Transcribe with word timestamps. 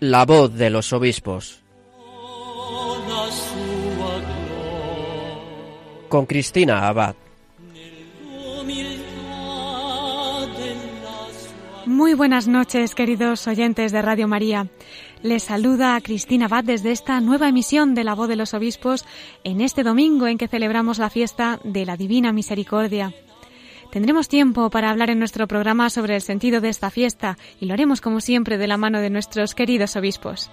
La 0.00 0.24
voz 0.24 0.54
de 0.54 0.70
los 0.70 0.94
obispos. 0.94 1.62
Con 6.08 6.24
Cristina 6.24 6.88
Abad. 6.88 7.14
Muy 11.84 12.14
buenas 12.14 12.48
noches, 12.48 12.94
queridos 12.94 13.46
oyentes 13.46 13.92
de 13.92 14.00
Radio 14.00 14.26
María. 14.26 14.68
Les 15.22 15.42
saluda 15.42 15.96
a 15.96 16.00
Cristina 16.00 16.46
Abad 16.46 16.64
desde 16.64 16.92
esta 16.92 17.20
nueva 17.20 17.50
emisión 17.50 17.94
de 17.94 18.04
La 18.04 18.14
Voz 18.14 18.28
de 18.28 18.36
los 18.36 18.54
Obispos 18.54 19.04
en 19.44 19.60
este 19.60 19.82
domingo 19.82 20.26
en 20.28 20.38
que 20.38 20.48
celebramos 20.48 20.98
la 20.98 21.10
fiesta 21.10 21.60
de 21.62 21.84
la 21.84 21.98
Divina 21.98 22.32
Misericordia. 22.32 23.12
Tendremos 23.90 24.28
tiempo 24.28 24.70
para 24.70 24.90
hablar 24.90 25.10
en 25.10 25.18
nuestro 25.18 25.48
programa 25.48 25.90
sobre 25.90 26.14
el 26.14 26.22
sentido 26.22 26.60
de 26.60 26.68
esta 26.68 26.90
fiesta 26.90 27.36
y 27.60 27.66
lo 27.66 27.74
haremos 27.74 28.00
como 28.00 28.20
siempre 28.20 28.56
de 28.56 28.68
la 28.68 28.76
mano 28.76 29.00
de 29.00 29.10
nuestros 29.10 29.56
queridos 29.56 29.96
obispos. 29.96 30.48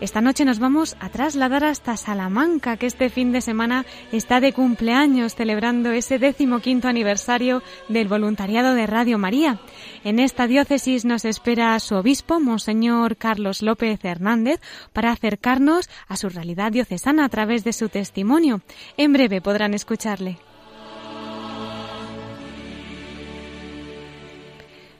Esta 0.00 0.22
noche 0.22 0.46
nos 0.46 0.58
vamos 0.58 0.96
a 0.98 1.10
trasladar 1.10 1.62
hasta 1.62 1.98
Salamanca, 1.98 2.78
que 2.78 2.86
este 2.86 3.10
fin 3.10 3.32
de 3.32 3.42
semana 3.42 3.84
está 4.12 4.40
de 4.40 4.54
cumpleaños 4.54 5.34
celebrando 5.34 5.90
ese 5.90 6.18
decimoquinto 6.18 6.88
aniversario 6.88 7.62
del 7.90 8.08
voluntariado 8.08 8.72
de 8.72 8.86
Radio 8.86 9.18
María. 9.18 9.60
En 10.02 10.18
esta 10.18 10.46
diócesis 10.46 11.04
nos 11.04 11.26
espera 11.26 11.78
su 11.80 11.96
obispo, 11.96 12.40
Monseñor 12.40 13.18
Carlos 13.18 13.60
López 13.60 14.02
Hernández, 14.02 14.60
para 14.94 15.12
acercarnos 15.12 15.90
a 16.08 16.16
su 16.16 16.30
realidad 16.30 16.72
diocesana 16.72 17.26
a 17.26 17.28
través 17.28 17.62
de 17.64 17.74
su 17.74 17.90
testimonio. 17.90 18.62
En 18.96 19.12
breve 19.12 19.42
podrán 19.42 19.74
escucharle. 19.74 20.38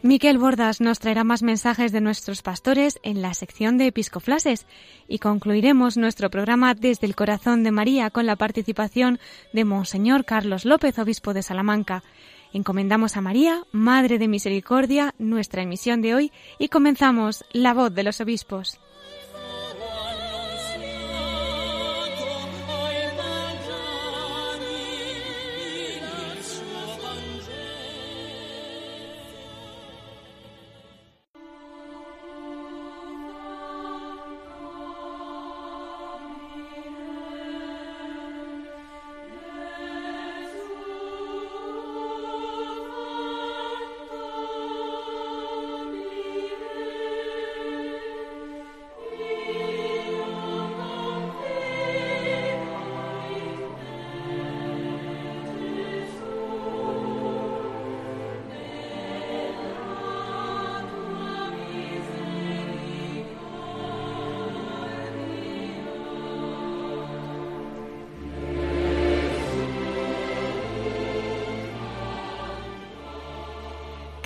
Miquel 0.02 0.38
Bordas 0.38 0.80
nos 0.80 0.98
traerá 0.98 1.24
más 1.24 1.42
mensajes 1.42 1.92
de 1.92 2.00
nuestros 2.00 2.40
pastores 2.40 2.98
en 3.02 3.20
la 3.20 3.34
sección 3.34 3.76
de 3.76 3.88
Episcoflases 3.88 4.66
y 5.08 5.18
concluiremos 5.18 5.98
nuestro 5.98 6.30
programa 6.30 6.72
desde 6.74 7.06
el 7.06 7.14
corazón 7.14 7.64
de 7.64 7.70
María 7.70 8.08
con 8.08 8.24
la 8.24 8.36
participación 8.36 9.18
de 9.52 9.66
Monseñor 9.66 10.24
Carlos 10.24 10.64
López, 10.64 10.98
obispo 10.98 11.34
de 11.34 11.42
Salamanca. 11.42 12.02
Encomendamos 12.54 13.18
a 13.18 13.20
María, 13.20 13.64
Madre 13.72 14.18
de 14.18 14.26
Misericordia, 14.26 15.14
nuestra 15.18 15.62
emisión 15.62 16.00
de 16.00 16.14
hoy 16.14 16.32
y 16.58 16.68
comenzamos 16.68 17.44
La 17.52 17.74
voz 17.74 17.94
de 17.94 18.02
los 18.02 18.22
obispos. 18.22 18.80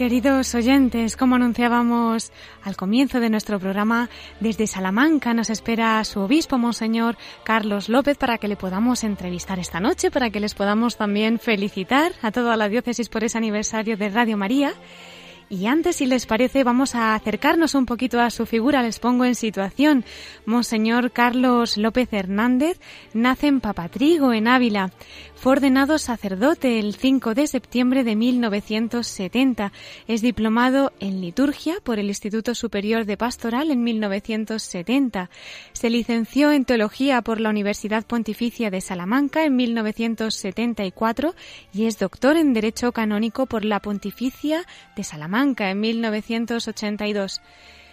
Queridos 0.05 0.55
oyentes, 0.55 1.17
como 1.17 1.37
anunciábamos 1.37 2.31
al 2.63 2.77
comienzo 2.77 3.21
de 3.21 3.31
nuestro 3.31 3.59
programa, 3.59 4.11
desde 4.39 4.67
Salamanca 4.67 5.33
nos 5.33 5.49
espera 5.49 6.05
su 6.05 6.21
obispo, 6.21 6.59
Monseñor 6.59 7.17
Carlos 7.43 7.89
López, 7.89 8.19
para 8.19 8.37
que 8.37 8.47
le 8.47 8.57
podamos 8.57 9.03
entrevistar 9.03 9.59
esta 9.59 9.81
noche, 9.81 10.11
para 10.11 10.29
que 10.29 10.41
les 10.41 10.53
podamos 10.53 10.99
también 10.99 11.39
felicitar 11.39 12.13
a 12.21 12.33
toda 12.33 12.55
la 12.59 12.69
diócesis 12.69 13.09
por 13.09 13.25
ese 13.25 13.39
aniversario 13.39 13.97
de 13.97 14.11
Radio 14.11 14.37
María. 14.37 14.75
Y 15.55 15.69
antes, 15.69 15.97
si 15.97 16.07
les 16.07 16.27
parece, 16.27 16.65
vamos 16.65 16.97
a 16.97 17.15
acercarnos 17.15 17.77
un 17.77 17.87
poquito 17.87 18.21
a 18.21 18.31
su 18.31 18.45
figura. 18.45 18.83
Les 18.83 18.99
pongo 18.99 19.25
en 19.25 19.37
situación. 19.37 20.05
Monseñor 20.47 21.13
Carlos 21.13 21.77
López 21.77 22.13
Hernández 22.13 22.81
nace 23.13 23.47
en 23.47 23.61
Papatrigo, 23.61 24.33
en 24.33 24.49
Ávila. 24.49 24.91
Fue 25.37 25.53
ordenado 25.53 25.99
sacerdote 25.99 26.81
el 26.81 26.97
5 26.97 27.35
de 27.35 27.47
septiembre 27.47 28.03
de 28.03 28.17
1970. 28.17 29.71
Es 30.09 30.23
diplomado 30.23 30.93
en 30.99 31.21
liturgia 31.21 31.77
por 31.85 32.01
el 32.01 32.09
Instituto 32.09 32.57
Superior 32.57 33.05
de 33.05 33.17
Pastoral 33.17 33.71
en 33.71 33.85
1970. 33.85 35.31
Se 35.73 35.89
licenció 35.89 36.51
en 36.51 36.65
teología 36.65 37.23
por 37.23 37.41
la 37.41 37.51
Universidad 37.51 38.05
Pontificia 38.05 38.71
de 38.71 38.81
Salamanca 38.81 39.45
en 39.45 39.55
1974 39.55 41.35
y 41.73 41.85
es 41.85 41.99
doctor 42.01 42.37
en 42.37 42.55
Derecho 42.55 42.91
Canónico 42.91 43.47
por 43.47 43.65
la 43.65 43.79
Pontificia 43.79 44.65
de 44.97 45.05
Salamanca 45.05 45.44
en 45.45 45.81
1982 45.81 47.43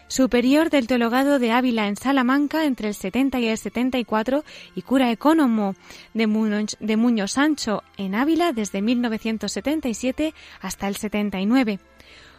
superior 0.07 0.69
del 0.69 0.87
teologado 0.87 1.37
de 1.37 1.51
Ávila 1.51 1.87
en 1.87 1.97
Salamanca 1.97 2.65
entre 2.65 2.87
el 2.87 2.95
70 2.95 3.39
y 3.39 3.47
el 3.47 3.57
74 3.57 4.43
y 4.73 4.81
cura 4.83 5.11
ecónomo 5.11 5.75
de, 6.13 6.27
Muño, 6.27 7.27
Sancho 7.27 7.83
en 7.97 8.15
Ávila 8.15 8.53
desde 8.53 8.81
1977 8.81 10.33
hasta 10.61 10.87
el 10.87 10.95
79. 10.95 11.79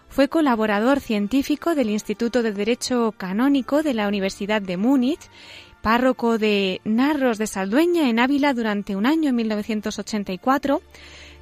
Fue 0.09 0.29
colaborador 0.29 1.01
científico 1.01 1.75
del 1.75 1.91
Instituto 1.91 2.43
de 2.43 2.53
Derecho 2.53 3.13
Canónico 3.17 3.83
de 3.83 3.95
la 3.95 4.09
Universidad 4.09 4.61
de 4.63 4.77
Múnich, 4.79 5.31
párroco 5.83 6.39
de 6.39 6.81
Narros 6.85 7.39
de 7.39 7.47
Saldueña 7.47 8.09
en 8.09 8.19
Ávila 8.19 8.55
durante 8.55 8.97
un 8.97 9.05
año 9.07 9.31
en 9.31 9.37
1984, 9.37 10.81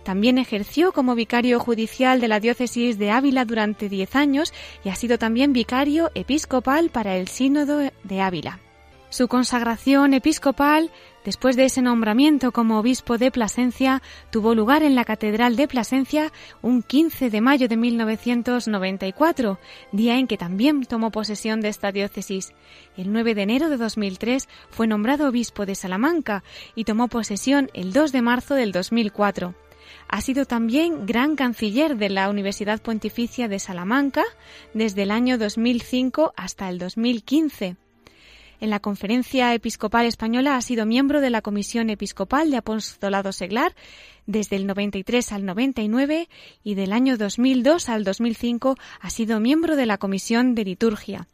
también 0.02 0.38
ejerció 0.38 0.92
como 0.92 1.14
vicario 1.14 1.60
judicial 1.60 2.20
de 2.20 2.28
la 2.28 2.40
diócesis 2.40 2.98
de 2.98 3.10
Ávila 3.10 3.44
durante 3.44 3.88
diez 3.88 4.16
años 4.16 4.52
y 4.84 4.88
ha 4.88 4.94
sido 4.94 5.18
también 5.18 5.52
vicario 5.52 6.10
episcopal 6.14 6.90
para 6.90 7.16
el 7.16 7.28
Sínodo 7.28 7.78
de 7.78 8.20
Ávila. 8.20 8.60
Su 9.10 9.26
consagración 9.26 10.14
episcopal, 10.14 10.92
después 11.24 11.56
de 11.56 11.64
ese 11.64 11.82
nombramiento 11.82 12.52
como 12.52 12.78
obispo 12.78 13.18
de 13.18 13.32
Plasencia, 13.32 14.02
tuvo 14.30 14.54
lugar 14.54 14.84
en 14.84 14.94
la 14.94 15.04
Catedral 15.04 15.56
de 15.56 15.66
Plasencia 15.66 16.32
un 16.62 16.84
15 16.84 17.28
de 17.28 17.40
mayo 17.40 17.66
de 17.66 17.76
1994, 17.76 19.58
día 19.90 20.16
en 20.16 20.28
que 20.28 20.38
también 20.38 20.84
tomó 20.84 21.10
posesión 21.10 21.60
de 21.60 21.70
esta 21.70 21.90
diócesis. 21.90 22.52
El 22.96 23.12
9 23.12 23.34
de 23.34 23.42
enero 23.42 23.68
de 23.68 23.78
2003 23.78 24.48
fue 24.70 24.86
nombrado 24.86 25.28
obispo 25.28 25.66
de 25.66 25.74
Salamanca 25.74 26.44
y 26.76 26.84
tomó 26.84 27.08
posesión 27.08 27.68
el 27.74 27.92
2 27.92 28.12
de 28.12 28.22
marzo 28.22 28.54
del 28.54 28.70
2004. 28.70 29.56
Ha 30.12 30.22
sido 30.22 30.44
también 30.44 31.06
gran 31.06 31.36
canciller 31.36 31.96
de 31.96 32.08
la 32.08 32.30
Universidad 32.30 32.82
Pontificia 32.82 33.46
de 33.46 33.60
Salamanca 33.60 34.24
desde 34.74 35.04
el 35.04 35.12
año 35.12 35.38
2005 35.38 36.32
hasta 36.36 36.68
el 36.68 36.78
2015. 36.80 37.76
En 38.58 38.70
la 38.70 38.80
Conferencia 38.80 39.54
Episcopal 39.54 40.06
Española 40.06 40.56
ha 40.56 40.62
sido 40.62 40.84
miembro 40.84 41.20
de 41.20 41.30
la 41.30 41.42
Comisión 41.42 41.90
Episcopal 41.90 42.50
de 42.50 42.56
Apostolado 42.56 43.30
Seglar 43.30 43.76
desde 44.26 44.56
el 44.56 44.66
93 44.66 45.32
al 45.32 45.44
99 45.44 46.28
y 46.62 46.74
del 46.74 46.92
año 46.92 47.16
2002 47.16 47.88
al 47.88 48.04
2005 48.04 48.76
ha 49.00 49.10
sido 49.10 49.40
miembro 49.40 49.76
de 49.76 49.86
la 49.86 49.98
Comisión 49.98 50.54
de 50.54 50.64
Liturgia. 50.64 51.26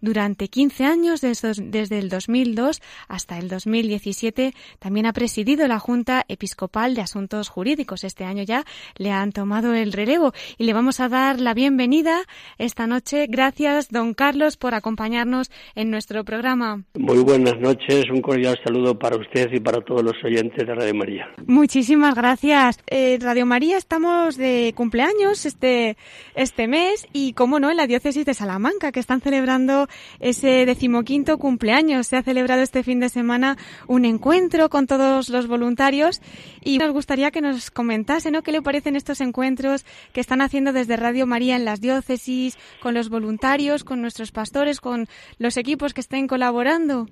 Durante 0.00 0.48
15 0.48 0.84
años, 0.84 1.20
desde 1.20 1.98
el 1.98 2.08
2002 2.08 2.82
hasta 3.08 3.38
el 3.38 3.48
2017, 3.48 4.52
también 4.78 5.06
ha 5.06 5.12
presidido 5.12 5.66
la 5.66 5.78
Junta 5.78 6.24
Episcopal 6.28 6.94
de 6.94 7.00
Asuntos 7.02 7.48
Jurídicos. 7.48 8.04
Este 8.04 8.24
año 8.24 8.42
ya 8.42 8.64
le 8.96 9.10
han 9.10 9.32
tomado 9.32 9.74
el 9.74 9.92
relevo 9.92 10.32
y 10.58 10.64
le 10.64 10.74
vamos 10.74 11.00
a 11.00 11.08
dar 11.08 11.40
la 11.40 11.54
bienvenida 11.54 12.22
esta 12.58 12.86
noche. 12.86 13.26
Gracias, 13.28 13.90
don 13.90 14.14
Carlos, 14.14 14.56
por 14.56 14.74
acompañarnos 14.74 15.50
en 15.74 15.90
nuestro 15.90 16.24
programa. 16.24 16.82
Muy 16.94 17.18
buenas 17.22 17.58
noches, 17.58 18.04
un 18.10 18.20
cordial 18.20 18.58
saludo 18.62 18.98
para 18.98 19.16
usted 19.16 19.50
y 19.52 19.60
para 19.60 19.80
todos 19.80 20.02
los 20.02 20.14
oyentes 20.22 20.66
de 20.66 20.74
Radio 20.74 20.94
María. 20.94 21.28
Muchísimas 21.46 22.14
gracias. 22.14 22.33
Eh, 22.42 23.18
Radio 23.20 23.46
María 23.46 23.76
estamos 23.76 24.36
de 24.36 24.72
cumpleaños 24.74 25.46
este, 25.46 25.96
este 26.34 26.66
mes 26.66 27.06
y, 27.12 27.32
como 27.32 27.60
no, 27.60 27.70
en 27.70 27.76
la 27.76 27.86
diócesis 27.86 28.26
de 28.26 28.34
Salamanca, 28.34 28.90
que 28.90 28.98
están 28.98 29.20
celebrando 29.20 29.88
ese 30.18 30.66
decimoquinto 30.66 31.38
cumpleaños. 31.38 32.08
Se 32.08 32.16
ha 32.16 32.24
celebrado 32.24 32.62
este 32.62 32.82
fin 32.82 32.98
de 32.98 33.08
semana 33.08 33.56
un 33.86 34.04
encuentro 34.04 34.68
con 34.68 34.88
todos 34.88 35.28
los 35.28 35.46
voluntarios 35.46 36.20
y 36.60 36.78
nos 36.78 36.90
gustaría 36.92 37.30
que 37.30 37.40
nos 37.40 37.70
comentase, 37.70 38.32
¿no? 38.32 38.42
¿Qué 38.42 38.50
le 38.50 38.62
parecen 38.62 38.96
estos 38.96 39.20
encuentros 39.20 39.86
que 40.12 40.20
están 40.20 40.40
haciendo 40.40 40.72
desde 40.72 40.96
Radio 40.96 41.28
María 41.28 41.54
en 41.54 41.64
las 41.64 41.80
diócesis, 41.80 42.58
con 42.82 42.94
los 42.94 43.10
voluntarios, 43.10 43.84
con 43.84 44.00
nuestros 44.00 44.32
pastores, 44.32 44.80
con 44.80 45.06
los 45.38 45.56
equipos 45.56 45.94
que 45.94 46.00
estén 46.00 46.26
colaborando? 46.26 47.06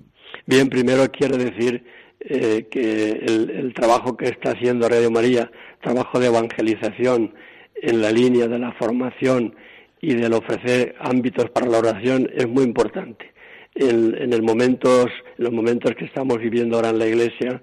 Bien, 0.47 0.67
primero 0.67 1.09
quiero 1.11 1.37
decir 1.37 1.85
eh, 2.25 2.67
que 2.71 3.09
el, 3.11 3.73
trabajo 3.73 4.15
que 4.15 4.25
está 4.25 4.51
haciendo 4.51 4.87
Radio 4.87 5.11
María, 5.11 5.51
trabajo 5.81 6.19
de 6.19 6.27
evangelización 6.27 7.33
en 7.75 8.01
la 8.01 8.11
línea 8.11 8.47
de 8.47 8.59
la 8.59 8.71
formación 8.73 9.55
y 9.99 10.13
del 10.13 10.31
ofrecer 10.31 10.95
ámbitos 10.99 11.49
para 11.49 11.67
la 11.67 11.79
oración 11.79 12.29
es 12.33 12.47
muy 12.47 12.63
importante. 12.63 13.33
En, 13.75 14.45
momentos, 14.45 15.07
en 15.37 15.43
los 15.43 15.51
momentos 15.51 15.95
que 15.95 16.05
estamos 16.05 16.37
viviendo 16.37 16.77
ahora 16.77 16.91
en 16.91 16.99
la 16.99 17.07
Iglesia, 17.07 17.61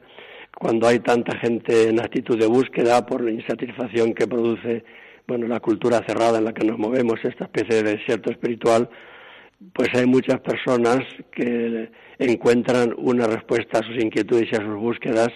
cuando 0.55 0.89
hay 0.89 0.99
tanta 0.99 1.39
gente 1.39 1.89
en 1.89 2.01
actitud 2.01 2.39
de 2.39 2.47
búsqueda 2.47 3.07
por 3.07 3.23
la 3.23 3.31
insatisfacción 3.31 4.13
que 4.13 4.27
produce 4.27 4.85
bueno, 5.27 5.47
la 5.47 5.61
cultura 5.61 6.03
cerrada 6.07 6.39
en 6.39 6.45
la 6.45 6.53
que 6.53 6.67
nos 6.67 6.79
movemos, 6.79 7.19
esta 7.23 7.45
especie 7.45 7.83
de 7.83 7.97
desierto 7.97 8.31
espiritual, 8.31 8.91
pues 9.73 9.89
hay 9.95 10.07
muchas 10.07 10.41
personas 10.41 11.01
que 11.31 11.91
encuentran 12.19 12.95
una 12.97 13.27
respuesta 13.27 13.79
a 13.79 13.83
sus 13.83 14.03
inquietudes 14.03 14.49
y 14.51 14.57
a 14.57 14.61
sus 14.61 14.77
búsquedas 14.77 15.29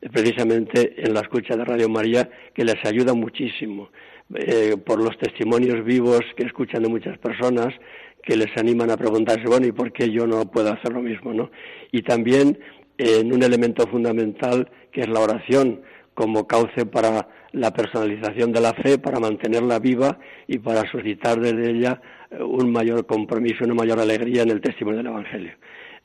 eh, 0.00 0.08
precisamente 0.10 0.94
en 0.96 1.14
la 1.14 1.20
escucha 1.20 1.56
de 1.56 1.64
Radio 1.64 1.88
María, 1.88 2.28
que 2.54 2.64
les 2.64 2.82
ayuda 2.84 3.14
muchísimo, 3.14 3.90
eh, 4.34 4.76
por 4.84 5.02
los 5.02 5.16
testimonios 5.18 5.84
vivos 5.84 6.20
que 6.36 6.44
escuchan 6.44 6.82
de 6.82 6.88
muchas 6.88 7.18
personas, 7.18 7.74
que 8.22 8.36
les 8.36 8.54
animan 8.56 8.90
a 8.90 8.96
preguntarse, 8.96 9.44
bueno, 9.46 9.66
¿y 9.66 9.72
por 9.72 9.92
qué 9.92 10.10
yo 10.10 10.26
no 10.26 10.50
puedo 10.50 10.72
hacer 10.72 10.92
lo 10.92 11.00
mismo? 11.00 11.32
¿no? 11.32 11.50
Y 11.92 12.02
también 12.02 12.58
en 12.98 13.32
un 13.32 13.42
elemento 13.42 13.86
fundamental 13.86 14.70
que 14.92 15.02
es 15.02 15.08
la 15.08 15.20
oración 15.20 15.82
como 16.18 16.48
cauce 16.48 16.84
para 16.84 17.28
la 17.52 17.72
personalización 17.72 18.50
de 18.50 18.60
la 18.60 18.74
fe, 18.74 18.98
para 18.98 19.20
mantenerla 19.20 19.78
viva 19.78 20.18
y 20.48 20.58
para 20.58 20.82
suscitar 20.90 21.38
desde 21.38 21.70
ella 21.70 22.02
eh, 22.28 22.42
un 22.42 22.72
mayor 22.72 23.06
compromiso, 23.06 23.64
una 23.64 23.74
mayor 23.74 24.00
alegría 24.00 24.42
en 24.42 24.50
el 24.50 24.60
testimonio 24.60 24.98
del 24.98 25.12
Evangelio. 25.12 25.52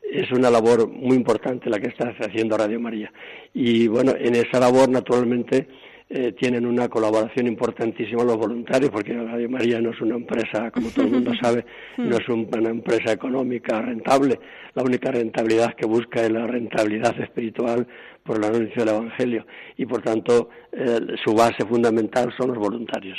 Es 0.03 0.31
una 0.31 0.51
labor 0.51 0.87
muy 0.87 1.17
importante 1.17 1.67
la 1.67 1.79
que 1.79 1.87
está 1.87 2.13
haciendo 2.19 2.55
Radio 2.55 2.79
María. 2.79 3.11
Y 3.55 3.87
bueno, 3.87 4.13
en 4.15 4.35
esa 4.35 4.59
labor, 4.59 4.87
naturalmente, 4.87 5.67
eh, 6.15 6.31
tienen 6.33 6.67
una 6.67 6.89
colaboración 6.89 7.47
importantísima 7.47 8.23
los 8.23 8.37
voluntarios, 8.37 8.91
porque 8.91 9.13
Radio 9.13 9.49
María 9.49 9.81
no 9.81 9.89
es 9.89 9.99
una 9.99 10.13
empresa, 10.13 10.69
como 10.69 10.89
todo 10.89 11.05
el 11.05 11.11
mundo 11.11 11.31
sabe, 11.41 11.65
no 11.97 12.15
es 12.15 12.29
una 12.29 12.69
empresa 12.69 13.13
económica 13.13 13.81
rentable. 13.81 14.39
La 14.75 14.83
única 14.83 15.09
rentabilidad 15.09 15.73
que 15.73 15.87
busca 15.87 16.21
es 16.21 16.31
la 16.31 16.45
rentabilidad 16.45 17.19
espiritual 17.19 17.87
por 18.21 18.37
el 18.37 18.43
anuncio 18.43 18.85
del 18.85 18.93
Evangelio. 18.93 19.47
Y 19.75 19.87
por 19.87 20.03
tanto, 20.03 20.49
eh, 20.71 20.99
su 21.25 21.33
base 21.33 21.65
fundamental 21.67 22.31
son 22.37 22.49
los 22.49 22.59
voluntarios. 22.59 23.17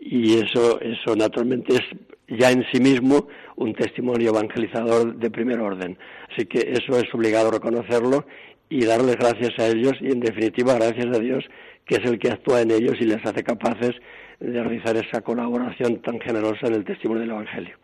Y 0.00 0.38
eso, 0.38 0.80
eso 0.80 1.14
naturalmente 1.14 1.74
es 1.74 2.38
ya 2.38 2.50
en 2.50 2.64
sí 2.72 2.80
mismo 2.80 3.28
un 3.56 3.74
testimonio 3.74 4.30
evangelizador 4.30 5.14
de 5.14 5.30
primer 5.30 5.60
orden. 5.60 5.98
Así 6.32 6.46
que 6.46 6.72
eso 6.72 6.98
es 6.98 7.12
obligado 7.12 7.50
reconocerlo 7.50 8.24
y 8.70 8.84
darles 8.86 9.16
gracias 9.16 9.58
a 9.58 9.66
ellos 9.66 9.92
y 10.00 10.12
en 10.12 10.20
definitiva 10.20 10.74
gracias 10.74 11.14
a 11.14 11.18
Dios 11.18 11.44
que 11.90 11.96
es 11.96 12.04
el 12.04 12.20
que 12.20 12.30
actúa 12.30 12.60
en 12.60 12.70
ellos 12.70 12.94
y 13.00 13.04
les 13.04 13.18
hace 13.26 13.42
capaces 13.42 13.96
de 14.38 14.62
realizar 14.62 14.96
esa 14.96 15.22
colaboración 15.22 16.00
tan 16.02 16.20
generosa 16.20 16.68
en 16.68 16.74
el 16.74 16.84
testimonio 16.84 17.22
del 17.22 17.30
Evangelio. 17.30 17.76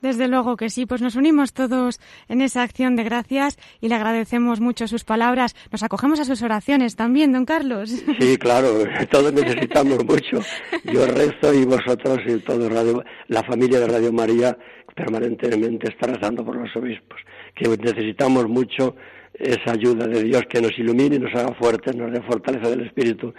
Desde 0.00 0.28
luego 0.28 0.56
que 0.56 0.70
sí, 0.70 0.86
pues 0.86 1.02
nos 1.02 1.14
unimos 1.14 1.52
todos 1.52 2.00
en 2.28 2.40
esa 2.40 2.62
acción 2.62 2.96
de 2.96 3.04
gracias 3.04 3.58
y 3.82 3.88
le 3.88 3.96
agradecemos 3.96 4.62
mucho 4.62 4.88
sus 4.88 5.04
palabras. 5.04 5.54
Nos 5.70 5.82
acogemos 5.82 6.18
a 6.20 6.24
sus 6.24 6.40
oraciones 6.40 6.96
también, 6.96 7.34
don 7.34 7.44
Carlos. 7.44 7.90
Sí, 8.18 8.38
claro, 8.40 8.68
todos 9.10 9.30
necesitamos 9.30 10.02
mucho. 10.06 10.40
Yo 10.84 11.06
rezo 11.06 11.52
y 11.52 11.66
vosotros 11.66 12.18
y 12.26 12.38
todo 12.38 12.66
Radio, 12.70 13.04
la 13.28 13.42
familia 13.42 13.78
de 13.78 13.88
Radio 13.88 14.10
María 14.10 14.56
permanentemente 14.96 15.92
está 15.92 16.06
rezando 16.06 16.46
por 16.46 16.56
los 16.56 16.74
obispos, 16.76 17.20
que 17.54 17.68
necesitamos 17.68 18.48
mucho 18.48 18.96
esa 19.40 19.72
ayuda 19.72 20.06
de 20.06 20.22
Dios 20.22 20.42
que 20.48 20.60
nos 20.60 20.78
ilumine 20.78 21.16
y 21.16 21.18
nos 21.18 21.34
haga 21.34 21.54
fuertes, 21.54 21.96
nos 21.96 22.12
dé 22.12 22.20
fortaleza 22.22 22.70
del 22.70 22.86
Espíritu 22.86 23.34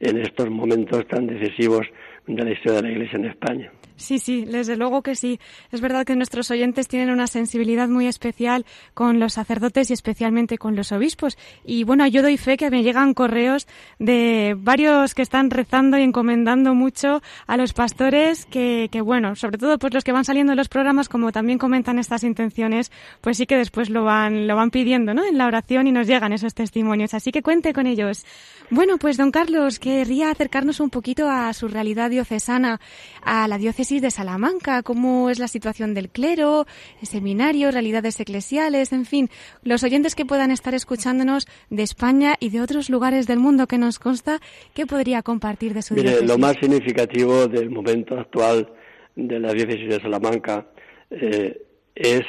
en 0.00 0.18
estos 0.18 0.50
momentos 0.50 1.06
tan 1.08 1.26
decisivos 1.26 1.86
de 2.26 2.44
la 2.44 2.52
historia 2.52 2.76
de 2.76 2.82
la 2.82 2.90
Iglesia 2.90 3.18
en 3.18 3.24
España. 3.26 3.72
Sí, 3.96 4.18
sí, 4.18 4.44
desde 4.44 4.76
luego 4.76 5.02
que 5.02 5.14
sí. 5.14 5.40
Es 5.72 5.80
verdad 5.80 6.04
que 6.04 6.16
nuestros 6.16 6.50
oyentes 6.50 6.86
tienen 6.86 7.10
una 7.10 7.26
sensibilidad 7.26 7.88
muy 7.88 8.06
especial 8.06 8.66
con 8.92 9.18
los 9.18 9.32
sacerdotes 9.34 9.88
y 9.88 9.94
especialmente 9.94 10.58
con 10.58 10.76
los 10.76 10.92
obispos. 10.92 11.38
Y 11.64 11.84
bueno, 11.84 12.06
yo 12.06 12.20
doy 12.20 12.36
fe 12.36 12.58
que 12.58 12.70
me 12.70 12.82
llegan 12.82 13.14
correos 13.14 13.66
de 13.98 14.54
varios 14.58 15.14
que 15.14 15.22
están 15.22 15.50
rezando 15.50 15.98
y 15.98 16.02
encomendando 16.02 16.74
mucho 16.74 17.22
a 17.46 17.56
los 17.56 17.72
pastores 17.72 18.44
que, 18.44 18.88
que 18.92 19.00
bueno, 19.00 19.34
sobre 19.34 19.56
todo 19.56 19.78
pues 19.78 19.94
los 19.94 20.04
que 20.04 20.12
van 20.12 20.26
saliendo 20.26 20.50
de 20.50 20.56
los 20.56 20.68
programas, 20.68 21.08
como 21.08 21.32
también 21.32 21.58
comentan 21.58 21.98
estas 21.98 22.22
intenciones, 22.22 22.92
pues 23.22 23.38
sí 23.38 23.46
que 23.46 23.56
después 23.56 23.88
lo 23.88 24.04
van, 24.04 24.46
lo 24.46 24.56
van 24.56 24.70
pidiendo, 24.70 25.14
¿no? 25.14 25.24
En 25.24 25.38
la 25.38 25.46
oración 25.46 25.86
y 25.86 25.92
nos 25.92 26.06
llegan 26.06 26.34
esos 26.34 26.52
testimonios. 26.52 27.14
Así 27.14 27.32
que 27.32 27.42
cuente 27.42 27.72
con 27.72 27.86
ellos. 27.86 28.26
Bueno, 28.68 28.98
pues 28.98 29.16
don 29.16 29.30
Carlos, 29.30 29.78
querría 29.78 30.30
acercarnos 30.30 30.80
un 30.80 30.90
poquito 30.90 31.30
a 31.30 31.50
su 31.54 31.68
realidad 31.68 32.10
diocesana, 32.16 32.80
a 33.22 33.46
la 33.46 33.58
diócesis 33.58 34.00
de 34.00 34.10
Salamanca, 34.10 34.82
cómo 34.82 35.28
es 35.28 35.38
la 35.38 35.48
situación 35.48 35.92
del 35.92 36.08
clero, 36.08 36.66
el 37.00 37.06
seminario, 37.06 37.70
realidades 37.70 38.18
eclesiales, 38.20 38.92
en 38.92 39.04
fin, 39.04 39.28
los 39.62 39.82
oyentes 39.82 40.14
que 40.14 40.24
puedan 40.24 40.50
estar 40.50 40.74
escuchándonos 40.74 41.46
de 41.68 41.82
España 41.82 42.36
y 42.40 42.48
de 42.48 42.62
otros 42.62 42.88
lugares 42.88 43.26
del 43.26 43.38
mundo 43.38 43.66
que 43.66 43.78
nos 43.78 43.98
consta, 43.98 44.40
¿qué 44.74 44.86
podría 44.86 45.22
compartir 45.22 45.74
de 45.74 45.82
su 45.82 45.94
Mire, 45.94 46.22
Lo 46.22 46.38
más 46.38 46.56
significativo 46.60 47.46
del 47.46 47.68
momento 47.70 48.18
actual 48.18 48.66
de 49.14 49.38
la 49.38 49.52
diócesis 49.52 49.88
de 49.88 50.00
Salamanca 50.00 50.66
eh, 51.10 51.62
es 51.94 52.22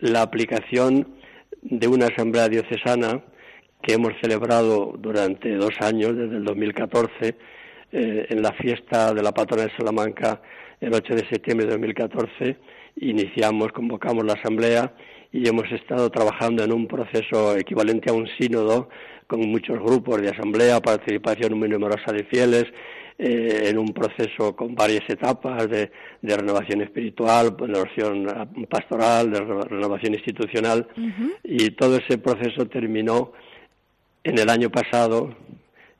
la 0.00 0.22
aplicación 0.22 1.16
de 1.62 1.86
una 1.86 2.06
asamblea 2.06 2.48
diocesana 2.48 3.22
que 3.82 3.94
hemos 3.94 4.12
celebrado 4.22 4.94
durante 4.98 5.54
dos 5.56 5.74
años, 5.80 6.16
desde 6.16 6.36
el 6.36 6.44
2014, 6.44 7.36
eh, 7.94 8.26
en 8.28 8.42
la 8.42 8.52
fiesta 8.52 9.14
de 9.14 9.22
la 9.22 9.32
patrona 9.32 9.64
de 9.64 9.76
Salamanca 9.76 10.42
el 10.80 10.92
8 10.92 11.14
de 11.14 11.28
septiembre 11.28 11.66
de 11.66 11.72
2014 11.72 12.56
iniciamos, 12.96 13.72
convocamos 13.72 14.24
la 14.24 14.34
asamblea 14.34 14.92
y 15.32 15.48
hemos 15.48 15.70
estado 15.72 16.10
trabajando 16.10 16.62
en 16.64 16.72
un 16.72 16.86
proceso 16.86 17.56
equivalente 17.56 18.10
a 18.10 18.14
un 18.14 18.28
sínodo 18.38 18.88
con 19.26 19.40
muchos 19.48 19.78
grupos 19.78 20.20
de 20.20 20.30
asamblea, 20.30 20.80
participación 20.80 21.58
muy 21.58 21.68
numerosa 21.68 22.12
de 22.12 22.24
fieles, 22.24 22.66
eh, 23.16 23.68
en 23.68 23.78
un 23.78 23.92
proceso 23.94 24.56
con 24.56 24.74
varias 24.74 25.08
etapas 25.08 25.68
de, 25.68 25.90
renovación 26.20 26.82
espiritual, 26.82 27.56
de 27.56 27.66
renovación 27.66 28.66
pastoral, 28.68 29.30
de 29.30 29.40
renovación 29.40 30.14
institucional, 30.14 30.88
y 31.44 31.70
todo 31.70 31.96
ese 31.96 32.18
proceso 32.18 32.66
terminó 32.66 33.32
en 34.24 34.38
el 34.38 34.50
año 34.50 34.68
pasado, 34.68 35.34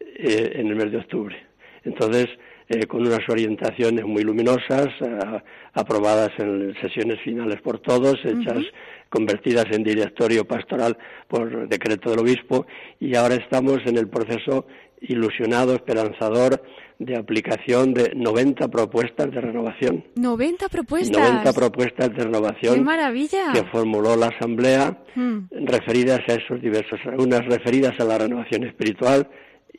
eh, 0.01 0.53
en 0.57 0.67
el 0.69 0.77
mes 0.77 0.91
de 0.91 0.99
octubre. 0.99 1.54
Entonces, 1.85 2.27
eh, 2.69 2.87
con 2.87 3.07
unas 3.07 3.29
orientaciones 3.29 4.05
muy 4.05 4.23
luminosas, 4.23 4.89
eh, 5.01 5.41
aprobadas 5.75 6.31
en 6.39 6.75
sesiones 6.81 7.21
finales 7.23 7.61
por 7.61 7.79
todos, 7.81 8.17
hechas, 8.25 8.65
convertidas 9.11 9.67
en 9.71 9.85
directorio 9.85 10.47
pastoral 10.47 10.97
por 11.29 11.69
decreto 11.69 12.11
del 12.11 12.21
obispo, 12.21 12.67
y 12.99 13.15
ahora 13.17 13.35
estamos 13.35 13.81
en 13.85 13.99
el 13.99 14.09
proceso 14.09 14.67
ilusionado, 15.01 15.75
esperanzador, 15.75 16.63
de 16.99 17.17
aplicación 17.17 17.93
de 17.93 18.13
90 18.15 18.69
propuestas 18.69 19.31
de 19.31 19.41
renovación. 19.41 20.05
90 20.15 20.69
propuestas. 20.69 21.19
90 21.19 21.53
propuestas 21.53 22.09
de 22.11 22.25
renovación. 22.25 22.75
¡Qué 22.77 22.81
maravilla! 22.81 23.53
Que 23.53 23.65
formuló 23.65 24.17
la 24.17 24.29
Asamblea, 24.29 25.03
hmm. 25.15 25.39
referidas 25.67 26.21
a 26.29 26.35
esos 26.35 26.61
diversos, 26.63 27.01
unas 27.19 27.45
referidas 27.47 27.99
a 27.99 28.05
la 28.05 28.19
renovación 28.19 28.65
espiritual, 28.65 29.29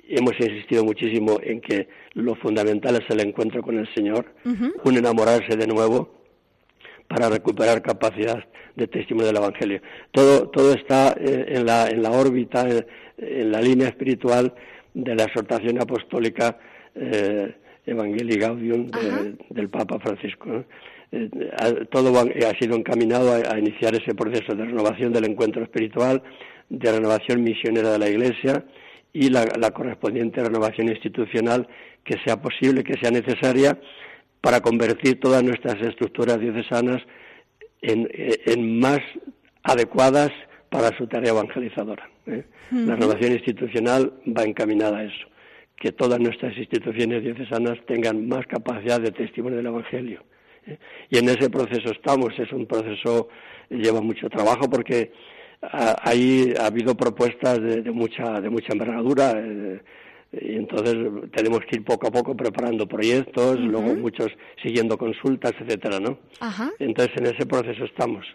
hemos 0.07 0.33
insistido 0.39 0.83
muchísimo 0.83 1.39
en 1.41 1.61
que 1.61 1.87
lo 2.13 2.35
fundamental 2.35 2.95
es 2.95 3.09
el 3.09 3.21
encuentro 3.21 3.61
con 3.61 3.77
el 3.77 3.87
Señor, 3.93 4.25
un 4.83 4.97
enamorarse 4.97 5.55
de 5.55 5.67
nuevo 5.67 6.15
para 7.07 7.29
recuperar 7.29 7.81
capacidad 7.81 8.43
de 8.75 8.87
testimonio 8.87 9.27
del 9.27 9.37
Evangelio. 9.37 9.81
Todo, 10.11 10.49
todo 10.49 10.73
está 10.73 11.15
eh, 11.19 11.45
en, 11.49 11.65
la, 11.65 11.87
en 11.87 12.01
la 12.01 12.11
órbita, 12.11 12.67
en, 13.17 13.51
la 13.51 13.61
línea 13.61 13.87
espiritual 13.87 14.53
de 14.93 15.15
la 15.15 15.23
exhortación 15.23 15.81
apostólica 15.81 16.57
eh, 16.95 17.55
Evangelii 17.85 18.37
Gaudium 18.37 18.87
del 19.49 19.69
Papa 19.69 19.99
Francisco. 19.99 20.65
Eh, 21.11 21.29
todo 21.91 22.17
ha 22.19 22.59
sido 22.59 22.75
encaminado 22.75 23.33
a, 23.33 23.57
iniciar 23.57 23.95
ese 23.95 24.15
proceso 24.15 24.55
de 24.55 24.65
renovación 24.65 25.13
del 25.13 25.25
encuentro 25.25 25.63
espiritual, 25.63 26.21
de 26.69 26.91
renovación 26.91 27.43
misionera 27.43 27.91
de 27.91 27.99
la 27.99 28.09
Iglesia 28.09 28.65
y 29.15 29.29
la, 29.29 29.71
correspondiente 29.71 30.43
renovación 30.43 30.89
institucional 30.89 31.69
que 32.03 32.17
sea 32.25 32.41
posible, 32.41 32.83
que 32.83 32.99
sea 32.99 33.11
necesaria 33.11 33.79
para 34.41 34.59
convertir 34.59 35.21
todas 35.21 35.41
nuestras 35.41 35.75
estructuras 35.81 36.37
diocesanas 36.37 37.01
en, 37.81 38.77
más 38.77 38.99
adecuadas 39.63 40.31
para 40.69 40.89
su 40.97 41.07
tarea 41.07 41.31
evangelizadora. 41.31 42.09
¿eh? 42.27 42.43
La 42.71 42.95
renovación 42.95 43.31
institucional 43.31 44.11
va 44.37 44.43
encaminada 44.43 44.97
a 44.97 45.03
eso, 45.05 45.27
que 45.77 45.93
todas 45.93 46.19
nuestras 46.19 46.55
instituciones 46.57 47.23
diocesanas 47.23 47.77
tengan 47.87 48.27
más 48.27 48.45
capacidad 48.47 48.99
de 48.99 49.13
testimonio 49.13 49.55
del 49.55 49.67
Evangelio. 49.67 50.25
¿eh? 50.67 50.77
Y 51.09 51.19
en 51.19 51.29
ese 51.29 51.49
proceso 51.49 51.89
estamos, 51.91 52.37
es 52.37 52.51
un 52.51 52.65
proceso, 52.65 53.29
lleva 53.69 54.01
mucho 54.01 54.27
trabajo 54.27 54.69
porque 54.69 55.13
ahí 55.61 56.53
ha 56.59 56.67
habido 56.67 56.95
propuestas 56.95 57.61
de, 57.61 57.91
mucha 57.91 58.41
de 58.41 58.49
mucha 58.49 58.73
envergadura 58.73 59.33
eh, 59.35 59.81
y 60.31 60.55
entonces 60.55 60.95
tenemos 61.31 61.61
que 61.69 61.77
ir 61.77 61.85
poco 61.85 62.07
a 62.07 62.11
poco 62.11 62.35
preparando 62.35 62.87
proyectos, 62.87 63.59
luego 63.59 63.95
muchos 63.95 64.27
siguiendo 64.61 64.97
consultas, 64.97 65.53
etcétera, 65.59 65.99
¿no? 65.99 66.19
Entonces 66.79 67.15
en 67.17 67.27
ese 67.27 67.45
proceso 67.45 67.85
estamos. 67.85 68.25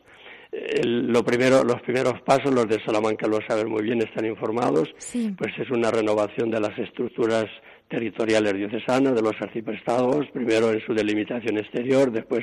lo 0.84 1.22
primero, 1.22 1.62
los 1.62 1.82
primeros 1.82 2.20
pasos, 2.22 2.54
los 2.54 2.66
de 2.68 2.82
Salamanca 2.84 3.26
lo 3.26 3.38
saben 3.46 3.68
muy 3.68 3.82
bien, 3.82 4.00
están 4.00 4.24
informados, 4.24 4.88
pues 5.36 5.52
es 5.58 5.70
una 5.70 5.90
renovación 5.90 6.50
de 6.50 6.60
las 6.60 6.78
estructuras 6.78 7.46
territoriales 7.88 8.54
diocesanas, 8.54 9.14
de 9.14 9.22
los 9.22 9.34
arciprestados, 9.40 10.26
primero 10.32 10.70
en 10.70 10.80
su 10.86 10.94
delimitación 10.94 11.58
exterior, 11.58 12.10
después 12.10 12.42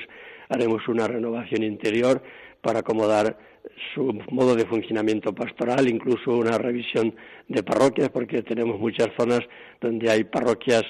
haremos 0.50 0.88
una 0.88 1.08
renovación 1.08 1.64
interior 1.64 2.22
para 2.62 2.80
acomodar 2.80 3.38
su 3.94 4.14
modo 4.32 4.56
de 4.56 4.66
funcionamiento 4.66 5.34
pastoral, 5.34 5.88
incluso 5.88 6.32
una 6.38 6.58
revisión 6.58 7.16
de 7.48 7.64
parroquias, 7.64 8.10
porque 8.10 8.42
tenemos 8.42 8.80
muchas 8.80 9.10
zonas 9.18 9.42
donde 9.82 10.10
hay 10.10 10.24
parroquias 10.24 10.84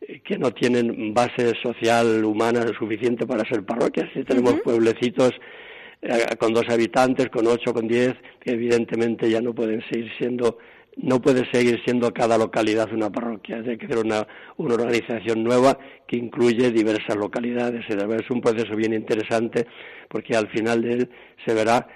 eh, 0.00 0.20
que 0.20 0.38
no 0.38 0.52
tienen 0.52 1.14
base 1.14 1.54
social 1.62 2.24
humana 2.24 2.66
suficiente 2.78 3.26
para 3.26 3.48
ser 3.48 3.64
parroquias. 3.64 4.08
Y 4.14 4.24
tenemos 4.24 4.60
pueblecitos 4.60 5.32
eh, 6.02 6.36
con 6.38 6.52
dos 6.52 6.68
habitantes, 6.68 7.28
con 7.28 7.46
ocho, 7.46 7.72
con 7.72 7.86
diez, 7.86 8.14
que 8.40 8.52
evidentemente 8.52 9.30
ya 9.30 9.40
no 9.40 9.54
pueden 9.54 9.82
seguir 9.90 10.10
siendo 10.18 10.58
no 10.96 11.20
puede 11.20 11.50
seguir 11.52 11.80
siendo 11.84 12.12
cada 12.12 12.36
localidad 12.36 12.92
una 12.92 13.10
parroquia, 13.10 13.62
hay 13.66 13.78
que 13.78 13.86
hacer 13.86 13.98
una, 13.98 14.26
una 14.56 14.74
organización 14.74 15.42
nueva 15.42 15.78
que 16.06 16.16
incluye 16.16 16.70
diversas 16.70 17.16
localidades. 17.16 17.84
Es 17.88 18.30
un 18.30 18.40
proceso 18.40 18.74
bien 18.76 18.92
interesante 18.92 19.66
porque 20.08 20.36
al 20.36 20.48
final 20.48 20.82
de 20.82 20.92
él 20.92 21.10
se 21.46 21.54
verá 21.54 21.86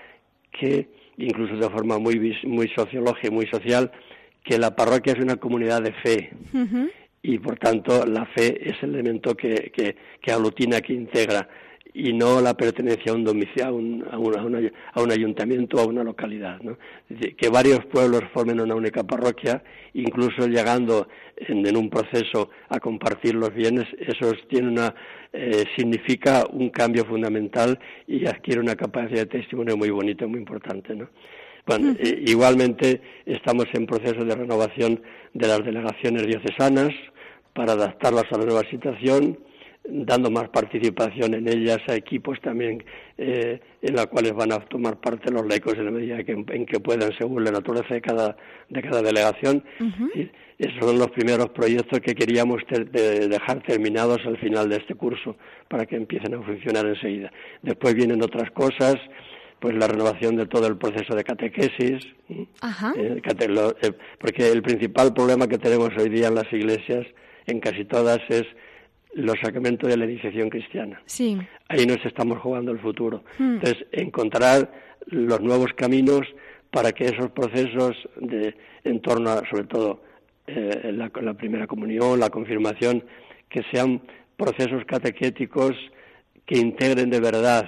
que, 0.58 0.88
incluso 1.18 1.56
de 1.56 1.70
forma 1.70 1.98
muy, 1.98 2.36
muy 2.44 2.68
sociológica 2.68 3.28
y 3.28 3.30
muy 3.30 3.46
social, 3.46 3.90
que 4.42 4.58
la 4.58 4.74
parroquia 4.74 5.12
es 5.14 5.20
una 5.20 5.36
comunidad 5.36 5.82
de 5.82 5.92
fe. 5.92 6.30
Y 7.22 7.38
por 7.38 7.58
tanto, 7.58 8.04
la 8.06 8.26
fe 8.26 8.68
es 8.68 8.82
el 8.82 8.94
elemento 8.94 9.34
que, 9.34 9.72
que, 9.74 9.96
que 10.20 10.32
aglutina, 10.32 10.80
que 10.80 10.92
integra 10.92 11.48
y 11.94 12.12
no 12.12 12.40
la 12.40 12.54
pertenencia 12.54 13.12
a 13.12 13.14
un 13.14 13.22
domicilio, 13.22 13.66
a 13.66 13.70
un, 13.70 14.04
a, 14.10 14.16
a, 14.92 15.00
un 15.00 15.12
ayuntamiento 15.12 15.76
o 15.76 15.80
a 15.80 15.86
una 15.86 16.02
localidad. 16.02 16.60
¿no? 16.60 16.76
que 17.36 17.48
varios 17.48 17.84
pueblos 17.86 18.22
formen 18.32 18.60
una 18.60 18.74
única 18.74 19.04
parroquia, 19.04 19.62
incluso 19.94 20.48
llegando 20.48 21.06
en, 21.36 21.76
un 21.76 21.88
proceso 21.88 22.50
a 22.68 22.80
compartir 22.80 23.36
los 23.36 23.54
bienes, 23.54 23.86
eso 23.98 24.32
tiene 24.48 24.68
una, 24.68 24.92
eh, 25.32 25.64
significa 25.76 26.44
un 26.50 26.70
cambio 26.70 27.04
fundamental 27.04 27.78
y 28.08 28.26
adquiere 28.26 28.60
una 28.60 28.74
capacidad 28.74 29.20
de 29.20 29.26
testimonio 29.26 29.76
muy 29.76 29.90
bonita, 29.90 30.26
muy 30.26 30.40
importante. 30.40 30.96
¿no? 30.96 31.08
Bueno, 31.64 31.94
eh, 31.98 32.24
igualmente 32.26 33.00
estamos 33.24 33.66
en 33.72 33.86
proceso 33.86 34.24
de 34.24 34.34
renovación 34.34 35.00
de 35.32 35.46
las 35.46 35.64
delegaciones 35.64 36.26
diocesanas 36.26 36.90
para 37.52 37.74
adaptarlas 37.74 38.24
a 38.32 38.38
la 38.38 38.46
nueva 38.46 38.62
situación 38.68 39.38
dando 39.86 40.30
más 40.30 40.48
participación 40.48 41.34
en 41.34 41.48
ellas 41.48 41.78
a 41.88 41.94
equipos 41.94 42.40
también 42.40 42.82
eh, 43.18 43.60
en 43.82 43.94
los 43.94 44.06
cuales 44.06 44.32
van 44.32 44.52
a 44.52 44.60
tomar 44.60 44.98
parte 44.98 45.30
los 45.30 45.46
laicos 45.46 45.74
en 45.74 45.84
la 45.84 45.90
medida 45.90 46.24
que, 46.24 46.32
en 46.32 46.66
que 46.66 46.80
puedan 46.80 47.12
según 47.18 47.44
la 47.44 47.50
naturaleza 47.50 47.94
de 47.94 48.00
cada, 48.00 48.36
de 48.70 48.82
cada 48.82 49.02
delegación. 49.02 49.62
y 50.14 50.30
esos 50.58 50.88
son 50.88 50.98
los 50.98 51.10
primeros 51.10 51.48
proyectos 51.50 52.00
que 52.00 52.14
queríamos 52.14 52.62
dejar 52.70 53.62
terminados 53.62 54.20
al 54.24 54.38
final 54.38 54.68
de 54.68 54.76
este 54.76 54.94
curso 54.94 55.36
para 55.68 55.84
que 55.84 55.96
empiecen 55.96 56.34
a 56.34 56.42
funcionar 56.42 56.86
enseguida. 56.86 57.32
Después 57.62 57.94
vienen 57.94 58.22
otras 58.22 58.50
cosas, 58.52 58.96
pues 59.58 59.74
la 59.74 59.88
renovación 59.88 60.36
de 60.36 60.46
todo 60.46 60.66
el 60.68 60.76
proceso 60.76 61.14
de 61.14 61.24
catequesis, 61.24 62.06
eh, 62.28 62.46
eh, 63.82 63.92
porque 64.18 64.50
el 64.50 64.62
principal 64.62 65.12
problema 65.12 65.48
que 65.48 65.58
tenemos 65.58 65.90
hoy 65.98 66.08
día 66.08 66.28
en 66.28 66.36
las 66.36 66.52
iglesias, 66.52 67.04
en 67.46 67.60
casi 67.60 67.84
todas, 67.84 68.20
es 68.28 68.44
los 69.14 69.36
sacramentos 69.40 69.88
de 69.88 69.96
la 69.96 70.04
iniciación 70.04 70.50
cristiana. 70.50 71.00
Sí. 71.06 71.38
Ahí 71.68 71.86
nos 71.86 72.04
estamos 72.04 72.38
jugando 72.38 72.72
el 72.72 72.80
futuro. 72.80 73.24
Hmm. 73.38 73.54
Entonces, 73.54 73.86
encontrar 73.92 74.70
los 75.06 75.40
nuevos 75.40 75.72
caminos 75.74 76.22
para 76.70 76.92
que 76.92 77.04
esos 77.04 77.30
procesos 77.30 77.96
de 78.20 78.54
en 78.82 79.00
torno 79.00 79.30
a, 79.30 79.48
sobre 79.48 79.64
todo, 79.64 80.02
eh, 80.46 80.92
la, 80.92 81.34
primera 81.34 81.66
comunión, 81.66 82.20
la 82.20 82.30
confirmación, 82.30 83.04
que 83.48 83.62
sean 83.72 84.02
procesos 84.36 84.84
catequéticos 84.84 85.72
que 86.44 86.58
integren 86.58 87.08
de 87.10 87.20
verdad 87.20 87.64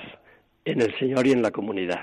en 0.64 0.82
el 0.82 0.98
Señor 0.98 1.26
y 1.26 1.32
en 1.32 1.42
la 1.42 1.52
comunidad, 1.52 2.02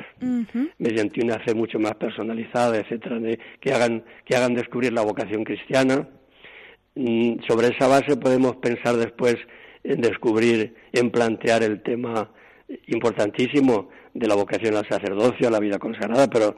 mediante 0.79 1.21
una 1.21 1.37
fe 1.39 1.53
mucho 1.53 1.77
más 1.79 1.95
personalizada, 1.95 2.77
etcétera, 2.77 3.19
que 3.59 3.73
hagan 3.73 4.03
que 4.23 4.35
hagan 4.37 4.53
descubrir 4.55 4.93
la 4.93 5.01
vocación 5.01 5.43
cristiana, 5.43 6.07
sobre 7.47 7.69
esa 7.69 7.87
base 7.87 8.17
podemos 8.17 8.57
pensar 8.57 8.95
después 8.97 9.35
en 9.83 10.01
descubrir, 10.01 10.75
en 10.91 11.11
plantear 11.11 11.63
el 11.63 11.81
tema 11.81 12.29
importantísimo 12.87 13.89
de 14.13 14.27
la 14.27 14.35
vocación 14.35 14.75
al 14.75 14.87
sacerdocio, 14.87 15.47
a 15.47 15.51
la 15.51 15.59
vida 15.59 15.79
consagrada, 15.79 16.27
pero 16.27 16.55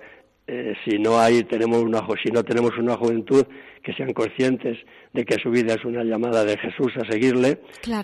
eh, 0.48 0.76
si 0.86 1.00
no 1.00 1.20
hay 1.20 1.44
tenemos 1.44 1.82
una 1.82 2.06
si 2.24 2.30
no 2.32 2.44
tenemos 2.44 2.78
una 2.78 2.96
juventud 2.96 3.46
que 3.82 3.94
sean 3.94 4.14
conscientes 4.14 4.78
de 5.12 5.26
que 5.26 5.38
su 5.42 5.50
vida 5.50 5.74
es 5.74 5.84
una 5.86 6.04
llamada 6.04 6.44
de 6.44 6.58
Jesús 6.58 6.94
a 6.98 7.12
seguirle, 7.12 7.62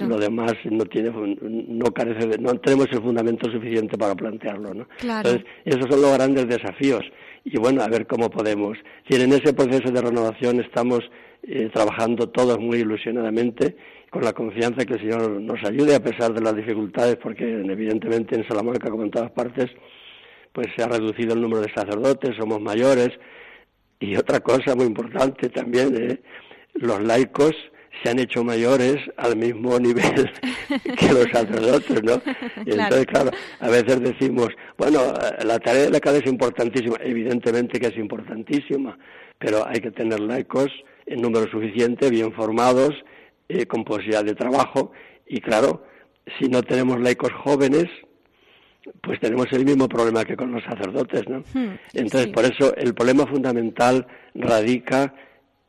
lo 0.07 0.17
demás 0.17 0.53
no 0.65 0.85
tiene 0.85 1.11
no 1.11 1.85
carece 1.91 2.27
de, 2.27 2.37
no 2.39 2.55
tenemos 2.55 2.87
el 2.91 3.01
fundamento 3.01 3.51
suficiente 3.51 3.97
para 3.97 4.15
plantearlo, 4.15 4.73
¿no? 4.73 4.87
Entonces 5.01 5.43
esos 5.65 5.85
son 5.89 6.01
los 6.01 6.13
grandes 6.13 6.47
desafíos 6.47 7.03
y 7.43 7.57
bueno 7.59 7.83
a 7.83 7.87
ver 7.87 8.07
cómo 8.07 8.29
podemos. 8.29 8.77
Si 9.07 9.21
en 9.21 9.33
ese 9.33 9.53
proceso 9.53 9.91
de 9.91 10.01
renovación 10.01 10.61
estamos 10.61 11.01
eh, 11.43 11.69
trabajando 11.73 12.29
todos 12.29 12.59
muy 12.59 12.79
ilusionadamente 12.79 13.75
con 14.09 14.23
la 14.23 14.33
confianza 14.33 14.85
que 14.85 14.93
el 14.93 14.99
Señor 14.99 15.41
nos 15.41 15.63
ayude 15.63 15.95
a 15.95 16.03
pesar 16.03 16.33
de 16.33 16.41
las 16.41 16.55
dificultades, 16.55 17.15
porque 17.15 17.45
evidentemente 17.45 18.35
en 18.35 18.47
Salamanca, 18.47 18.89
como 18.89 19.03
en 19.03 19.11
todas 19.11 19.31
partes, 19.31 19.71
pues 20.51 20.67
se 20.75 20.83
ha 20.83 20.87
reducido 20.87 21.33
el 21.33 21.41
número 21.41 21.61
de 21.61 21.73
sacerdotes, 21.73 22.35
somos 22.37 22.61
mayores, 22.61 23.09
y 23.99 24.15
otra 24.17 24.39
cosa 24.41 24.75
muy 24.75 24.85
importante 24.85 25.49
también, 25.49 25.95
¿eh? 25.95 26.21
los 26.73 27.01
laicos 27.01 27.53
se 28.03 28.09
han 28.09 28.19
hecho 28.19 28.43
mayores 28.43 28.97
al 29.17 29.35
mismo 29.37 29.79
nivel 29.79 30.31
que 30.97 31.13
los 31.13 31.27
sacerdotes, 31.31 32.03
¿no? 32.03 32.21
Y 32.65 32.71
entonces, 32.71 33.05
claro, 33.05 33.31
a 33.59 33.69
veces 33.69 34.01
decimos, 34.01 34.49
bueno, 34.77 35.13
la 35.45 35.59
tarea 35.59 35.83
de 35.83 35.89
la 35.89 35.99
cabeza 35.99 36.25
es 36.25 36.31
importantísima, 36.31 36.97
evidentemente 37.01 37.79
que 37.79 37.87
es 37.87 37.97
importantísima, 37.97 38.97
pero 39.37 39.65
hay 39.67 39.79
que 39.79 39.91
tener 39.91 40.19
laicos 40.19 40.69
en 41.05 41.21
número 41.21 41.49
suficiente, 41.49 42.09
bien 42.09 42.31
formados, 42.33 42.93
eh, 43.49 43.65
con 43.65 43.83
posibilidad 43.83 44.23
de 44.23 44.35
trabajo, 44.35 44.91
y 45.27 45.39
claro, 45.41 45.83
si 46.39 46.47
no 46.47 46.61
tenemos 46.63 46.99
laicos 46.99 47.31
jóvenes, 47.43 47.85
pues 49.01 49.19
tenemos 49.19 49.47
el 49.51 49.65
mismo 49.65 49.87
problema 49.87 50.25
que 50.25 50.35
con 50.35 50.51
los 50.51 50.63
sacerdotes, 50.63 51.27
¿no? 51.29 51.39
Hmm, 51.53 51.75
Entonces, 51.93 52.27
por 52.27 52.45
eso 52.45 52.75
el 52.75 52.93
problema 52.93 53.25
fundamental 53.27 54.07
radica 54.35 55.13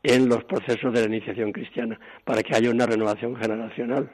en 0.02 0.28
los 0.28 0.44
procesos 0.44 0.92
de 0.92 1.00
la 1.00 1.06
iniciación 1.06 1.52
cristiana, 1.52 1.98
para 2.24 2.42
que 2.42 2.54
haya 2.56 2.70
una 2.70 2.86
renovación 2.86 3.36
generacional. 3.36 4.10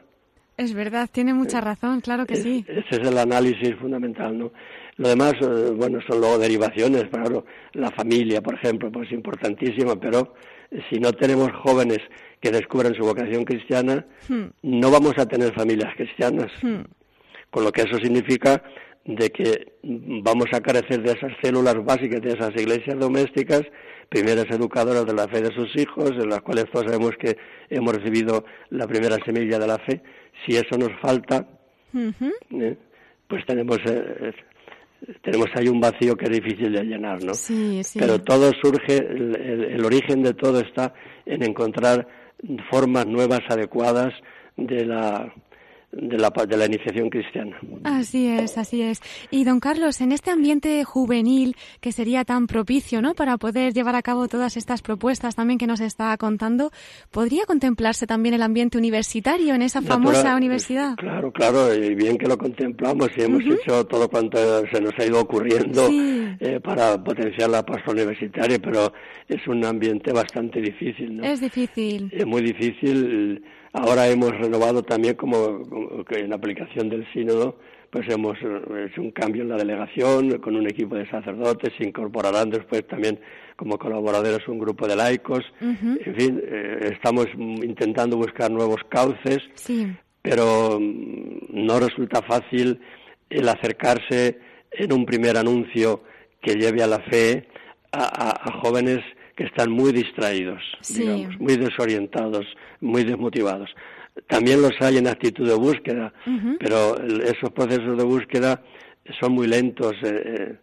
Es 0.58 0.74
verdad, 0.74 1.08
tiene 1.10 1.32
mucha 1.32 1.60
razón, 1.60 2.00
claro 2.00 2.26
que 2.26 2.34
sí. 2.34 2.64
Ese 2.66 3.00
es 3.00 3.08
el 3.08 3.16
análisis 3.16 3.76
fundamental, 3.76 4.36
¿no? 4.36 4.52
Lo 4.96 5.08
demás, 5.08 5.34
eh, 5.40 5.70
bueno, 5.76 6.00
son 6.06 6.20
luego 6.20 6.36
derivaciones, 6.36 7.04
claro, 7.04 7.44
la 7.74 7.92
familia, 7.92 8.42
por 8.42 8.54
ejemplo, 8.54 8.90
pues 8.90 9.10
importantísima, 9.12 9.94
pero 10.00 10.34
si 10.90 10.98
no 10.98 11.12
tenemos 11.12 11.50
jóvenes 11.52 11.98
que 12.40 12.50
descubran 12.50 12.94
su 12.94 13.02
vocación 13.02 13.44
cristiana, 13.44 14.06
hmm. 14.28 14.44
no 14.62 14.90
vamos 14.90 15.14
a 15.18 15.26
tener 15.26 15.52
familias 15.54 15.94
cristianas. 15.96 16.52
Hmm. 16.62 16.82
Con 17.50 17.64
lo 17.64 17.72
que 17.72 17.82
eso 17.82 17.96
significa 17.98 18.62
de 19.04 19.30
que 19.30 19.72
vamos 19.82 20.46
a 20.52 20.60
carecer 20.60 21.02
de 21.02 21.12
esas 21.12 21.32
células 21.42 21.82
básicas 21.82 22.20
de 22.20 22.32
esas 22.34 22.54
iglesias 22.56 22.98
domésticas, 22.98 23.62
primeras 24.10 24.46
educadoras 24.50 25.06
de 25.06 25.14
la 25.14 25.26
fe 25.28 25.40
de 25.40 25.54
sus 25.54 25.74
hijos, 25.76 26.10
en 26.10 26.28
las 26.28 26.42
cuales 26.42 26.66
todos 26.70 26.86
sabemos 26.86 27.12
que 27.18 27.38
hemos 27.70 27.94
recibido 27.96 28.44
la 28.68 28.86
primera 28.86 29.16
semilla 29.24 29.58
de 29.58 29.66
la 29.66 29.78
fe. 29.78 30.02
Si 30.44 30.56
eso 30.56 30.76
nos 30.76 30.90
falta, 31.00 31.48
¿eh? 31.94 32.76
pues 33.26 33.46
tenemos 33.46 33.78
eh, 33.86 34.32
tenemos 35.22 35.48
ahí 35.54 35.68
un 35.68 35.80
vacío 35.80 36.16
que 36.16 36.26
es 36.26 36.30
difícil 36.30 36.72
de 36.72 36.82
llenar, 36.82 37.22
¿no? 37.22 37.34
Sí, 37.34 37.82
sí. 37.84 37.98
Pero 37.98 38.20
todo 38.20 38.50
surge, 38.62 38.96
el 38.98 39.84
origen 39.84 40.22
de 40.22 40.34
todo 40.34 40.60
está 40.60 40.92
en 41.24 41.42
encontrar 41.42 42.06
formas 42.70 43.06
nuevas, 43.06 43.40
adecuadas 43.48 44.12
de 44.56 44.84
la 44.84 45.32
de 45.92 46.18
la, 46.18 46.30
de 46.30 46.56
la 46.56 46.66
iniciación 46.66 47.08
cristiana. 47.08 47.56
Así 47.84 48.26
es, 48.26 48.58
así 48.58 48.82
es. 48.82 49.00
Y 49.30 49.44
don 49.44 49.58
Carlos, 49.58 50.00
en 50.00 50.12
este 50.12 50.30
ambiente 50.30 50.84
juvenil 50.84 51.56
que 51.80 51.92
sería 51.92 52.24
tan 52.24 52.46
propicio, 52.46 53.00
¿no? 53.00 53.14
Para 53.14 53.38
poder 53.38 53.72
llevar 53.72 53.94
a 53.96 54.02
cabo 54.02 54.28
todas 54.28 54.56
estas 54.56 54.82
propuestas 54.82 55.34
también 55.34 55.58
que 55.58 55.66
nos 55.66 55.80
está 55.80 56.16
contando, 56.18 56.70
¿podría 57.10 57.44
contemplarse 57.46 58.06
también 58.06 58.34
el 58.34 58.42
ambiente 58.42 58.76
universitario 58.76 59.54
en 59.54 59.62
esa 59.62 59.80
famosa 59.80 60.36
universidad? 60.36 60.96
Claro, 60.96 61.32
claro, 61.32 61.74
y 61.74 61.94
bien 61.94 62.18
que 62.18 62.26
lo 62.26 62.36
contemplamos 62.36 63.08
y 63.16 63.22
hemos 63.22 63.42
hecho 63.44 63.86
todo 63.86 64.08
cuanto 64.08 64.38
se 64.66 64.80
nos 64.80 64.92
ha 64.98 65.04
ido 65.04 65.20
ocurriendo 65.20 65.88
eh, 65.90 66.60
para 66.62 67.02
potenciar 67.02 67.50
la 67.50 67.64
pastoral 67.64 67.96
universitaria, 67.96 68.58
pero 68.58 68.92
es 69.26 69.46
un 69.46 69.64
ambiente 69.64 70.12
bastante 70.12 70.60
difícil, 70.60 71.16
¿no? 71.16 71.24
Es 71.24 71.40
difícil. 71.40 72.10
Es 72.12 72.26
muy 72.26 72.42
difícil 72.42 73.42
Ahora 73.72 74.08
hemos 74.08 74.30
renovado 74.30 74.82
también, 74.82 75.14
como, 75.14 75.62
en 76.10 76.32
aplicación 76.32 76.88
del 76.88 77.06
sínodo, 77.12 77.58
pues 77.90 78.08
hemos 78.08 78.36
hecho 78.38 79.00
un 79.00 79.10
cambio 79.10 79.42
en 79.42 79.48
la 79.48 79.56
delegación 79.56 80.38
con 80.38 80.56
un 80.56 80.66
equipo 80.66 80.94
de 80.94 81.08
sacerdotes, 81.08 81.72
se 81.76 81.86
incorporarán 81.86 82.50
después 82.50 82.86
también 82.86 83.18
como 83.56 83.78
colaboradores 83.78 84.46
un 84.48 84.58
grupo 84.58 84.86
de 84.86 84.96
laicos. 84.96 85.44
En 85.60 86.14
fin, 86.16 86.42
eh, 86.44 86.90
estamos 86.92 87.26
intentando 87.34 88.16
buscar 88.16 88.50
nuevos 88.50 88.80
cauces, 88.88 89.38
pero 90.22 90.78
mm, 90.80 91.66
no 91.66 91.80
resulta 91.80 92.22
fácil 92.22 92.80
el 93.30 93.48
acercarse 93.48 94.38
en 94.70 94.92
un 94.92 95.04
primer 95.04 95.36
anuncio 95.36 96.02
que 96.40 96.54
lleve 96.54 96.82
a 96.82 96.86
la 96.86 97.00
fe 97.00 97.48
a 97.90 98.52
jóvenes 98.62 99.00
que 99.38 99.44
están 99.44 99.70
muy 99.70 99.92
distraídos, 99.92 100.60
digamos, 100.88 101.38
muy 101.38 101.56
desorientados, 101.56 102.44
muy 102.80 103.04
desmotivados. 103.04 103.70
También 104.26 104.60
los 104.60 104.72
hay 104.80 104.96
en 104.96 105.06
actitud 105.06 105.46
de 105.46 105.54
búsqueda, 105.54 106.12
pero 106.58 107.00
esos 107.22 107.48
procesos 107.52 107.96
de 107.96 108.02
búsqueda 108.02 108.60
son 109.20 109.34
muy 109.34 109.46
lentos. 109.46 109.94
Eh, 110.02 110.08
eh, 110.10 110.56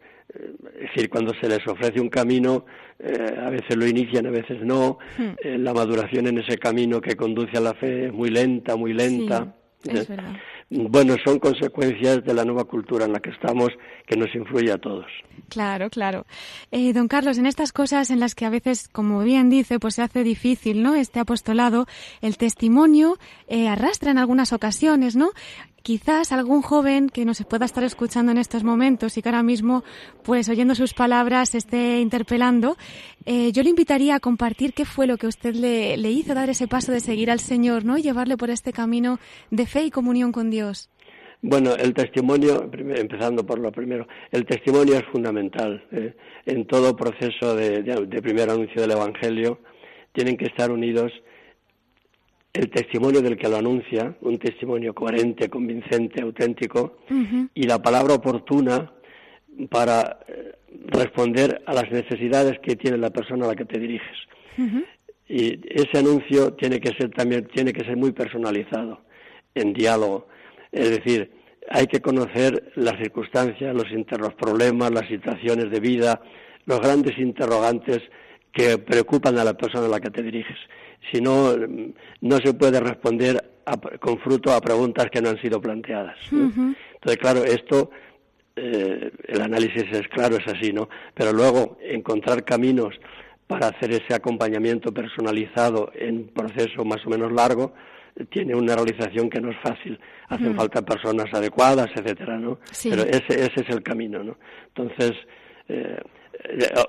es 0.74 0.82
decir, 0.90 1.10
cuando 1.10 1.34
se 1.40 1.48
les 1.48 1.66
ofrece 1.66 2.02
un 2.02 2.10
camino, 2.10 2.66
eh, 3.00 3.38
a 3.42 3.50
veces 3.50 3.78
lo 3.78 3.88
inician, 3.88 4.26
a 4.26 4.32
veces 4.32 4.60
no. 4.62 4.98
Hmm. 5.18 5.64
la 5.64 5.74
maduración 5.74 6.28
en 6.28 6.40
ese 6.40 6.58
camino 6.58 7.00
que 7.00 7.16
conduce 7.16 7.56
a 7.56 7.62
la 7.62 7.76
fe 7.76 8.08
es 8.08 8.12
muy 8.14 8.30
lenta, 8.30 8.76
muy 8.76 8.92
lenta. 8.92 9.56
es 9.86 10.06
verdad 10.06 10.36
bueno, 10.70 11.16
son 11.24 11.40
consecuencias 11.40 12.24
de 12.24 12.34
la 12.34 12.44
nueva 12.44 12.64
cultura 12.64 13.06
en 13.06 13.14
la 13.14 13.20
que 13.20 13.30
estamos 13.30 13.70
que 14.08 14.18
nos 14.18 14.34
influye 14.34 14.72
a 14.72 14.78
todos. 14.78 15.06
Claro, 15.50 15.90
claro. 15.90 16.26
Eh, 16.72 16.92
don 16.92 17.08
Carlos, 17.08 17.38
en 17.38 17.46
estas 17.46 17.72
cosas 17.72 18.10
en 18.10 18.20
las 18.20 18.34
que 18.34 18.46
a 18.46 18.50
veces, 18.50 18.88
como 18.88 19.22
bien 19.24 19.50
dice, 19.50 19.80
pues 19.80 19.96
se 19.96 20.02
hace 20.02 20.24
difícil, 20.24 20.82
¿no? 20.82 20.96
Este 20.96 21.20
apostolado, 21.20 21.86
el 22.22 22.38
testimonio 22.38 23.18
eh, 23.48 23.68
arrastra 23.68 24.12
en 24.12 24.18
algunas 24.18 24.54
ocasiones, 24.54 25.16
¿no? 25.16 25.32
Quizás 25.86 26.32
algún 26.32 26.64
joven 26.64 27.10
que 27.10 27.26
nos 27.26 27.46
pueda 27.46 27.66
estar 27.66 27.84
escuchando 27.84 28.32
en 28.32 28.40
estos 28.40 28.64
momentos 28.64 29.18
y 29.18 29.22
que 29.22 29.30
ahora 29.30 29.44
mismo, 29.44 29.84
pues 30.24 30.50
oyendo 30.50 30.74
sus 30.74 30.96
palabras, 30.96 31.54
esté 31.54 32.00
interpelando, 32.00 32.76
eh, 33.28 33.52
yo 33.52 33.62
le 33.62 33.70
invitaría 33.70 34.16
a 34.16 34.20
compartir 34.20 34.74
qué 34.74 34.84
fue 34.84 35.06
lo 35.06 35.18
que 35.18 35.28
usted 35.28 35.54
le, 35.54 35.96
hizo 36.10 36.34
dar 36.34 36.50
ese 36.50 36.68
paso 36.68 36.92
de 36.92 37.02
seguir 37.02 37.30
al 37.30 37.40
Señor, 37.40 37.86
¿no? 37.86 38.00
Y 38.00 38.02
llevarle 38.02 38.36
por 38.36 38.50
este 38.50 38.74
camino 38.74 39.20
de 39.52 39.68
fe 39.68 39.84
y 39.84 39.92
comunión 39.92 40.32
con 40.32 40.50
Dios. 40.50 40.90
Bueno, 41.44 41.76
el 41.76 41.94
testimonio, 41.94 42.68
empezando 42.74 43.46
por 43.46 43.60
lo 43.60 43.72
primero, 43.72 44.08
el 44.32 44.44
testimonio 44.44 44.96
es 44.96 45.04
fundamental. 45.12 45.86
¿eh? 45.92 46.16
En 46.48 46.66
todo 46.66 46.96
proceso 46.96 47.56
de 47.56 48.22
primer 48.24 48.50
anuncio 48.50 48.82
del 48.82 48.94
Evangelio 48.94 49.60
tienen 50.14 50.36
que 50.36 50.46
estar 50.46 50.72
unidos 50.72 51.12
el 52.56 52.70
testimonio 52.70 53.22
del 53.22 53.38
que 53.38 53.50
lo 53.50 53.58
anuncia, 53.58 54.16
un 54.22 54.38
testimonio 54.40 54.94
coherente, 54.94 55.50
convincente, 55.50 56.22
auténtico, 56.22 57.00
y 57.54 57.64
la 57.64 57.82
palabra 57.82 58.14
oportuna 58.14 58.94
para 59.70 60.20
eh, 60.28 60.54
responder 60.88 61.62
a 61.66 61.74
las 61.74 61.92
necesidades 61.92 62.58
que 62.60 62.78
tiene 62.78 62.98
la 62.98 63.10
persona 63.10 63.46
a 63.46 63.50
la 63.50 63.56
que 63.56 63.66
te 63.66 63.78
diriges. 63.78 64.18
Y 65.28 65.60
ese 65.70 65.98
anuncio 65.98 66.54
tiene 66.54 66.80
que 66.80 66.94
ser 66.96 67.10
también 67.12 67.48
tiene 67.48 67.74
que 67.74 67.84
ser 67.84 67.98
muy 67.98 68.14
personalizado, 68.14 69.02
en 69.54 69.74
diálogo. 69.74 70.28
Es 70.72 70.92
decir, 70.92 71.32
hay 71.70 71.88
que 71.88 72.00
conocer 72.00 72.72
las 72.76 72.98
circunstancias, 72.98 73.76
los, 73.76 73.88
los 73.92 74.34
problemas, 74.36 74.92
las 74.92 75.08
situaciones 75.10 75.70
de 75.72 75.80
vida, 75.82 76.22
los 76.66 76.80
grandes 76.80 77.18
interrogantes 77.18 78.02
que 78.56 78.80
preocupan 78.80 79.38
a 79.38 79.44
la 79.44 79.54
persona 79.54 79.86
a 79.86 79.90
la 79.90 80.00
que 80.00 80.10
te 80.10 80.24
diriges 80.24 80.58
si 81.12 81.22
no, 81.22 81.56
no 82.22 82.38
se 82.38 82.54
puede 82.54 82.80
responder 82.80 83.44
con 84.00 84.20
fruto 84.20 84.52
a 84.54 84.62
preguntas 84.62 85.08
que 85.12 85.22
no 85.22 85.30
han 85.30 85.42
sido 85.42 85.60
planteadas. 85.60 86.18
Entonces, 86.32 87.18
claro, 87.20 87.44
esto, 87.44 87.90
eh, 88.56 89.12
el 89.28 89.42
análisis 89.42 89.86
es 89.92 90.08
claro, 90.10 90.38
es 90.38 90.48
así, 90.48 90.72
¿no? 90.72 90.90
Pero 91.14 91.34
luego, 91.34 91.78
encontrar 91.82 92.44
caminos 92.44 92.96
para 93.48 93.68
hacer 93.68 93.92
ese 93.92 94.14
acompañamiento 94.14 94.92
personalizado 94.94 95.92
en 95.94 96.18
un 96.18 96.28
proceso 96.28 96.84
más 96.84 97.06
o 97.06 97.10
menos 97.10 97.32
largo, 97.32 97.74
tiene 98.30 98.56
una 98.56 98.76
realización 98.76 99.30
que 99.30 99.42
no 99.42 99.52
es 99.52 99.58
fácil. 99.62 100.00
Hacen 100.30 100.56
falta 100.56 100.82
personas 100.82 101.26
adecuadas, 101.34 101.90
etcétera, 101.96 102.38
¿no? 102.38 102.60
Pero 102.84 103.04
ese, 103.04 103.46
ese 103.46 103.62
es 103.62 103.70
el 103.70 103.84
camino, 103.84 104.24
¿no? 104.24 104.38
Entonces, 104.74 105.12
eh, 105.68 105.98
eh, 105.98 106.00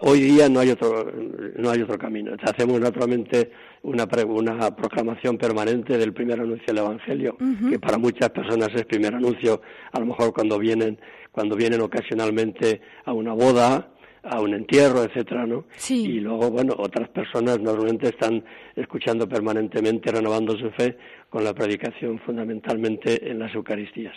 hoy 0.01 0.21
día 0.21 0.49
no 0.49 0.61
hay 0.61 0.71
otro 0.71 1.11
no 1.57 1.71
hay 1.71 1.83
otro 1.83 1.99
camino 1.99 2.33
hacemos 2.43 2.81
naturalmente 2.81 3.51
una 3.83 4.07
una 4.27 4.75
proclamación 4.75 5.39
permanente 5.39 5.97
del 5.99 6.13
primer 6.13 6.41
anuncio 6.41 6.67
del 6.67 6.79
evangelio 6.79 7.37
que 7.71 7.79
para 7.79 7.99
muchas 7.99 8.31
personas 8.31 8.69
es 8.75 8.85
primer 8.85 9.15
anuncio 9.15 9.61
a 9.93 10.01
lo 10.01 10.07
mejor 10.07 10.33
cuando 10.33 10.59
vienen 10.59 10.99
cuando 11.33 11.57
vienen 11.57 11.81
ocasionalmente 11.81 12.81
a 13.05 13.13
una 13.13 13.33
boda 13.33 13.91
a 14.29 14.41
un 14.41 14.55
entierro, 14.55 15.05
etcétera, 15.05 15.47
¿no? 15.47 15.67
Y 16.07 16.21
luego, 16.21 16.51
bueno, 16.51 16.75
otras 16.77 17.09
personas 17.11 17.61
normalmente 17.61 18.09
están 18.09 18.45
escuchando 18.75 19.29
permanentemente, 19.29 20.11
renovando 20.11 20.57
su 20.59 20.71
fe 20.73 20.97
con 21.31 21.45
la 21.45 21.55
predicación 21.55 22.19
fundamentalmente 22.21 23.31
en 23.31 23.39
las 23.39 23.55
Eucaristías. 23.55 24.15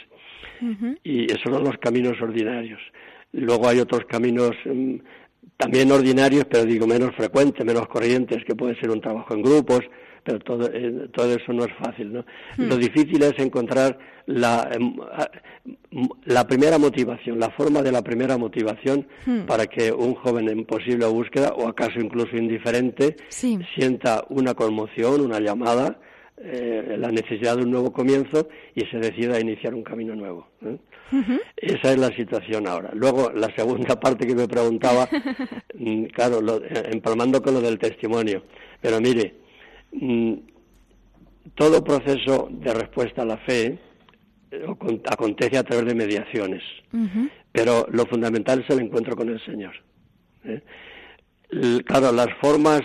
Y 1.03 1.25
esos 1.25 1.43
son 1.43 1.63
los 1.63 1.77
caminos 1.77 2.19
ordinarios. 2.21 2.81
Luego 3.31 3.67
hay 3.67 3.79
otros 3.79 4.01
caminos 4.07 4.51
mm, 4.65 4.95
también 5.57 5.91
ordinarios, 5.91 6.45
pero 6.49 6.65
digo 6.65 6.87
menos 6.87 7.15
frecuentes, 7.15 7.65
menos 7.65 7.87
corrientes, 7.87 8.43
que 8.45 8.55
puede 8.55 8.79
ser 8.79 8.89
un 8.89 9.01
trabajo 9.01 9.33
en 9.33 9.41
grupos, 9.41 9.81
pero 10.23 10.39
todo, 10.39 10.69
eh, 10.71 11.09
todo 11.13 11.33
eso 11.33 11.53
no 11.53 11.65
es 11.65 11.71
fácil. 11.83 12.13
¿no? 12.13 12.25
Hmm. 12.57 12.69
Lo 12.69 12.77
difícil 12.77 13.21
es 13.23 13.33
encontrar 13.39 13.97
la, 14.25 14.69
em, 14.71 14.95
la 16.25 16.47
primera 16.47 16.77
motivación, 16.77 17.39
la 17.39 17.49
forma 17.51 17.81
de 17.81 17.91
la 17.91 18.01
primera 18.01 18.37
motivación 18.37 19.07
hmm. 19.25 19.41
para 19.41 19.67
que 19.67 19.91
un 19.91 20.15
joven 20.15 20.47
en 20.49 20.65
posible 20.65 21.05
búsqueda, 21.07 21.49
o 21.49 21.67
acaso 21.67 21.99
incluso 21.99 22.37
indiferente, 22.37 23.17
sienta 23.29 24.23
una 24.29 24.53
conmoción, 24.53 25.21
una 25.21 25.39
llamada, 25.39 25.99
eh, 26.41 26.95
la 26.97 27.11
necesidad 27.11 27.57
de 27.57 27.63
un 27.63 27.71
nuevo 27.71 27.91
comienzo 27.91 28.47
y 28.73 28.85
se 28.85 28.97
decida 28.97 29.35
a 29.35 29.41
iniciar 29.41 29.75
un 29.75 29.83
camino 29.83 30.15
nuevo. 30.15 30.47
¿eh? 30.61 30.77
Esa 31.57 31.91
es 31.91 31.97
la 31.97 32.15
situación 32.15 32.65
ahora. 32.65 32.91
Luego, 32.93 33.29
la 33.31 33.53
segunda 33.57 33.99
parte 33.99 34.25
que 34.25 34.35
me 34.35 34.47
preguntaba, 34.47 35.09
mm, 35.73 36.05
claro, 36.05 36.39
eh, 36.63 36.91
empalmando 36.93 37.41
con 37.41 37.55
lo 37.55 37.61
del 37.61 37.77
testimonio. 37.77 38.43
Pero 38.79 39.01
mire, 39.01 39.35
mm, 39.91 40.33
todo 41.55 41.83
proceso 41.83 42.47
de 42.49 42.73
respuesta 42.73 43.23
a 43.23 43.25
la 43.25 43.37
fe 43.39 43.77
acontece 45.11 45.57
a 45.57 45.63
través 45.63 45.87
de 45.87 45.95
mediaciones, 45.95 46.63
pero 47.51 47.85
lo 47.91 48.05
fundamental 48.05 48.63
es 48.63 48.75
el 48.75 48.83
encuentro 48.83 49.15
con 49.15 49.29
el 49.29 49.43
Señor. 49.45 49.73
Claro, 51.85 52.11
las 52.11 52.29
formas 52.41 52.81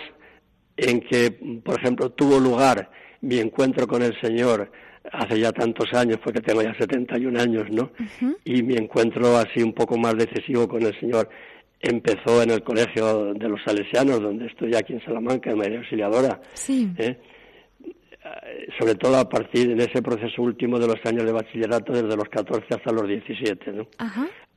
en 0.77 0.99
que, 1.01 1.31
por 1.63 1.79
ejemplo, 1.79 2.11
tuvo 2.11 2.39
lugar 2.39 2.89
mi 3.21 3.39
encuentro 3.39 3.87
con 3.87 4.01
el 4.01 4.19
Señor 4.21 4.71
hace 5.11 5.39
ya 5.39 5.51
tantos 5.51 5.93
años, 5.93 6.17
porque 6.23 6.41
tengo 6.41 6.61
ya 6.61 6.73
71 6.77 7.39
años, 7.39 7.65
¿no? 7.69 7.91
Y 8.43 8.63
mi 8.63 8.75
encuentro 8.75 9.37
así 9.37 9.61
un 9.61 9.73
poco 9.73 9.97
más 9.97 10.15
decisivo 10.15 10.67
con 10.67 10.81
el 10.83 10.99
Señor 10.99 11.29
empezó 11.81 12.41
en 12.41 12.51
el 12.51 12.63
colegio 12.63 13.33
de 13.33 13.47
los 13.47 13.61
salesianos, 13.63 14.21
donde 14.21 14.47
estoy 14.47 14.73
aquí 14.75 14.93
en 14.93 15.03
Salamanca, 15.03 15.51
en 15.51 15.57
María 15.57 15.77
Auxiliadora. 15.77 16.39
Sí. 16.53 16.89
¿eh? 16.97 17.17
Sobre 18.79 18.95
todo 18.95 19.17
a 19.17 19.29
partir 19.29 19.75
de 19.75 19.83
ese 19.83 20.01
proceso 20.01 20.41
último 20.41 20.79
de 20.79 20.87
los 20.87 20.97
años 21.05 21.25
de 21.25 21.31
bachillerato, 21.31 21.93
desde 21.93 22.17
los 22.17 22.27
14 22.29 22.65
hasta 22.71 22.91
los 22.91 23.07
17, 23.07 23.71
¿no? 23.71 23.87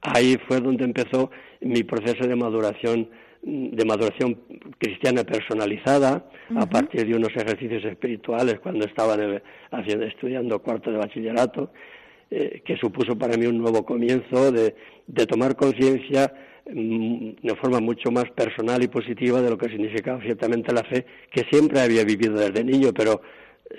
ahí 0.01 0.37
fue 0.47 0.61
donde 0.61 0.85
empezó 0.85 1.31
mi 1.61 1.83
proceso 1.83 2.27
de 2.27 2.37
maduración 2.37 3.11
de 3.43 3.85
maduración 3.85 4.39
cristiana 4.79 5.25
personalizada 5.25 6.25
a 6.57 6.67
partir 6.67 7.07
de 7.07 7.15
unos 7.15 7.31
ejercicios 7.35 7.85
espirituales 7.85 8.61
cuando 8.61 8.85
estaba 8.85 9.17
haciendo, 9.71 10.05
estudiando 10.05 10.61
cuarto 10.61 10.91
de 10.91 10.99
bachillerato, 10.99 11.71
eh, 12.31 12.63
que 12.65 12.77
supuso 12.77 13.17
para 13.17 13.37
mí 13.37 13.47
un 13.47 13.59
nuevo 13.59 13.85
comienzo 13.85 14.53
de, 14.53 14.75
de 15.07 15.27
tomar 15.27 15.57
conciencia 15.57 16.33
mm, 16.71 17.31
de 17.43 17.55
forma 17.57 17.81
mucho 17.81 18.11
más 18.11 18.31
personal 18.31 18.83
y 18.83 18.89
positiva 18.89 19.41
de 19.41 19.51
lo 19.51 19.57
que 19.57 19.69
significaba 19.69 20.21
ciertamente 20.23 20.73
la 20.73 20.85
fe, 20.85 21.07
que 21.31 21.45
siempre 21.51 21.81
había 21.81 22.05
vivido 22.05 22.35
desde 22.35 22.65
niño, 22.65 22.93
pero, 22.95 23.23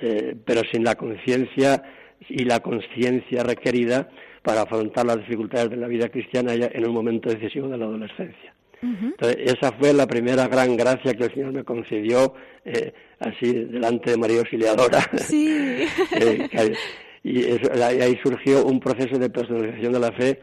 eh, 0.01 0.35
pero 0.43 0.61
sin 0.71 0.83
la 0.83 0.95
conciencia 0.95 1.83
y 2.27 2.43
la 2.45 2.59
conciencia 2.61 3.43
requerida 3.43 4.09
para 4.41 4.61
afrontar 4.61 5.05
las 5.05 5.17
dificultades 5.17 5.69
de 5.69 5.77
la 5.77 5.87
vida 5.87 6.09
cristiana 6.09 6.55
ya 6.55 6.69
en 6.73 6.87
un 6.87 6.93
momento 6.93 7.29
decisivo 7.29 7.67
de 7.67 7.77
la 7.77 7.85
adolescencia. 7.85 8.55
Entonces, 8.81 9.37
esa 9.39 9.71
fue 9.73 9.93
la 9.93 10.07
primera 10.07 10.47
gran 10.47 10.77
gracia 10.77 11.13
que 11.13 11.25
el 11.25 11.33
Señor 11.33 11.51
me 11.51 11.63
concedió, 11.63 12.33
eh, 12.63 12.93
así 13.19 13.51
delante 13.51 14.11
de 14.11 14.17
María 14.17 14.39
Auxiliadora. 14.39 14.99
Sí. 15.17 15.85
Eh, 16.11 16.73
y 17.21 18.01
ahí 18.01 18.17
surgió 18.23 18.65
un 18.65 18.79
proceso 18.79 19.19
de 19.19 19.29
personalización 19.29 19.91
de 19.91 19.99
la 19.99 20.11
fe 20.13 20.39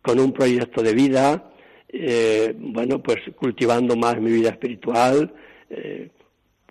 con 0.00 0.18
un 0.18 0.32
proyecto 0.32 0.82
de 0.82 0.94
vida, 0.94 1.52
eh, 1.90 2.54
bueno, 2.56 3.02
pues 3.02 3.18
cultivando 3.36 3.94
más 3.94 4.18
mi 4.18 4.32
vida 4.32 4.48
espiritual, 4.48 5.34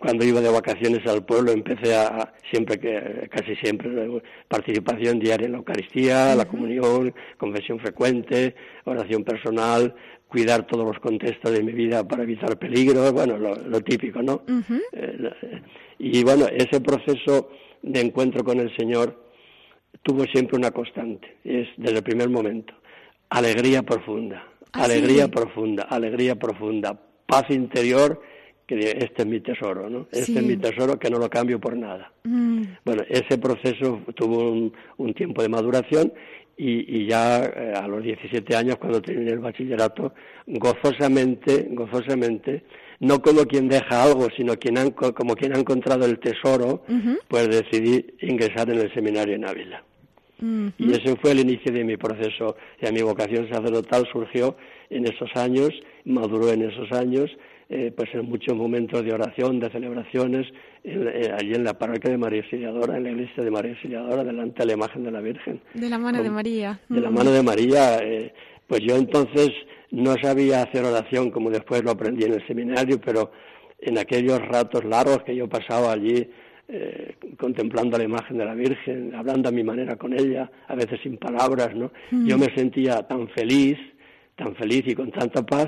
cuando 0.01 0.25
iba 0.25 0.41
de 0.41 0.49
vacaciones 0.49 1.05
al 1.05 1.23
pueblo 1.23 1.51
empecé 1.51 1.95
a, 1.95 2.33
siempre 2.49 2.79
que, 2.79 3.29
casi 3.29 3.55
siempre, 3.57 3.91
participación 4.47 5.19
diaria 5.19 5.45
en 5.45 5.51
la 5.51 5.59
Eucaristía, 5.59 6.35
la 6.35 6.45
comunión, 6.45 7.13
confesión 7.37 7.79
frecuente, 7.79 8.55
oración 8.85 9.23
personal, 9.23 9.93
cuidar 10.31 10.65
todos 10.65 10.85
los 10.85 10.97
contextos 10.99 11.51
de 11.51 11.61
mi 11.61 11.73
vida 11.73 12.07
para 12.07 12.23
evitar 12.23 12.57
peligros, 12.57 13.11
bueno, 13.11 13.37
lo, 13.37 13.81
típico, 13.81 14.21
¿no? 14.21 14.43
Eh, 14.93 15.29
y 15.99 16.23
bueno, 16.23 16.45
ese 16.47 16.79
proceso 16.79 17.49
de 17.81 17.99
encuentro 17.99 18.41
con 18.41 18.57
el 18.61 18.73
Señor 18.77 19.27
tuvo 20.03 20.23
siempre 20.23 20.57
una 20.57 20.71
constante, 20.71 21.37
es 21.43 21.67
desde 21.75 21.97
el 21.97 22.03
primer 22.03 22.29
momento, 22.29 22.73
alegría 23.29 23.83
profunda, 23.83 24.47
¿Ah, 24.71 24.85
alegría 24.85 25.27
profunda, 25.27 25.83
alegría 25.83 26.35
profunda, 26.35 26.97
paz 27.27 27.49
interior 27.49 28.21
este 28.79 29.23
es 29.23 29.27
mi 29.27 29.39
tesoro, 29.41 29.89
¿no? 29.89 30.07
Este 30.11 30.39
es 30.39 30.43
mi 30.43 30.57
tesoro 30.57 30.97
que 30.97 31.09
no 31.09 31.17
lo 31.17 31.29
cambio 31.29 31.59
por 31.59 31.75
nada. 31.75 32.11
Mm. 32.23 32.63
Bueno, 32.85 33.03
ese 33.09 33.37
proceso 33.37 34.01
tuvo 34.15 34.71
un, 34.97 35.13
tiempo 35.13 35.41
de 35.41 35.49
maduración 35.49 36.13
y, 36.57 37.07
ya 37.07 37.43
eh, 37.43 37.73
a 37.75 37.87
los 37.87 38.03
17 38.03 38.55
años, 38.55 38.77
cuando 38.77 39.01
terminé 39.01 39.31
el 39.31 39.39
bachillerato, 39.39 40.13
gozosamente, 40.45 41.67
gozosamente, 41.71 42.63
no 42.99 43.21
como 43.21 43.45
quien 43.45 43.67
deja 43.67 44.03
algo, 44.03 44.27
sino 44.37 44.55
quien 44.57 44.91
como 44.91 45.35
quien 45.35 45.55
ha 45.55 45.59
encontrado 45.59 46.05
el 46.05 46.19
tesoro, 46.19 46.83
pues 47.27 47.49
decidí 47.49 48.05
ingresar 48.21 48.69
en 48.69 48.79
el 48.79 48.93
seminario 48.93 49.35
en 49.35 49.45
Ávila. 49.45 49.83
Y 50.77 50.91
ese 50.91 51.15
fue 51.17 51.31
el 51.31 51.39
inicio 51.39 51.71
de 51.71 51.83
mi 51.83 51.97
proceso. 51.97 52.55
Y 52.81 52.91
mi 52.91 53.01
vocación 53.01 53.47
sacerdotal 53.47 54.07
surgió 54.11 54.55
en 54.89 55.05
esos 55.05 55.29
años, 55.35 55.69
maduró 56.05 56.51
en 56.51 56.63
esos 56.63 56.91
años, 56.91 57.29
eh, 57.73 57.93
pues 57.95 58.09
en 58.13 58.25
muchos 58.25 58.53
momentos 58.53 59.01
de 59.01 59.13
oración, 59.13 59.61
de 59.61 59.69
celebraciones, 59.71 60.45
eh, 60.83 61.31
allí 61.39 61.53
en 61.53 61.63
la 61.63 61.79
parroquia 61.79 62.11
de 62.11 62.17
María 62.17 62.41
Auxiliadora, 62.41 62.97
en 62.97 63.03
la 63.03 63.11
iglesia 63.11 63.45
de 63.45 63.49
María 63.49 63.71
Auxiliadora, 63.71 64.25
delante 64.25 64.59
de 64.59 64.65
la 64.65 64.73
imagen 64.73 65.05
de 65.05 65.11
la 65.11 65.21
Virgen. 65.21 65.61
De 65.73 65.89
la 65.89 65.97
mano 65.97 66.21
de 66.21 66.29
María. 66.29 66.81
De 66.89 66.99
la 66.99 67.09
mano 67.09 67.31
de 67.31 67.41
María. 67.41 67.99
Eh, 67.99 68.33
pues 68.67 68.81
yo 68.81 68.97
entonces 68.97 69.51
no 69.89 70.15
sabía 70.21 70.63
hacer 70.63 70.83
oración 70.83 71.31
como 71.31 71.49
después 71.49 71.81
lo 71.81 71.91
aprendí 71.91 72.25
en 72.25 72.33
el 72.33 72.45
seminario, 72.45 72.99
pero 72.99 73.31
en 73.79 73.97
aquellos 73.97 74.39
ratos 74.39 74.83
largos 74.83 75.23
que 75.23 75.33
yo 75.33 75.47
pasaba 75.47 75.93
allí, 75.93 76.29
contemplando 77.37 77.97
la 77.97 78.03
imagen 78.03 78.37
de 78.37 78.45
la 78.45 78.53
Virgen, 78.53 79.15
hablando 79.15 79.47
a 79.47 79.51
mi 79.51 79.63
manera 79.63 79.95
con 79.95 80.13
ella, 80.13 80.51
a 80.67 80.75
veces 80.75 80.99
sin 81.03 81.17
palabras, 81.17 81.73
¿no? 81.73 81.91
Yo 82.11 82.37
me 82.37 82.53
sentía 82.55 83.03
tan 83.07 83.29
feliz, 83.29 83.77
tan 84.35 84.55
feliz 84.55 84.83
y 84.85 84.95
con 84.95 85.11
tanta 85.11 85.45
paz 85.45 85.67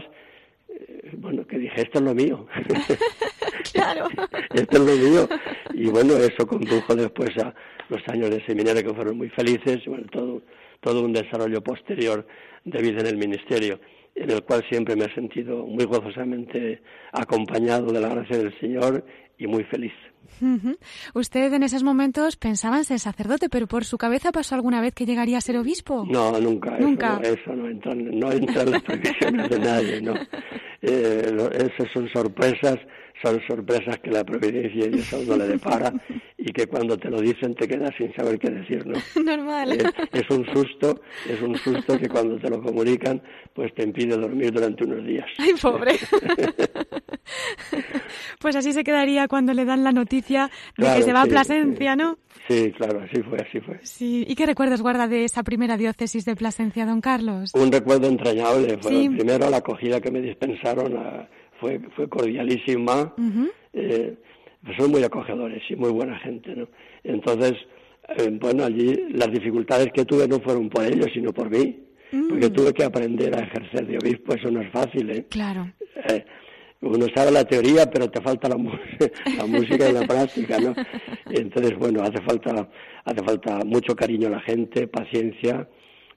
bueno, 1.18 1.46
que 1.48 1.58
dije, 1.58 1.82
esto 1.82 2.00
es 2.00 2.06
lo 2.06 2.14
mío. 2.14 2.48
claro. 3.74 4.08
esto 4.54 4.78
es 4.78 4.80
lo 4.80 5.10
mío. 5.10 5.30
Y 5.74 5.88
bueno, 5.88 6.16
eso 6.16 6.48
condujo 6.48 6.96
después 6.96 7.30
a 7.38 7.54
los 7.90 8.02
años 8.08 8.30
de 8.30 8.46
seminario 8.46 8.84
que 8.84 8.94
fueron 8.94 9.18
muy 9.18 9.30
felices, 9.30 9.80
y 9.86 9.90
bueno, 9.90 10.06
todo, 10.12 10.42
todo 10.82 11.04
un 11.04 11.14
desarrollo 11.14 11.62
posterior 11.62 12.26
de 12.66 12.82
vida 12.82 13.02
en 13.02 13.08
el 13.08 13.18
ministerio, 13.18 13.80
en 14.16 14.32
el 14.32 14.44
cual 14.44 14.64
siempre 14.70 14.96
me 14.96 15.06
he 15.06 15.14
sentido 15.14 15.66
muy 15.66 15.86
gozosamente 15.86 16.82
acompañado 17.12 17.92
de 17.92 18.02
la 18.02 18.10
gracia 18.10 18.38
del 18.38 18.58
Señor 18.60 19.06
y 19.38 19.48
muy 19.48 19.64
feliz. 19.66 19.94
Usted 21.14 21.54
en 21.54 21.64
esos 21.64 21.84
momentos 21.84 22.36
pensaba 22.36 22.78
en 22.78 22.84
ser 22.84 23.00
sacerdote, 23.00 23.50
pero 23.50 23.68
por 23.68 23.86
su 23.86 23.98
cabeza 23.98 24.32
pasó 24.32 24.56
alguna 24.56 24.82
vez 24.82 24.94
que 24.94 25.06
llegaría 25.06 25.38
a 25.38 25.42
ser 25.42 25.58
obispo. 25.58 26.06
No, 26.10 26.40
nunca. 26.40 26.78
Nunca. 26.80 27.20
Eso, 27.24 27.54
no, 27.56 27.70
entra, 27.70 27.94
no 27.96 28.32
entra 28.32 28.64
en 28.64 28.72
las 28.72 28.82
previsiones 28.84 29.50
de 29.50 29.60
nadie, 29.60 30.02
no. 30.02 30.14
Eh, 30.82 31.38
esas 31.54 31.92
son 31.94 32.10
sorpresas, 32.10 32.78
son 33.24 33.40
sorpresas 33.48 33.98
que 34.00 34.12
la 34.12 34.24
providencia 34.26 34.86
y 34.86 34.90
Dios 34.90 35.14
no 35.26 35.38
le 35.38 35.48
depara 35.48 35.94
y 36.38 36.52
que 36.52 36.68
cuando 36.68 36.98
te 36.98 37.10
lo 37.10 37.22
dicen 37.22 37.56
te 37.56 37.68
quedas 37.68 37.92
sin 37.98 38.14
saber 38.16 38.38
qué 38.38 38.50
decir, 38.50 38.86
¿no? 38.86 39.00
Normal. 39.24 39.78
Es, 40.12 40.30
un 40.30 40.46
susto, 40.54 41.02
es 41.30 41.42
un 41.42 41.56
susto 41.58 41.98
que 41.98 42.10
cuando 42.10 42.38
te 42.38 42.50
lo 42.50 42.62
comunican, 42.62 43.22
pues 43.54 43.74
te 43.76 43.84
impide 43.84 44.18
dormir 44.18 44.52
durante 44.52 44.84
unos 44.84 45.06
días. 45.06 45.26
Ay, 45.38 45.54
pobre. 45.62 45.94
pues 48.44 48.58
así 48.58 48.74
se 48.74 48.84
quedaría 48.84 49.30
cuando 49.30 49.54
le 49.54 49.64
dan 49.64 49.86
la 49.86 49.94
noticia 49.94 50.52
de 50.78 50.86
que 50.96 51.02
se 51.02 51.14
va 51.14 51.22
a 51.22 51.26
Plasencia, 51.26 51.96
¿no? 51.96 52.18
Sí, 52.48 52.74
claro, 52.74 53.00
así 53.00 53.24
fue, 53.24 53.38
así 53.40 53.60
fue. 53.62 53.80
Sí, 53.84 54.26
¿y 54.28 54.36
qué 54.36 54.46
recuerdos 54.46 54.82
guarda 54.82 55.08
de 55.08 55.24
esa 55.24 55.44
primera 55.44 55.78
diócesis 55.78 56.26
de 56.26 56.36
Plasencia, 56.36 56.86
don 56.86 57.00
Carlos? 57.00 57.54
Un 57.56 57.72
recuerdo 57.72 58.08
entrañable. 58.10 58.78
Fue 58.82 59.10
primero 59.16 59.50
la 59.50 59.58
acogida 59.58 60.02
que 60.02 60.12
me 60.12 60.20
dispensaron 60.20 60.94
fue, 61.62 61.80
fue 61.96 62.10
cordialísima. 62.10 63.16
Eh, 63.72 64.18
pues 64.62 64.78
son 64.78 64.92
muy 64.92 65.04
acogedores 65.04 65.64
y 65.70 65.76
muy 65.78 65.92
buena 65.92 66.20
gente, 66.20 66.54
¿no? 66.54 66.68
Entonces, 67.04 67.54
eh, 68.18 68.38
bueno, 68.42 68.66
allí 68.66 69.06
las 69.12 69.32
dificultades 69.32 69.88
que 69.94 70.04
tuve 70.04 70.28
no 70.28 70.42
fueron 70.42 70.70
por 70.70 70.84
ellos, 70.84 71.08
sino 71.14 71.32
por 71.32 71.50
mí. 71.50 71.80
Porque 72.30 72.50
mm. 72.50 72.54
tuve 72.54 72.74
que 72.74 72.84
aprender 72.84 73.36
a 73.36 73.40
ejercer 73.40 73.88
de 73.88 73.98
obispo, 73.98 74.36
eso 74.36 74.52
no 74.52 74.62
es 74.62 74.72
fácil, 74.72 75.10
¿eh? 75.10 75.26
Claro. 75.30 75.72
Eh, 76.10 76.26
uno 76.84 77.06
sabe 77.16 77.32
la 77.32 77.46
teoría, 77.46 77.90
pero 77.90 78.10
te 78.10 78.22
falta 78.22 78.50
la, 78.50 78.56
la 79.38 79.46
música 79.46 79.90
y 79.90 79.94
la 79.94 80.06
práctica, 80.06 80.60
¿no? 80.60 80.74
Entonces, 81.30 81.78
bueno, 81.78 82.04
hace 82.04 82.22
falta, 82.22 82.68
hace 83.06 83.24
falta 83.24 83.60
mucho 83.66 83.96
cariño 83.96 84.28
a 84.28 84.32
la 84.32 84.40
gente, 84.42 84.88
paciencia, 84.88 85.68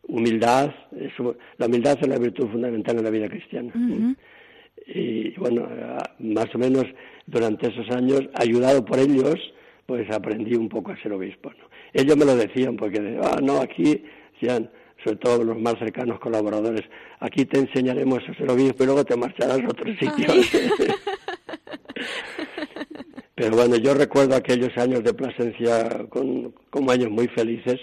humildad. 0.09 0.75
Eso, 0.99 1.37
la 1.59 1.67
humildad 1.67 1.99
es 2.01 2.09
la 2.09 2.19
virtud 2.19 2.49
fundamental 2.49 2.99
en 2.99 3.05
la 3.05 3.11
vida 3.11 3.29
cristiana. 3.29 3.73
Y 4.87 5.31
bueno, 5.39 5.69
más 6.19 6.55
o 6.55 6.59
menos 6.59 6.85
durante 7.27 7.69
esos 7.69 7.89
años, 7.91 8.21
ayudado 8.35 8.85
por 8.85 8.99
ellos, 8.99 9.37
pues 9.87 10.11
aprendí 10.11 10.55
un 10.55 10.69
poco 10.69 10.93
a 10.93 11.03
ser 11.03 11.13
obispo. 11.13 11.51
¿no? 11.51 11.65
Ellos 11.93 12.17
me 12.17 12.25
lo 12.25 12.37
decían, 12.37 12.77
porque, 12.77 13.19
ah, 13.23 13.39
no, 13.43 13.61
aquí, 13.61 14.03
decían, 14.35 14.71
sobre 15.05 15.17
todo 15.17 15.45
los 15.45 15.61
más 15.61 15.79
cercanos 15.79 16.19
colaboradores, 16.21 16.83
aquí 17.21 17.45
te 17.45 17.59
enseñaremos 17.59 18.21
a 18.29 18.35
ser 18.35 18.51
obispo 18.51 18.83
y 18.83 18.87
luego 18.87 19.05
te 19.05 19.17
marcharás 19.17 19.61
a 19.61 19.69
otro 19.69 19.93
sitio. 19.93 20.27
Pero 23.35 23.55
bueno, 23.55 23.77
yo 23.77 23.95
recuerdo 23.95 24.35
aquellos 24.35 24.77
años 24.79 25.05
de 25.05 25.13
Plasencia 25.13 26.07
con, 26.09 26.55
como 26.71 26.91
años 26.91 27.11
muy 27.11 27.29
felices, 27.29 27.79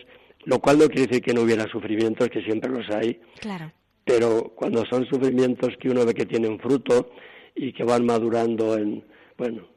lo 0.45 0.59
cual 0.59 0.79
no 0.79 0.87
quiere 0.87 1.07
decir 1.07 1.21
que 1.21 1.33
no 1.33 1.41
hubiera 1.41 1.67
sufrimientos, 1.67 2.29
que 2.29 2.41
siempre 2.41 2.71
los 2.71 2.89
hay. 2.89 3.21
Claro. 3.39 3.71
Pero 4.03 4.51
cuando 4.55 4.83
son 4.85 5.05
sufrimientos 5.05 5.69
que 5.79 5.89
uno 5.89 6.05
ve 6.05 6.13
que 6.13 6.25
tienen 6.25 6.59
fruto 6.59 7.11
y 7.55 7.71
que 7.71 7.83
van 7.83 8.05
madurando 8.05 8.75
en, 8.77 9.03
bueno, 9.37 9.67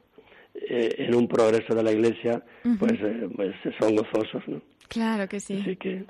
eh, 0.54 0.94
en 0.98 1.14
un 1.14 1.28
progreso 1.28 1.74
de 1.74 1.82
la 1.82 1.92
Iglesia, 1.92 2.42
pues, 2.78 2.94
eh, 2.94 3.28
pues 3.36 3.54
son 3.78 3.94
gozosos, 3.94 4.42
¿no? 4.48 4.62
Claro 4.88 5.28
que 5.28 5.40
sí. 5.40 5.60
Así 5.60 5.76
que 5.76 6.04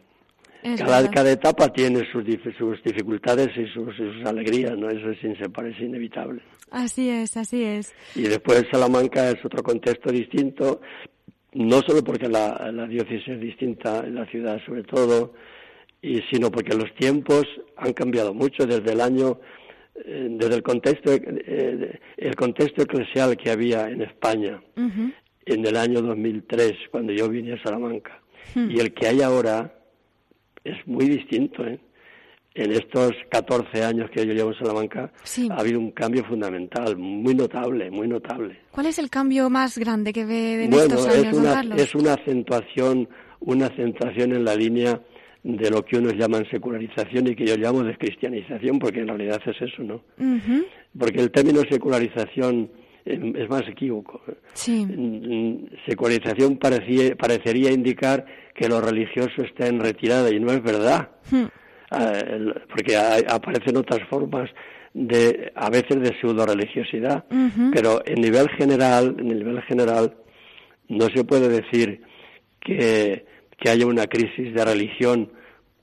cada, 0.79 1.11
cada, 1.11 1.31
etapa 1.31 1.73
tiene 1.73 2.03
sus, 2.11 2.25
sus 2.59 2.83
dificultades 2.83 3.49
y 3.57 3.67
sus, 3.69 3.95
alegrías, 4.25 4.77
¿no? 4.77 4.89
Eso 4.91 5.11
es 5.11 5.23
es 5.23 5.81
inevitable. 5.81 6.41
Así 6.71 7.09
es, 7.09 7.37
así 7.37 7.63
es. 7.63 7.95
Y 8.15 8.23
después 8.23 8.65
Salamanca 8.71 9.31
es 9.31 9.45
otro 9.45 9.63
contexto 9.63 10.11
distinto, 10.11 10.81
no 11.53 11.81
solo 11.83 12.03
porque 12.03 12.29
la, 12.29 12.71
la 12.73 12.87
diócesis 12.87 13.29
es 13.29 13.41
distinta 13.41 14.01
en 14.05 14.17
la 14.17 14.27
ciudad 14.27 14.61
sobre 14.67 14.83
todo, 14.83 15.35
y 16.03 16.23
sino 16.31 16.51
porque 16.51 16.77
los 16.77 16.95
tiempos 16.95 17.45
han 17.77 17.93
cambiado 17.93 18.35
mucho 18.35 18.67
desde 18.67 18.93
el 18.93 19.01
año 19.01 19.41
eh, 20.05 20.29
desde 20.31 20.57
el 20.57 20.63
contexto 20.63 21.13
eh, 21.13 22.01
el 22.17 22.37
contexto 22.37 22.83
eclesial 22.83 23.37
que 23.37 23.51
había 23.51 23.89
en 23.89 24.03
España 24.03 24.63
en 24.77 25.67
el 25.67 25.77
año 25.77 26.03
2003 26.03 26.73
cuando 26.91 27.13
yo 27.13 27.29
vine 27.29 27.55
a 27.55 27.63
Salamanca 27.63 28.21
y 28.55 28.79
el 28.79 28.93
que 28.95 29.09
hay 29.09 29.23
ahora 29.23 29.76
es 30.69 30.87
muy 30.87 31.07
distinto. 31.07 31.65
¿eh? 31.67 31.79
en 32.57 32.73
estos 32.73 33.13
14 33.29 33.85
años 33.85 34.11
que 34.11 34.27
yo 34.27 34.33
llevo 34.33 34.51
en 34.51 34.59
Salamanca 34.59 35.13
Sí. 35.25 35.47
ha 35.51 35.61
habido 35.61 35.79
un 35.79 35.91
cambio 35.91 36.25
fundamental, 36.25 36.97
muy 36.97 37.35
notable, 37.35 37.91
muy 37.91 38.09
notable. 38.09 38.59
¿Cuál 38.71 38.87
es 38.87 38.99
el 38.99 39.11
cambio 39.11 39.51
más 39.51 39.77
grande 39.77 40.13
que 40.13 40.25
ve 40.25 40.65
en 40.65 40.71
bueno, 40.71 40.85
estos 40.87 41.07
años, 41.07 41.27
es 41.27 41.33
una, 41.35 41.53
Carlos? 41.53 41.81
es 41.83 41.95
una 41.95 42.15
acentuación, 42.15 43.09
una 43.41 43.67
acentuación 43.67 44.33
en 44.33 44.45
la 44.45 44.55
línea 44.57 45.01
de 45.43 45.71
lo 45.71 45.85
que 45.85 45.99
unos 45.99 46.15
llaman 46.15 46.47
secularización 46.51 47.27
y 47.29 47.37
que 47.37 47.47
yo 47.47 47.57
llamo 47.57 47.85
descristianización, 47.85 48.79
porque 48.79 49.01
en 49.01 49.09
realidad 49.09 49.41
es 49.45 49.61
eso, 49.61 49.83
¿no? 49.83 50.01
Porque 50.99 51.21
el 51.21 51.31
término 51.31 51.61
secularización 51.71 52.71
es 53.07 53.49
más 53.49 53.63
equívoco. 53.69 54.21
Sí. 54.53 54.85
Mm, 54.85 55.67
Secularización 55.89 56.59
parecía- 56.59 57.15
parecería 57.17 57.71
indicar 57.71 58.25
que 58.55 58.69
lo 58.69 58.81
religioso 58.81 59.43
está 59.43 59.67
en 59.69 59.81
retirada 59.81 60.31
y 60.35 60.41
no 60.41 60.53
es 60.53 60.63
verdad. 60.63 61.11
Hmm, 61.31 61.45
Ah, 61.89 62.13
porque 62.69 62.97
aparecen 62.97 63.77
otras 63.77 64.01
formas 64.11 64.51
de 64.93 65.53
a 65.55 65.71
veces 65.71 66.01
de 66.01 66.19
pseudo 66.21 66.45
religiosidad 66.45 67.25
pero 67.73 68.03
en 68.05 68.21
nivel 68.21 68.49
general 68.59 69.15
en 69.21 69.31
el 69.31 69.39
nivel 69.39 69.63
general 69.63 70.17
no 70.89 71.07
se 71.15 71.23
puede 71.23 71.49
decir 71.49 72.01
que, 72.61 73.25
que 73.57 73.71
haya 73.71 73.87
una 73.87 74.07
crisis 74.09 74.53
de 74.53 74.65
religión 74.65 75.31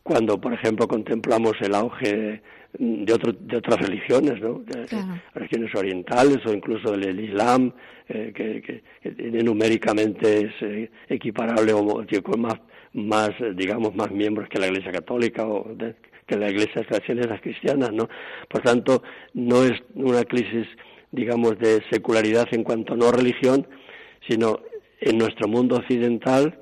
cuando 0.04 0.39
por 0.39 0.54
ejemplo 0.54 0.88
contemplamos 0.88 1.54
el 1.62 1.74
auge 1.76 2.42
de, 2.78 3.13
otro- 3.13 3.32
de 3.34 3.58
otras 3.58 3.80
religiones 3.80 4.42
no 4.42 4.60
De- 4.66 4.86
Claro. 4.86 5.22
religiones 5.34 5.74
orientales 5.76 6.46
o 6.46 6.54
incluso 6.54 6.92
del 6.92 7.20
Islam 7.20 7.72
eh, 8.10 8.32
que, 8.36 8.62
que- 8.62 8.84
que 9.02 9.44
numéricamente 9.44 10.46
es 10.46 10.52
eh, 10.62 10.92
equiparable 11.08 11.74
o 11.74 12.06
que 12.06 12.22
con 12.22 12.42
más 12.42 12.56
más 12.94 13.30
eh, 13.39 13.54
digamos 13.56 13.96
más 13.96 14.12
miembros 14.12 14.50
que 14.50 14.60
la 14.60 14.68
Iglesia 14.68 14.92
Católica 14.92 15.48
o 15.48 15.74
de- 15.74 15.96
que 16.28 16.38
la 16.38 16.50
Iglesia 16.50 16.86
las 17.28 17.42
cristianas, 17.42 17.92
¿no? 17.92 18.08
Por 18.50 18.62
tanto, 18.62 19.04
no 19.34 19.62
es 19.63 19.74
una 19.96 20.24
crisis 20.24 20.68
digamos 21.12 21.60
de 21.60 21.82
secularidad 21.92 22.48
en 22.52 22.63
cuanto 22.63 22.94
a 22.94 22.98
no 22.98 23.12
religión, 23.12 23.68
sino 24.28 24.60
en 25.02 25.18
nuestro 25.18 25.48
mundo 25.50 25.76
occidental 25.76 26.58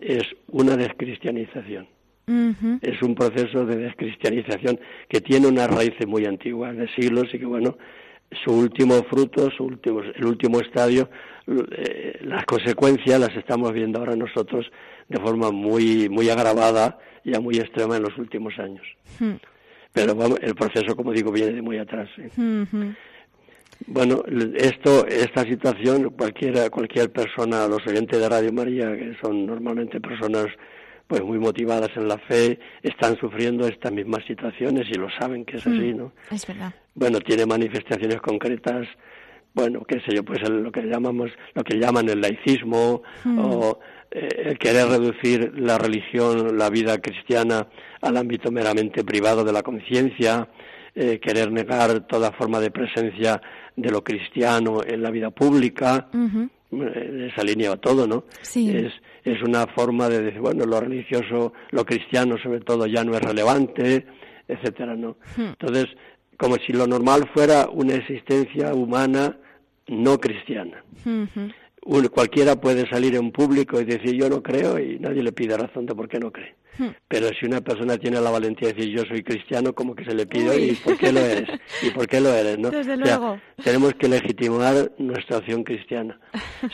es 0.00 0.22
una 0.48 0.76
descristianización. 0.76 1.86
Es 2.26 3.02
un 3.02 3.14
proceso 3.14 3.66
de 3.66 3.76
descristianización 3.76 4.78
que 5.08 5.20
tiene 5.20 5.48
unas 5.48 5.68
raíces 5.68 6.06
muy 6.06 6.24
antiguas, 6.24 6.76
de 6.76 6.88
siglos, 6.94 7.26
y 7.32 7.38
que, 7.38 7.46
bueno, 7.46 7.76
su 8.44 8.52
último 8.52 9.02
fruto, 9.10 9.50
su 9.50 9.64
último, 9.64 10.00
el 10.00 10.24
último 10.24 10.60
estadio, 10.60 11.10
eh, 11.46 12.20
las 12.22 12.44
consecuencias 12.44 13.20
las 13.20 13.36
estamos 13.36 13.72
viendo 13.72 13.98
ahora 13.98 14.16
nosotros 14.16 14.70
de 15.08 15.20
forma 15.20 15.50
muy, 15.50 16.08
muy 16.08 16.30
agravada, 16.30 16.98
ya 17.24 17.40
muy 17.40 17.56
extrema 17.56 17.96
en 17.96 18.04
los 18.04 18.16
últimos 18.16 18.58
años. 18.58 18.86
Pero 19.92 20.14
vamos, 20.14 20.38
el 20.40 20.54
proceso, 20.54 20.96
como 20.96 21.12
digo, 21.12 21.30
viene 21.32 21.52
de 21.52 21.62
muy 21.62 21.78
atrás. 21.78 22.08
Bueno, 23.86 24.22
esto, 24.54 25.06
esta 25.06 25.42
situación, 25.42 26.10
cualquiera, 26.10 26.70
cualquier 26.70 27.10
persona, 27.10 27.66
los 27.66 27.84
oyentes 27.86 28.18
de 28.18 28.28
Radio 28.28 28.52
María, 28.52 28.96
que 28.96 29.16
son 29.20 29.44
normalmente 29.44 30.00
personas 30.00 30.46
pues 31.12 31.22
muy 31.24 31.38
motivadas 31.38 31.90
en 31.94 32.08
la 32.08 32.16
fe, 32.16 32.58
están 32.82 33.18
sufriendo 33.18 33.66
estas 33.68 33.92
mismas 33.92 34.24
situaciones 34.26 34.86
y 34.88 34.94
lo 34.94 35.08
saben 35.20 35.44
que 35.44 35.58
es 35.58 35.66
así, 35.66 35.92
¿no? 35.92 36.10
Es 36.30 36.46
verdad. 36.46 36.72
Bueno, 36.94 37.20
tiene 37.20 37.44
manifestaciones 37.44 38.18
concretas, 38.22 38.86
bueno, 39.52 39.82
qué 39.86 40.00
sé 40.00 40.16
yo, 40.16 40.24
pues 40.24 40.38
el- 40.42 40.62
lo 40.62 40.72
que 40.72 40.80
llamamos, 40.84 41.30
lo 41.52 41.62
que 41.64 41.76
llaman 41.78 42.08
el 42.08 42.22
laicismo 42.22 43.02
o 43.26 43.78
eh, 44.10 44.26
el 44.46 44.58
querer 44.58 44.88
reducir 44.88 45.52
la 45.54 45.76
religión, 45.76 46.56
la 46.56 46.70
vida 46.70 46.96
cristiana 46.96 47.68
al 48.00 48.16
ámbito 48.16 48.50
meramente 48.50 49.04
privado 49.04 49.44
de 49.44 49.52
la 49.52 49.62
conciencia, 49.62 50.48
eh, 50.94 51.18
querer 51.20 51.52
negar 51.52 52.06
toda 52.06 52.32
forma 52.32 52.58
de 52.58 52.70
presencia 52.70 53.38
de 53.76 53.90
lo 53.90 54.02
cristiano 54.02 54.78
en 54.86 55.02
la 55.02 55.10
vida 55.10 55.30
pública, 55.30 56.08
en 56.14 57.24
esa 57.30 57.44
línea 57.44 57.68
va 57.68 57.76
todo, 57.76 58.06
¿no? 58.06 58.24
Sí. 58.40 58.74
Es, 58.74 58.92
es 59.24 59.42
una 59.42 59.66
forma 59.68 60.08
de 60.08 60.22
decir, 60.22 60.40
bueno, 60.40 60.64
lo 60.64 60.80
religioso, 60.80 61.52
lo 61.70 61.84
cristiano 61.84 62.36
sobre 62.42 62.60
todo 62.60 62.86
ya 62.86 63.04
no 63.04 63.14
es 63.14 63.20
relevante, 63.20 64.06
etcétera, 64.48 64.96
¿no? 64.96 65.16
Hmm. 65.36 65.54
Entonces, 65.58 65.86
como 66.36 66.56
si 66.56 66.72
lo 66.72 66.86
normal 66.86 67.30
fuera 67.32 67.68
una 67.70 67.94
existencia 67.94 68.74
humana 68.74 69.36
no 69.88 70.18
cristiana. 70.18 70.82
ujú. 71.04 71.50
Un- 71.84 72.06
cualquiera 72.08 72.54
puede 72.60 72.88
salir 72.88 73.16
en 73.16 73.32
público 73.32 73.80
y 73.80 73.84
decir 73.84 74.12
yo 74.14 74.28
no 74.28 74.42
creo 74.42 74.78
y 74.78 74.98
nadie 75.00 75.22
le 75.22 75.32
pide 75.32 75.56
razón 75.56 75.84
de 75.86 75.94
por 75.94 76.08
qué 76.08 76.18
no 76.20 76.30
cree. 76.30 76.54
Hmm. 76.78 76.88
Pero 77.08 77.28
si 77.38 77.44
una 77.44 77.60
persona 77.60 77.98
tiene 77.98 78.20
la 78.20 78.30
valentía 78.30 78.68
de 78.68 78.74
decir 78.74 78.96
yo 78.96 79.02
soy 79.04 79.22
cristiano, 79.22 79.74
como 79.74 79.94
que 79.94 80.04
se 80.04 80.14
le 80.14 80.24
pide 80.26 80.50
Uy. 80.56 80.70
y 80.70 80.72
por 80.76 80.96
qué 80.96 81.12
lo 81.12 81.20
eres 81.20 81.48
y 81.82 81.90
por 81.90 82.06
qué 82.06 82.20
lo 82.20 82.32
eres, 82.32 82.58
¿no? 82.58 82.70
Desde 82.70 82.94
O 82.94 83.04
sea, 83.04 83.18
luego. 83.18 83.40
tenemos 83.62 83.94
que 83.94 84.08
legitimar 84.08 84.92
nuestra 84.98 85.38
acción 85.38 85.64
cristiana. 85.64 86.18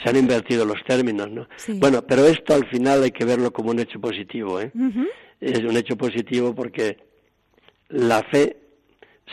Se 0.02 0.10
han 0.10 0.16
invertido 0.16 0.64
los 0.66 0.82
términos, 0.86 1.30
¿no? 1.30 1.48
Sí. 1.56 1.78
Bueno, 1.80 2.02
pero 2.06 2.26
esto 2.26 2.54
al 2.54 2.68
final 2.68 3.02
hay 3.02 3.10
que 3.10 3.24
verlo 3.24 3.50
como 3.52 3.70
un 3.70 3.80
hecho 3.80 3.98
positivo, 4.00 4.60
¿eh? 4.60 4.70
Es 5.40 5.58
un 5.60 5.76
hecho 5.76 5.96
positivo 5.96 6.54
porque 6.54 6.98
la 7.88 8.22
fe 8.24 8.56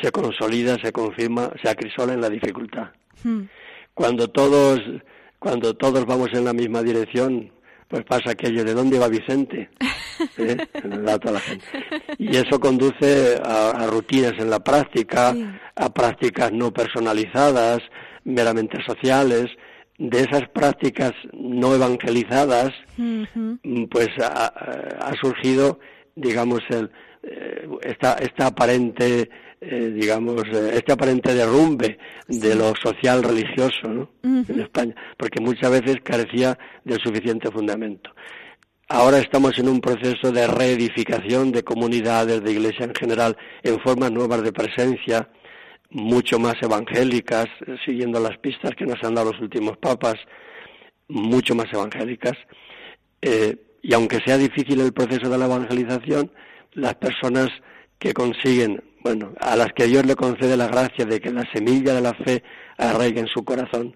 se 0.01 0.11
consolida, 0.11 0.77
se 0.81 0.91
confirma, 0.91 1.51
se 1.61 1.69
acrisola 1.69 2.13
en 2.13 2.21
la 2.21 2.29
dificultad 2.29 2.87
hmm. 3.23 3.41
cuando 3.93 4.29
todos 4.29 4.79
cuando 5.45 5.75
todos 5.75 6.07
vamos 6.07 6.29
en 6.33 6.43
la 6.45 6.53
misma 6.53 6.81
dirección 6.81 7.51
pues 7.87 8.03
pasa 8.03 8.31
aquello 8.31 8.63
de 8.63 8.73
dónde 8.73 8.97
va 8.97 9.07
Vicente 9.07 9.69
¿Eh? 10.39 10.57
La 10.83 11.39
gente. 11.39 11.65
y 12.17 12.35
eso 12.35 12.59
conduce 12.59 13.39
a, 13.43 13.69
a 13.69 13.85
rutinas 13.85 14.33
en 14.39 14.49
la 14.49 14.59
práctica 14.63 15.33
Sí. 15.33 15.45
a 15.75 15.93
prácticas 15.93 16.51
no 16.51 16.73
personalizadas 16.73 17.79
meramente 18.23 18.77
sociales 18.87 19.45
de 19.99 20.17
esas 20.21 20.49
prácticas 20.51 21.13
no 21.33 21.75
evangelizadas 21.75 22.71
mm, 22.97 23.83
pues 23.91 24.09
ha, 24.19 24.47
ha 25.07 25.13
surgido 25.21 25.79
digamos 26.15 26.61
el 26.69 26.89
eh, 27.21 27.67
esta 27.83 28.13
esta 28.15 28.47
aparente 28.47 29.29
eh, 29.65 29.91
digamos 29.93 30.43
eh, 30.53 30.71
este 30.75 30.93
aparente 30.93 31.33
derrumbe 31.33 31.97
de 32.27 32.55
lo 32.55 32.73
social 32.75 33.23
religioso 33.23 34.09
en 34.23 34.59
España 34.59 34.95
porque 35.17 35.41
muchas 35.41 35.71
veces 35.71 35.97
carecía 36.03 36.57
del 36.83 36.99
suficiente 36.99 37.51
fundamento. 37.51 38.11
Ahora 38.87 39.17
estamos 39.17 39.57
en 39.57 39.67
un 39.67 39.81
proceso 39.81 40.31
de 40.31 40.45
reedificación 40.45 41.51
de 41.51 41.63
comunidades 41.63 42.43
de 42.43 42.51
iglesia 42.51 42.85
en 42.85 42.93
general 42.93 43.35
en 43.63 43.79
formas 43.79 44.11
nuevas 44.11 44.43
de 44.43 44.53
presencia 44.53 45.27
mucho 45.89 46.37
más 46.37 46.55
evangélicas 46.61 47.45
eh, 47.65 47.77
siguiendo 47.83 48.19
las 48.19 48.37
pistas 48.37 48.75
que 48.75 48.85
nos 48.85 49.03
han 49.03 49.15
dado 49.15 49.31
los 49.31 49.41
últimos 49.41 49.77
papas 49.77 50.15
mucho 51.07 51.55
más 51.55 51.71
evangélicas. 51.71 52.33
Eh, 53.21 53.55
y 53.81 53.93
aunque 53.93 54.19
sea 54.25 54.37
difícil 54.37 54.81
el 54.81 54.93
proceso 54.93 55.29
de 55.29 55.37
la 55.37 55.45
evangelización, 55.45 56.31
las 56.73 56.95
personas 56.95 57.49
que 57.97 58.13
consiguen, 58.13 58.83
bueno, 59.05 59.33
a 59.39 59.55
las 59.55 59.71
que 59.73 59.85
Dios 59.85 60.03
le 60.03 60.15
concede 60.15 60.57
la 60.57 60.65
gracia 60.65 61.05
de 61.05 61.19
que 61.19 61.29
la 61.29 61.43
semilla 61.53 61.93
de 61.93 62.01
la 62.01 62.15
fe 62.15 62.41
arraigue 62.75 63.19
en 63.19 63.27
su 63.27 63.45
corazón, 63.45 63.95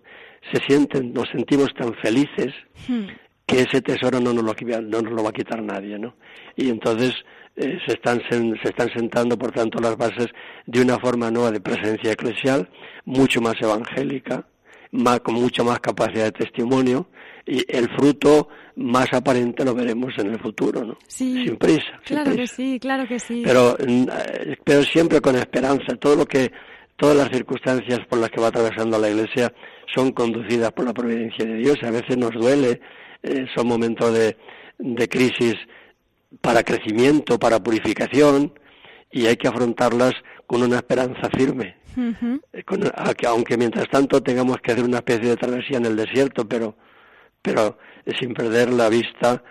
se 0.54 0.62
sienten, 0.68 1.14
nos 1.14 1.28
sentimos 1.30 1.70
tan 1.74 1.96
felices 1.96 2.54
Hmm. 2.88 3.08
que 3.48 3.62
ese 3.62 3.82
tesoro 3.82 4.20
no 4.20 4.32
nos 4.34 4.44
lo, 4.44 4.54
no 4.82 5.02
nos 5.02 5.12
lo 5.12 5.24
va 5.24 5.30
a 5.30 5.34
quitar 5.34 5.64
nadie, 5.64 5.98
¿no? 5.98 6.14
Y 6.56 6.70
entonces 6.70 7.14
eh, 7.56 7.80
se, 7.88 7.94
están 7.94 8.22
se 8.30 8.70
están 8.70 8.90
sentando, 8.94 9.36
por 9.36 9.52
tanto, 9.52 9.80
las 9.80 9.98
bases 9.98 10.28
de 10.68 10.80
una 10.80 11.00
forma 11.00 11.32
nueva 11.32 11.50
de 11.50 11.60
presencia 11.60 12.12
eclesial, 12.12 12.70
mucho 13.06 13.42
más 13.42 13.56
evangélica, 13.60 14.46
más, 14.92 15.22
con 15.22 15.34
mucha 15.34 15.64
más 15.64 15.80
capacidad 15.80 16.26
de 16.26 16.34
testimonio, 16.34 17.08
y 17.50 17.66
el 17.68 17.90
fruto 17.98 18.48
más 18.76 19.08
aparente 19.14 19.66
lo 19.66 19.74
veremos 19.74 20.14
en 20.18 20.28
el 20.28 20.40
futuro, 20.40 20.84
¿no? 20.86 20.98
Sí. 21.08 21.44
Sin 21.46 21.58
prisa, 21.58 22.00
sin 22.06 22.18
Claro 22.18 22.36
que 22.36 22.48
sí, 22.48 22.80
claro 22.80 23.08
que 23.08 23.20
sí. 23.20 23.42
Pero, 23.46 23.76
eh, 23.80 24.56
pero 24.64 24.84
siempre 24.84 25.20
con 25.22 25.36
esperanza. 25.36 25.96
Todo 26.00 26.16
lo 26.16 26.26
que, 26.26 26.52
todas 26.96 27.16
las 27.18 27.30
circunstancias 27.30 28.00
por 28.10 28.20
las 28.20 28.30
que 28.30 28.40
va 28.40 28.48
atravesando 28.48 28.98
la 29.00 29.10
Iglesia 29.10 29.52
son 29.94 30.12
conducidas 30.12 30.72
por 30.72 30.86
la 30.86 30.94
providencia 30.94 31.44
de 31.46 31.56
Dios. 31.56 31.78
A 31.84 31.92
veces 31.92 32.16
nos 32.18 32.32
duele, 32.32 32.80
eh, 33.24 33.46
son 33.56 33.68
momentos 33.68 34.14
de, 34.14 34.38
de 34.78 35.08
crisis 35.10 35.56
para 36.42 36.64
crecimiento, 36.64 37.40
para 37.40 37.62
purificación, 37.62 38.54
y 39.12 39.26
hay 39.26 39.36
que 39.36 39.48
afrontarlas 39.48 40.14
con 40.46 40.62
una 40.62 40.78
esperanza 40.78 41.30
firme. 41.36 41.76
Eh, 42.54 42.64
con- 42.64 42.84
aunque 43.28 43.58
mientras 43.58 43.90
tanto 43.90 44.22
tengamos 44.22 44.58
que 44.64 44.72
hacer 44.72 44.86
una 44.86 44.98
especie 45.00 45.30
de 45.30 45.36
travesía 45.36 45.78
en 45.78 45.86
el 45.88 45.96
desierto, 45.96 46.48
pero, 46.48 46.76
pero 47.42 47.78
sin 48.20 48.34
perder 48.34 48.72
la 48.72 48.90
vista 48.90 49.44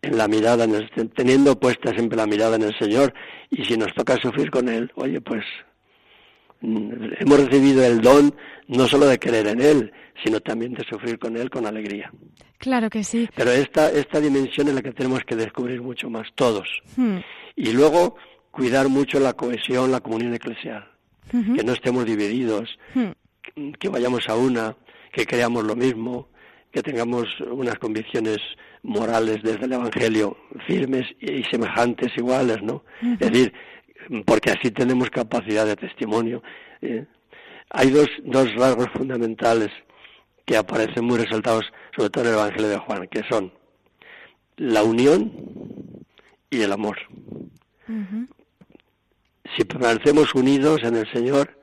en 0.00 0.18
la 0.18 0.26
mirada, 0.28 0.64
en 0.64 0.74
el- 0.74 1.10
teniendo 1.14 1.58
puesta 1.58 1.92
siempre 1.92 2.16
la 2.16 2.26
mirada 2.26 2.56
en 2.56 2.62
el 2.62 2.78
Señor, 2.78 3.14
y 3.50 3.64
si 3.64 3.76
nos 3.76 3.94
toca 3.94 4.16
sufrir 4.16 4.50
con 4.50 4.68
Él, 4.68 4.90
oye, 4.96 5.20
pues 5.20 5.44
mm, 6.60 6.92
hemos 7.20 7.44
recibido 7.44 7.84
el 7.84 8.00
don 8.00 8.34
no 8.68 8.86
solo 8.86 9.06
de 9.06 9.18
creer 9.18 9.46
en 9.48 9.60
Él, 9.60 9.92
sino 10.24 10.40
también 10.40 10.74
de 10.74 10.84
sufrir 10.88 11.18
con 11.18 11.36
Él 11.36 11.50
con 11.50 11.66
alegría. 11.66 12.10
Claro 12.58 12.90
que 12.90 13.02
sí. 13.04 13.28
Pero 13.34 13.50
esta, 13.50 13.90
esta 13.90 14.20
dimensión 14.20 14.68
es 14.68 14.74
la 14.74 14.82
que 14.82 14.92
tenemos 14.92 15.20
que 15.24 15.34
descubrir 15.34 15.82
mucho 15.82 16.08
más, 16.08 16.28
todos. 16.34 16.68
Hmm. 16.96 17.18
Y 17.56 17.72
luego 17.72 18.16
cuidar 18.50 18.88
mucho 18.88 19.18
la 19.18 19.32
cohesión, 19.32 19.90
la 19.90 20.00
comunión 20.00 20.34
eclesial, 20.34 20.88
que 21.30 21.64
no 21.64 21.72
estemos 21.72 22.04
divididos, 22.04 22.78
hmm. 22.94 23.72
que 23.78 23.88
vayamos 23.88 24.28
a 24.28 24.36
una, 24.36 24.76
que 25.12 25.26
creamos 25.26 25.64
lo 25.64 25.74
mismo, 25.74 26.28
que 26.72 26.82
tengamos 26.82 27.28
unas 27.40 27.78
convicciones 27.78 28.38
morales 28.82 29.42
desde 29.42 29.66
el 29.66 29.72
Evangelio 29.72 30.36
firmes 30.66 31.06
y 31.20 31.44
semejantes 31.44 32.16
iguales, 32.16 32.62
¿no? 32.62 32.82
Es 33.02 33.30
decir, 33.30 33.52
porque 34.24 34.50
así 34.50 34.70
tenemos 34.70 35.10
capacidad 35.10 35.66
de 35.66 35.76
testimonio. 35.76 36.42
¿eh? 36.80 37.04
hay 37.72 37.90
dos, 37.90 38.08
dos 38.24 38.54
rasgos 38.54 38.88
fundamentales 38.90 39.70
que 40.44 40.56
aparecen 40.56 41.04
muy 41.04 41.18
resaltados, 41.18 41.64
sobre 41.96 42.10
todo 42.10 42.24
en 42.24 42.30
el 42.30 42.36
Evangelio 42.36 42.68
de 42.68 42.78
Juan, 42.78 43.08
que 43.08 43.22
son 43.30 43.52
la 44.56 44.82
unión 44.82 45.32
y 46.50 46.60
el 46.60 46.72
amor. 46.72 46.98
Si 49.56 49.64
permanecemos 49.64 50.34
unidos 50.34 50.82
en 50.82 50.96
el 50.96 51.10
Señor, 51.12 51.58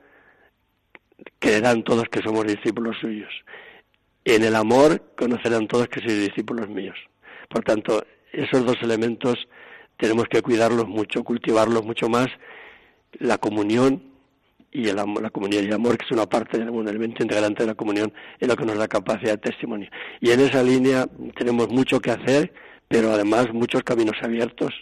creerán 1.38 1.82
todos 1.82 2.08
que 2.08 2.22
somos 2.22 2.46
discípulos 2.46 2.96
suyos. 3.00 3.32
En 4.24 4.44
el 4.44 4.54
amor 4.54 5.12
conocerán 5.16 5.66
todos 5.66 5.88
que 5.88 6.00
sois 6.00 6.28
discípulos 6.28 6.68
míos. 6.68 6.96
Por 7.48 7.64
tanto, 7.64 8.04
esos 8.32 8.64
dos 8.64 8.76
elementos 8.82 9.48
tenemos 9.96 10.26
que 10.28 10.42
cuidarlos 10.42 10.86
mucho, 10.88 11.24
cultivarlos 11.24 11.84
mucho 11.84 12.08
más. 12.08 12.28
La 13.18 13.38
comunión 13.38 14.02
y 14.72 14.88
el 14.88 14.98
amor, 14.98 15.22
la 15.22 15.30
comunión 15.30 15.64
y 15.64 15.66
el 15.66 15.74
amor, 15.74 15.98
que 15.98 16.04
es 16.04 16.12
una 16.12 16.26
parte, 16.26 16.58
un 16.58 16.88
elemento 16.88 17.22
integrante 17.22 17.64
de 17.64 17.68
la 17.68 17.74
comunión, 17.74 18.12
es 18.38 18.46
lo 18.46 18.56
que 18.56 18.64
nos 18.64 18.78
da 18.78 18.88
capacidad 18.88 19.32
de 19.32 19.50
testimonio. 19.50 19.90
Y 20.20 20.30
en 20.30 20.40
esa 20.40 20.62
línea 20.62 21.06
tenemos 21.36 21.68
mucho 21.68 22.00
que 22.00 22.10
hacer, 22.10 22.52
pero 22.88 23.10
además 23.10 23.52
muchos 23.52 23.82
caminos 23.82 24.16
abiertos, 24.22 24.72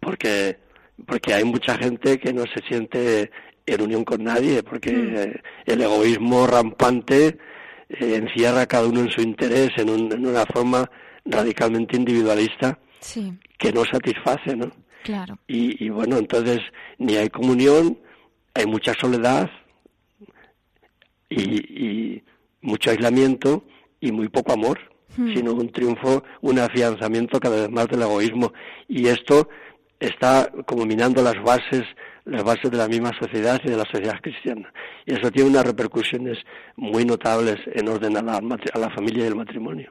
porque, 0.00 0.58
porque 1.06 1.34
hay 1.34 1.44
mucha 1.44 1.76
gente 1.76 2.18
que 2.18 2.32
no 2.32 2.44
se 2.44 2.60
siente 2.66 3.30
en 3.66 3.82
unión 3.82 4.04
con 4.04 4.24
nadie, 4.24 4.62
porque 4.62 4.92
mm. 4.92 5.70
el 5.70 5.80
egoísmo 5.82 6.46
rampante 6.46 7.38
eh, 7.88 8.16
encierra 8.16 8.62
a 8.62 8.66
cada 8.66 8.86
uno 8.86 9.00
en 9.00 9.10
su 9.10 9.20
interés, 9.20 9.70
en, 9.76 9.88
en 9.88 10.26
una 10.26 10.44
forma 10.46 10.90
radicalmente 11.24 11.96
individualista 11.96 12.78
que 13.58 13.72
no 13.72 13.84
satisface, 13.84 14.56
¿no? 14.56 14.70
Claro. 15.04 15.38
Y, 15.46 15.84
y 15.84 15.88
bueno, 15.88 16.16
entonces 16.16 16.60
ni 16.98 17.16
hay 17.16 17.28
comunión, 17.28 17.98
hay 18.54 18.66
mucha 18.66 18.92
soledad 18.94 19.48
y, 21.30 22.22
mucho 22.60 22.90
aislamiento 22.90 23.64
y 24.00 24.10
muy 24.10 24.28
poco 24.28 24.52
amor, 24.52 24.78
hmm. 25.16 25.32
sino 25.32 25.54
un 25.54 25.70
triunfo, 25.70 26.24
un 26.40 26.58
afianzamiento 26.58 27.38
cada 27.38 27.60
vez 27.60 27.70
más 27.70 27.86
del 27.88 28.02
egoísmo. 28.02 28.52
Y 28.88 29.06
esto 29.06 29.48
está 30.00 30.50
como 30.66 30.84
minando 30.84 31.22
las 31.22 31.40
bases 31.42 31.84
las 32.28 32.44
bases 32.44 32.70
de 32.70 32.76
la 32.76 32.88
misma 32.88 33.10
sociedad 33.18 33.60
y 33.64 33.70
de 33.70 33.76
la 33.76 33.84
sociedad 33.84 34.20
cristiana. 34.20 34.70
Y 35.06 35.14
eso 35.14 35.30
tiene 35.30 35.50
unas 35.50 35.66
repercusiones 35.66 36.38
muy 36.76 37.04
notables 37.04 37.56
en 37.74 37.88
orden 37.88 38.16
a 38.16 38.22
la, 38.22 38.34
a 38.36 38.78
la 38.78 38.90
familia 38.90 39.24
y 39.24 39.28
el 39.28 39.34
matrimonio. 39.34 39.90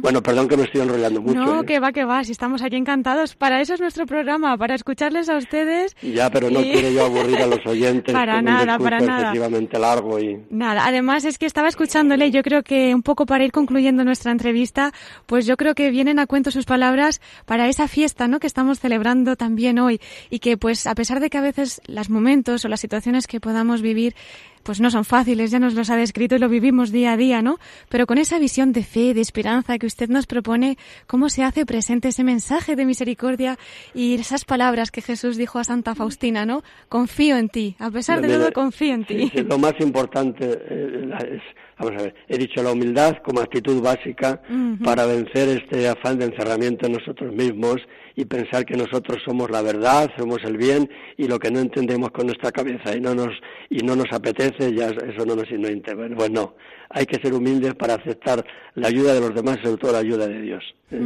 Bueno, 0.00 0.22
perdón 0.22 0.48
que 0.48 0.56
me 0.56 0.64
estoy 0.64 0.80
enrollando 0.80 1.20
mucho. 1.20 1.38
No, 1.38 1.62
¿eh? 1.62 1.66
que 1.66 1.78
va, 1.78 1.92
que 1.92 2.04
va, 2.04 2.24
si 2.24 2.32
estamos 2.32 2.62
aquí 2.62 2.76
encantados. 2.76 3.36
Para 3.36 3.60
eso 3.60 3.74
es 3.74 3.80
nuestro 3.80 4.06
programa, 4.06 4.56
para 4.56 4.74
escucharles 4.74 5.28
a 5.28 5.36
ustedes. 5.36 5.94
Ya, 6.02 6.30
pero 6.30 6.50
no 6.50 6.60
quiero 6.60 6.90
yo 6.90 7.04
aburrir 7.04 7.38
a 7.42 7.46
los 7.46 7.60
oyentes. 7.66 8.12
para 8.12 8.42
nada, 8.42 8.78
para 8.78 9.00
nada. 9.00 9.32
largo 9.78 10.18
y... 10.18 10.40
Nada, 10.50 10.86
además 10.86 11.24
es 11.24 11.38
que 11.38 11.46
estaba 11.46 11.68
escuchándole, 11.68 12.30
yo 12.30 12.42
creo 12.42 12.62
que 12.62 12.94
un 12.94 13.02
poco 13.02 13.26
para 13.26 13.44
ir 13.44 13.52
concluyendo 13.52 14.04
nuestra 14.04 14.32
entrevista, 14.32 14.92
pues 15.26 15.46
yo 15.46 15.56
creo 15.56 15.74
que 15.74 15.90
vienen 15.90 16.18
a 16.18 16.26
cuento 16.26 16.50
sus 16.50 16.64
palabras 16.64 17.20
para 17.46 17.68
esa 17.68 17.86
fiesta, 17.86 18.28
¿no?, 18.28 18.40
que 18.40 18.46
estamos 18.46 18.80
celebrando 18.80 19.36
también 19.36 19.78
hoy 19.78 20.00
y 20.30 20.38
que 20.38 20.56
pues 20.56 20.86
a 20.86 20.94
pesar 20.94 21.20
de 21.20 21.30
que 21.30 21.38
a 21.38 21.42
veces 21.42 21.59
los 21.86 22.10
momentos 22.10 22.64
o 22.64 22.68
las 22.68 22.80
situaciones 22.80 23.26
que 23.26 23.40
podamos 23.40 23.82
vivir 23.82 24.14
pues 24.62 24.80
no 24.80 24.90
son 24.90 25.04
fáciles, 25.04 25.50
ya 25.50 25.58
nos 25.58 25.74
los 25.74 25.90
ha 25.90 25.96
descrito 25.96 26.36
y 26.36 26.38
lo 26.38 26.48
vivimos 26.48 26.92
día 26.92 27.12
a 27.12 27.16
día, 27.16 27.42
¿no? 27.42 27.58
Pero 27.88 28.06
con 28.06 28.18
esa 28.18 28.38
visión 28.38 28.72
de 28.72 28.82
fe, 28.82 29.14
de 29.14 29.20
esperanza 29.20 29.78
que 29.78 29.86
usted 29.86 30.08
nos 30.08 30.26
propone, 30.26 30.76
¿cómo 31.06 31.28
se 31.28 31.42
hace 31.42 31.64
presente 31.64 32.08
ese 32.08 32.24
mensaje 32.24 32.76
de 32.76 32.84
misericordia 32.84 33.58
y 33.94 34.14
esas 34.14 34.44
palabras 34.44 34.90
que 34.90 35.02
Jesús 35.02 35.36
dijo 35.36 35.58
a 35.58 35.64
Santa 35.64 35.94
Faustina, 35.94 36.44
¿no? 36.44 36.62
Confío 36.88 37.36
en 37.36 37.48
ti, 37.48 37.76
a 37.78 37.90
pesar 37.90 38.20
de 38.20 38.28
todo 38.28 38.52
confío 38.52 38.94
en 38.94 39.06
ti. 39.06 39.32
lo 39.34 39.58
más 39.58 39.74
importante 39.80 40.44
eh, 40.68 41.10
es 41.36 41.42
Vamos 41.80 41.98
a 41.98 42.02
ver, 42.02 42.14
he 42.28 42.36
dicho 42.36 42.62
la 42.62 42.72
humildad 42.72 43.16
como 43.24 43.40
actitud 43.40 43.80
básica 43.80 44.42
para 44.84 45.06
vencer 45.06 45.48
este 45.48 45.88
afán 45.88 46.18
de 46.18 46.26
encerramiento 46.26 46.86
en 46.86 46.92
nosotros 46.92 47.34
mismos 47.34 47.76
y 48.14 48.26
pensar 48.26 48.66
que 48.66 48.76
nosotros 48.76 49.22
somos 49.24 49.50
la 49.50 49.62
verdad, 49.62 50.10
somos 50.18 50.44
el 50.44 50.58
bien 50.58 50.90
y 51.16 51.26
lo 51.26 51.38
que 51.38 51.50
no 51.50 51.58
entendemos 51.58 52.10
con 52.10 52.26
nuestra 52.26 52.52
cabeza 52.52 52.94
y 52.94 53.00
no 53.00 53.14
nos 53.14 53.30
y 53.70 53.78
no 53.78 53.96
nos 53.96 54.12
apetece, 54.12 54.74
ya 54.74 54.88
eso 54.88 55.24
no 55.24 55.34
nos 55.36 55.50
interesa. 55.50 56.14
Pues 56.14 56.30
no, 56.30 56.54
hay 56.90 57.06
que 57.06 57.16
ser 57.16 57.32
humildes 57.32 57.74
para 57.76 57.94
aceptar 57.94 58.44
la 58.74 58.88
ayuda 58.88 59.14
de 59.14 59.20
los 59.20 59.34
demás, 59.34 59.58
sobre 59.62 59.78
todo 59.78 59.92
la 59.92 59.98
ayuda 60.00 60.28
de 60.28 60.42
Dios. 60.42 60.62
¿eh? 60.90 61.00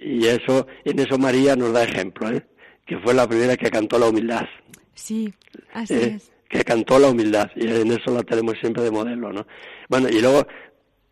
Y 0.00 0.24
eso, 0.26 0.68
en 0.84 1.00
eso 1.00 1.18
María 1.18 1.56
nos 1.56 1.72
da 1.72 1.82
ejemplo, 1.82 2.30
¿eh? 2.30 2.46
que 2.86 2.96
fue 2.98 3.12
la 3.12 3.28
primera 3.28 3.56
que 3.56 3.70
cantó 3.70 3.98
la 3.98 4.08
humildad. 4.08 4.46
Sí, 4.94 5.34
así 5.72 5.94
¿Eh? 5.94 6.14
es 6.14 6.32
que 6.52 6.64
cantó 6.64 6.98
la 6.98 7.08
humildad 7.08 7.50
y 7.56 7.66
en 7.66 7.90
eso 7.90 8.12
la 8.12 8.22
tenemos 8.22 8.54
siempre 8.60 8.82
de 8.82 8.90
modelo, 8.90 9.32
¿no? 9.32 9.46
Bueno, 9.88 10.08
y 10.10 10.20
luego 10.20 10.46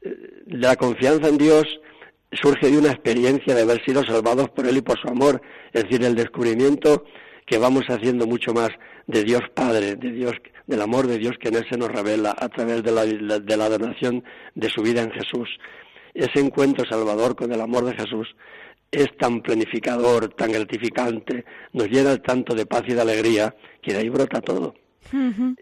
eh, 0.02 0.42
la 0.46 0.76
confianza 0.76 1.28
en 1.28 1.38
Dios 1.38 1.64
surge 2.30 2.70
de 2.70 2.76
una 2.76 2.90
experiencia 2.90 3.54
de 3.54 3.62
haber 3.62 3.82
sido 3.82 4.04
salvados 4.04 4.50
por 4.50 4.66
Él 4.66 4.76
y 4.76 4.82
por 4.82 5.00
su 5.00 5.08
amor, 5.08 5.40
es 5.72 5.84
decir, 5.84 6.04
el 6.04 6.14
descubrimiento 6.14 7.04
que 7.46 7.56
vamos 7.56 7.84
haciendo 7.88 8.26
mucho 8.26 8.52
más 8.52 8.68
de 9.06 9.24
Dios 9.24 9.40
Padre, 9.54 9.96
de 9.96 10.12
Dios, 10.12 10.34
del 10.66 10.82
amor 10.82 11.06
de 11.06 11.16
Dios 11.16 11.32
que 11.40 11.48
en 11.48 11.56
Él 11.56 11.66
se 11.70 11.78
nos 11.78 11.88
revela 11.88 12.36
a 12.38 12.48
través 12.50 12.82
de 12.82 12.92
la, 12.92 13.06
de 13.06 13.56
la 13.56 13.68
donación 13.70 14.22
de 14.54 14.68
su 14.68 14.82
vida 14.82 15.00
en 15.00 15.10
Jesús. 15.10 15.48
Ese 16.12 16.38
encuentro 16.38 16.84
salvador 16.84 17.34
con 17.34 17.50
el 17.50 17.60
amor 17.62 17.84
de 17.86 17.94
Jesús 17.94 18.28
es 18.90 19.08
tan 19.16 19.40
planificador, 19.40 20.28
tan 20.34 20.52
gratificante, 20.52 21.46
nos 21.72 21.88
llena 21.88 22.18
tanto 22.18 22.54
de 22.54 22.66
paz 22.66 22.82
y 22.88 22.92
de 22.92 23.00
alegría, 23.00 23.54
que 23.80 23.94
de 23.94 24.00
ahí 24.00 24.08
brota 24.10 24.42
todo. 24.42 24.74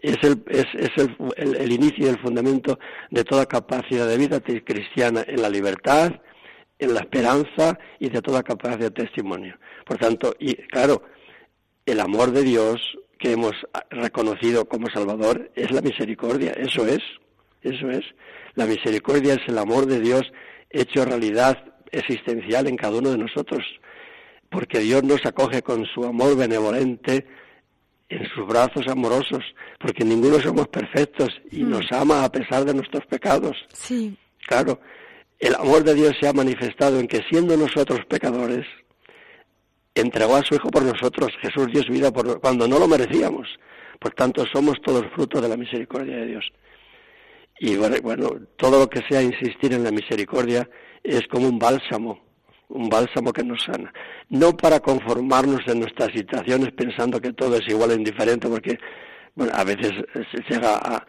Es, 0.01 0.17
el, 0.21 0.43
es, 0.47 0.65
es 0.73 0.89
el, 0.97 1.55
el, 1.57 1.71
inicio 1.71 2.05
y 2.05 2.09
el 2.09 2.19
fundamento 2.19 2.79
de 3.09 3.23
toda 3.23 3.45
capacidad 3.45 4.07
de 4.07 4.17
vida 4.17 4.39
cristiana 4.41 5.23
en 5.27 5.41
la 5.41 5.49
libertad, 5.49 6.11
en 6.77 6.93
la 6.93 7.01
esperanza 7.01 7.77
y 7.99 8.09
de 8.09 8.21
toda 8.21 8.43
capacidad 8.43 8.79
de 8.79 8.91
testimonio. 8.91 9.57
Por 9.85 9.97
tanto, 9.97 10.33
y 10.39 10.55
claro, 10.55 11.03
el 11.85 11.99
amor 11.99 12.31
de 12.31 12.43
Dios 12.43 12.79
que 13.19 13.33
hemos 13.33 13.53
reconocido 13.89 14.65
como 14.65 14.87
Salvador 14.89 15.51
es 15.55 15.71
la 15.71 15.81
misericordia, 15.81 16.53
eso 16.53 16.85
es, 16.87 16.99
eso 17.61 17.89
es. 17.89 18.03
La 18.55 18.65
misericordia 18.65 19.33
es 19.33 19.41
el 19.47 19.57
amor 19.57 19.85
de 19.85 19.99
Dios 19.99 20.23
hecho 20.69 21.03
realidad 21.05 21.57
existencial 21.91 22.67
en 22.67 22.77
cada 22.77 22.97
uno 22.97 23.11
de 23.11 23.17
nosotros, 23.17 23.63
porque 24.49 24.79
Dios 24.79 25.03
nos 25.03 25.25
acoge 25.25 25.61
con 25.61 25.85
su 25.85 26.05
amor 26.05 26.37
benevolente, 26.37 27.27
en 28.09 28.27
sus 28.29 28.45
brazos 28.47 28.87
amorosos, 28.87 29.43
porque 29.79 30.03
ninguno 30.03 30.39
somos 30.39 30.67
perfectos 30.67 31.29
y 31.51 31.63
mm. 31.63 31.69
nos 31.69 31.91
ama 31.91 32.23
a 32.23 32.31
pesar 32.31 32.65
de 32.65 32.73
nuestros 32.73 33.05
pecados. 33.05 33.55
Sí. 33.71 34.17
Claro, 34.47 34.79
el 35.39 35.55
amor 35.55 35.83
de 35.83 35.93
Dios 35.93 36.15
se 36.19 36.27
ha 36.27 36.33
manifestado 36.33 36.99
en 36.99 37.07
que 37.07 37.21
siendo 37.29 37.55
nosotros 37.55 37.99
pecadores, 38.09 38.65
entregó 39.93 40.35
a 40.35 40.43
su 40.43 40.55
Hijo 40.55 40.69
por 40.69 40.83
nosotros. 40.83 41.31
Jesús 41.41 41.67
dio 41.71 41.83
su 41.83 41.93
vida 41.93 42.11
por, 42.11 42.41
cuando 42.41 42.67
no 42.67 42.79
lo 42.79 42.87
merecíamos. 42.87 43.47
Por 43.99 44.13
tanto, 44.13 44.45
somos 44.51 44.81
todos 44.81 45.05
frutos 45.13 45.41
de 45.41 45.49
la 45.49 45.57
misericordia 45.57 46.17
de 46.17 46.25
Dios. 46.25 46.45
Y 47.59 47.75
bueno, 47.75 48.31
todo 48.55 48.79
lo 48.79 48.89
que 48.89 49.01
sea 49.07 49.21
insistir 49.21 49.73
en 49.73 49.83
la 49.83 49.91
misericordia 49.91 50.69
es 51.03 51.27
como 51.27 51.47
un 51.47 51.59
bálsamo 51.59 52.28
un 52.69 52.89
bálsamo 52.89 53.33
que 53.33 53.43
nos 53.43 53.63
sana. 53.63 53.91
No 54.29 54.55
para 54.55 54.79
conformarnos 54.79 55.61
en 55.67 55.79
nuestras 55.79 56.09
situaciones 56.13 56.71
pensando 56.73 57.19
que 57.19 57.33
todo 57.33 57.57
es 57.57 57.67
igual 57.67 57.91
e 57.91 57.95
indiferente, 57.95 58.47
porque 58.47 58.77
bueno, 59.35 59.51
a 59.55 59.63
veces 59.63 59.91
se 60.13 60.43
llega 60.49 60.75
a, 60.75 61.05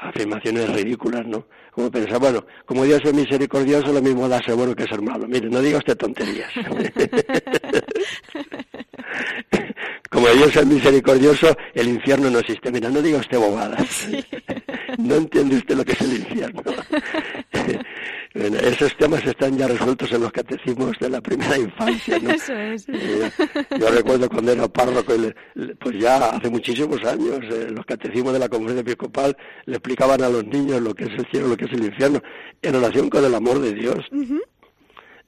afirmaciones 0.00 0.72
ridículas, 0.72 1.26
¿no? 1.26 1.46
Como 1.72 1.90
pensar, 1.90 2.18
bueno, 2.18 2.44
como 2.64 2.84
Dios 2.84 3.00
es 3.04 3.14
misericordioso, 3.14 3.92
lo 3.92 4.02
mismo 4.02 4.28
da 4.28 4.42
ser 4.42 4.54
bueno 4.54 4.74
que 4.74 4.84
ser 4.84 5.00
malo. 5.00 5.26
Mire, 5.28 5.48
no 5.48 5.60
diga 5.60 5.78
usted 5.78 5.96
tonterías. 5.96 6.50
como 10.10 10.28
Dios 10.28 10.56
es 10.56 10.66
misericordioso, 10.66 11.56
el 11.74 11.88
infierno 11.88 12.30
no 12.30 12.40
existe. 12.40 12.72
Mira, 12.72 12.90
no 12.90 13.00
diga 13.00 13.18
usted 13.18 13.38
bobadas. 13.38 14.08
no 14.98 15.14
entiende 15.14 15.56
usted 15.56 15.76
lo 15.76 15.84
que 15.84 15.92
es 15.92 16.00
el 16.00 16.14
infierno. 16.14 16.62
esos 18.38 18.96
temas 18.96 19.24
están 19.24 19.58
ya 19.58 19.66
resueltos 19.66 20.12
en 20.12 20.22
los 20.22 20.32
catecismos 20.32 20.96
de 21.00 21.10
la 21.10 21.20
primera 21.20 21.58
infancia. 21.58 22.18
¿no? 22.20 22.30
Eso 22.34 22.52
es. 22.54 22.86
yo 22.86 23.90
recuerdo 23.90 24.28
cuando 24.28 24.52
era 24.52 24.68
párroco, 24.68 25.12
pues 25.80 25.98
ya 25.98 26.30
hace 26.30 26.48
muchísimos 26.48 27.02
años, 27.04 27.40
eh, 27.50 27.68
los 27.70 27.84
catecismos 27.84 28.32
de 28.32 28.38
la 28.38 28.48
conferencia 28.48 28.82
episcopal 28.82 29.36
le 29.66 29.76
explicaban 29.76 30.22
a 30.22 30.28
los 30.28 30.44
niños 30.46 30.80
lo 30.80 30.94
que 30.94 31.04
es 31.04 31.10
el 31.10 31.26
cielo, 31.30 31.48
lo 31.48 31.56
que 31.56 31.64
es 31.64 31.72
el 31.72 31.84
infierno, 31.84 32.22
en 32.62 32.72
relación 32.72 33.10
con 33.10 33.24
el 33.24 33.34
amor 33.34 33.60
de 33.60 33.74
Dios. 33.74 34.04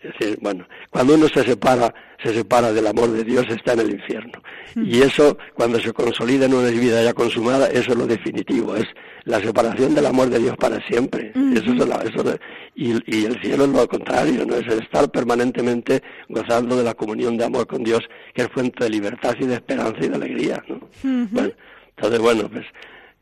Es 0.03 0.13
decir, 0.19 0.39
bueno, 0.41 0.67
cuando 0.89 1.15
uno 1.15 1.29
se 1.29 1.43
separa, 1.45 1.95
se 2.23 2.33
separa 2.33 2.73
del 2.73 2.87
amor 2.87 3.11
de 3.11 3.23
Dios, 3.23 3.45
está 3.51 3.75
en 3.75 3.81
el 3.81 3.91
infierno. 3.91 4.43
Hmm. 4.75 4.85
Y 4.87 5.03
eso, 5.03 5.37
cuando 5.55 5.79
se 5.79 5.93
consolida 5.93 6.47
en 6.47 6.55
una 6.55 6.71
vida 6.71 7.03
ya 7.03 7.13
consumada, 7.13 7.67
eso 7.67 7.93
es 7.93 7.99
lo 7.99 8.07
definitivo, 8.07 8.77
es 8.77 8.87
la 9.25 9.41
separación 9.41 9.95
del 9.95 10.07
amor 10.07 10.31
de 10.31 10.39
Dios 10.39 10.57
para 10.57 10.81
siempre. 10.87 11.33
Eso 11.55 11.73
es 11.73 12.41
y, 12.75 12.93
y, 13.15 13.25
el 13.27 13.39
cielo 13.43 13.65
es 13.65 13.71
lo 13.71 13.87
contrario, 13.87 14.47
no 14.47 14.57
es 14.57 14.67
el 14.69 14.83
estar 14.83 15.11
permanentemente 15.11 16.03
gozando 16.31 16.77
de 16.77 16.85
la 16.85 16.95
comunión 16.95 17.37
de 17.37 17.45
amor 17.45 17.67
con 17.67 17.85
Dios, 17.85 18.01
que 18.35 18.43
es 18.43 18.49
fuente 18.49 18.85
de 18.85 18.91
libertad 18.91 19.35
y 19.39 19.47
de 19.47 19.55
esperanza 19.55 19.99
y 20.01 20.09
de 20.09 20.15
alegría. 20.15 20.65
¿no? 20.67 20.81
bueno, 21.03 21.53
entonces, 21.95 22.21
bueno, 22.21 22.49
pues 22.49 22.65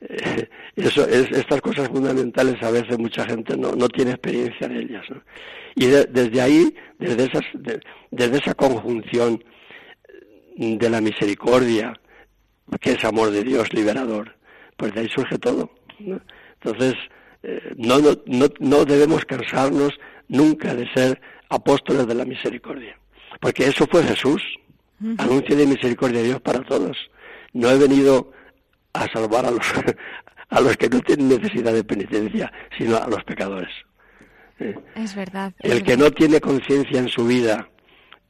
eh, 0.00 0.48
eso 0.76 1.06
es, 1.08 1.30
estas 1.32 1.60
cosas 1.60 1.88
fundamentales 1.88 2.62
a 2.62 2.70
veces 2.70 2.98
mucha 2.98 3.24
gente 3.24 3.56
no, 3.56 3.72
no 3.72 3.88
tiene 3.88 4.12
experiencia 4.12 4.68
de 4.68 4.80
ellas. 4.80 5.04
¿no? 5.10 5.22
Y 5.74 5.86
desde 5.86 6.40
ahí, 6.40 6.74
desde, 6.98 7.24
esas, 7.24 7.44
desde 8.10 8.38
esa 8.38 8.54
conjunción 8.54 9.42
de 10.56 10.90
la 10.90 11.00
misericordia, 11.00 11.94
que 12.80 12.92
es 12.92 13.04
amor 13.04 13.30
de 13.30 13.44
Dios 13.44 13.72
liberador, 13.72 14.36
pues 14.76 14.94
de 14.94 15.00
ahí 15.00 15.08
surge 15.08 15.38
todo. 15.38 15.70
Entonces, 15.98 16.94
eh, 17.42 17.74
no, 17.76 17.98
no, 18.00 18.46
no, 18.58 18.84
debemos 18.84 19.24
cansarnos 19.24 19.98
nunca 20.28 20.74
de 20.74 20.86
ser 20.92 21.20
apóstoles 21.48 22.06
de 22.06 22.14
la 22.14 22.24
misericordia, 22.24 22.98
porque 23.40 23.64
eso 23.64 23.86
fue 23.90 24.02
Jesús, 24.02 24.42
anuncio 25.18 25.56
de 25.56 25.66
misericordia 25.66 26.20
de 26.20 26.26
Dios 26.26 26.40
para 26.40 26.60
todos. 26.62 26.96
No 27.52 27.70
he 27.70 27.78
venido 27.78 28.32
a 28.92 29.08
salvar 29.08 29.46
a 29.46 29.50
los, 29.50 29.66
a 30.48 30.60
los 30.60 30.76
que 30.76 30.88
no 30.88 31.00
tienen 31.00 31.28
necesidad 31.28 31.72
de 31.72 31.84
penitencia, 31.84 32.52
sino 32.76 32.96
a 32.96 33.06
los 33.08 33.22
pecadores. 33.24 33.72
Eh, 34.60 34.74
es 34.96 35.14
verdad. 35.14 35.52
el 35.60 35.84
que 35.84 35.96
no 35.96 36.10
tiene 36.10 36.40
conciencia 36.40 36.98
en 36.98 37.08
su 37.08 37.24
vida 37.26 37.68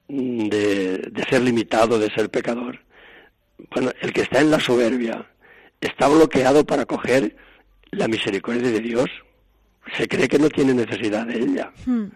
mm, 0.08 0.48
de, 0.48 0.98
de 1.10 1.22
ser 1.24 1.42
limitado, 1.42 1.98
de 1.98 2.10
ser 2.10 2.28
pecador, 2.30 2.80
bueno, 3.74 3.90
el 4.00 4.12
que 4.12 4.22
está 4.22 4.40
en 4.40 4.50
la 4.50 4.60
soberbia, 4.60 5.26
está 5.80 6.08
bloqueado 6.08 6.64
para 6.64 6.84
coger 6.84 7.36
la 7.90 8.08
misericordia 8.08 8.70
de 8.70 8.80
Dios. 8.80 9.10
Se 9.94 10.06
cree 10.06 10.28
que 10.28 10.38
no 10.38 10.48
tiene 10.48 10.74
necesidad 10.74 11.26
de 11.26 11.38
ella. 11.38 11.72
Hmm. 11.86 12.06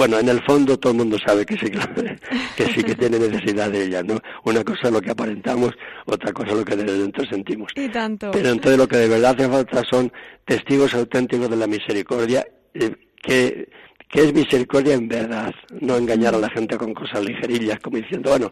Bueno, 0.00 0.18
en 0.18 0.30
el 0.30 0.42
fondo 0.44 0.78
todo 0.78 0.92
el 0.92 0.98
mundo 0.98 1.18
sabe 1.22 1.44
que 1.44 1.58
sí, 1.58 1.70
que 2.56 2.64
sí 2.72 2.82
que 2.82 2.94
tiene 2.94 3.18
necesidad 3.18 3.70
de 3.70 3.84
ella, 3.84 4.02
¿no? 4.02 4.18
Una 4.44 4.64
cosa 4.64 4.84
es 4.84 4.92
lo 4.92 5.00
que 5.02 5.10
aparentamos, 5.10 5.72
otra 6.06 6.32
cosa 6.32 6.52
es 6.52 6.56
lo 6.56 6.64
que 6.64 6.74
desde 6.74 7.00
dentro 7.00 7.22
sentimos. 7.26 7.70
Y 7.76 7.86
tanto. 7.90 8.30
Pero 8.30 8.48
entonces 8.48 8.78
lo 8.78 8.88
que 8.88 8.96
de 8.96 9.08
verdad 9.08 9.36
hace 9.38 9.46
falta 9.46 9.82
son 9.84 10.10
testigos 10.46 10.94
auténticos 10.94 11.50
de 11.50 11.56
la 11.58 11.66
misericordia, 11.66 12.46
eh, 12.72 12.96
que, 13.22 13.68
que 14.08 14.22
es 14.22 14.32
misericordia 14.32 14.94
en 14.94 15.06
verdad, 15.06 15.52
no 15.82 15.98
engañar 15.98 16.34
a 16.34 16.38
la 16.38 16.48
gente 16.48 16.78
con 16.78 16.94
cosas 16.94 17.22
ligerillas, 17.22 17.78
como 17.80 17.98
diciendo, 17.98 18.30
bueno, 18.30 18.50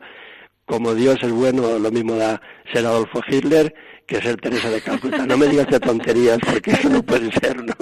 como 0.69 0.95
Dios 0.95 1.17
es 1.23 1.33
bueno, 1.33 1.79
lo 1.79 1.91
mismo 1.91 2.15
da 2.15 2.41
ser 2.73 2.87
Adolfo 2.87 3.21
Hitler 3.27 3.75
que 4.07 4.23
ser 4.23 4.37
Teresa 4.37 4.71
de 4.71 4.81
Calcuta. 4.81 5.27
No 5.27 5.37
me 5.37 5.47
digas 5.47 5.67
de 5.67 5.79
tonterías 5.79 6.39
porque 6.39 6.71
eso 6.71 6.89
no 6.89 7.03
puede 7.03 7.31
ser, 7.31 7.63
¿no? 7.63 7.75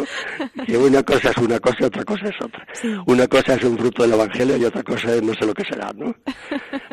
Que 0.64 0.76
una 0.76 1.02
cosa 1.02 1.30
es 1.30 1.36
una 1.38 1.60
cosa 1.60 1.76
y 1.80 1.84
otra 1.84 2.04
cosa 2.04 2.28
es 2.28 2.34
otra. 2.42 2.66
Una 3.06 3.28
cosa 3.28 3.54
es 3.54 3.62
un 3.62 3.78
fruto 3.78 4.02
del 4.02 4.14
Evangelio 4.14 4.56
y 4.56 4.64
otra 4.64 4.82
cosa 4.82 5.14
es 5.14 5.22
no 5.22 5.34
sé 5.34 5.46
lo 5.46 5.54
que 5.54 5.64
será, 5.64 5.92
¿no? 5.94 6.14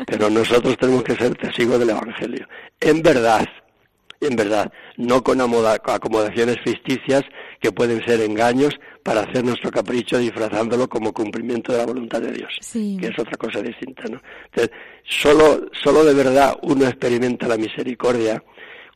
Pero 0.06 0.30
nosotros 0.30 0.76
tenemos 0.78 1.02
que 1.02 1.16
ser 1.16 1.34
testigos 1.34 1.80
del 1.80 1.90
Evangelio. 1.90 2.46
En 2.80 3.02
verdad, 3.02 3.44
en 4.20 4.36
verdad, 4.36 4.72
no 4.96 5.22
con 5.22 5.40
acomodaciones 5.40 6.56
ficticias 6.64 7.22
que 7.60 7.72
pueden 7.72 8.04
ser 8.06 8.20
engaños 8.20 8.74
para 9.04 9.20
hacer 9.20 9.44
nuestro 9.44 9.70
capricho 9.70 10.18
disfrazándolo 10.18 10.88
como 10.88 11.12
cumplimiento 11.12 11.72
de 11.72 11.78
la 11.78 11.84
voluntad 11.84 12.22
de 12.22 12.32
Dios, 12.32 12.50
que 12.72 13.06
es 13.06 13.18
otra 13.18 13.36
cosa 13.36 13.60
distinta, 13.60 14.04
¿no? 14.04 14.20
Entonces, 14.46 14.74
solo, 15.04 15.68
solo 15.72 16.02
de 16.04 16.14
verdad 16.14 16.56
uno 16.62 16.86
experimenta 16.86 17.46
la 17.46 17.58
misericordia 17.58 18.42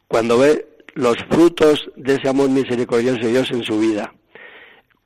cuando 0.08 0.38
ve 0.38 0.66
los 0.94 1.16
frutos 1.30 1.90
de 1.94 2.14
ese 2.14 2.26
amor 2.26 2.48
misericordioso 2.48 3.20
de 3.20 3.32
Dios 3.32 3.50
en 3.50 3.62
su 3.62 3.78
vida, 3.78 4.14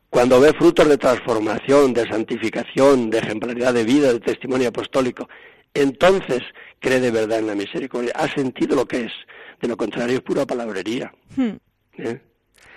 cuando 0.08 0.40
ve 0.40 0.52
frutos 0.52 0.88
de 0.88 0.96
transformación, 0.96 1.92
de 1.92 2.06
santificación, 2.06 3.10
de 3.10 3.18
ejemplaridad 3.18 3.74
de 3.74 3.82
vida, 3.82 4.12
de 4.12 4.20
testimonio 4.20 4.68
apostólico, 4.68 5.28
entonces 5.74 6.42
cree 6.78 7.00
de 7.00 7.10
verdad 7.10 7.40
en 7.40 7.48
la 7.48 7.56
misericordia, 7.56 8.12
ha 8.14 8.28
sentido 8.28 8.76
lo 8.76 8.86
que 8.86 9.06
es, 9.06 9.12
de 9.60 9.66
lo 9.66 9.76
contrario 9.76 10.18
es 10.18 10.22
pura 10.22 10.46
palabrería. 10.46 11.12
Hmm. 11.34 11.56
¿Eh? 11.98 12.20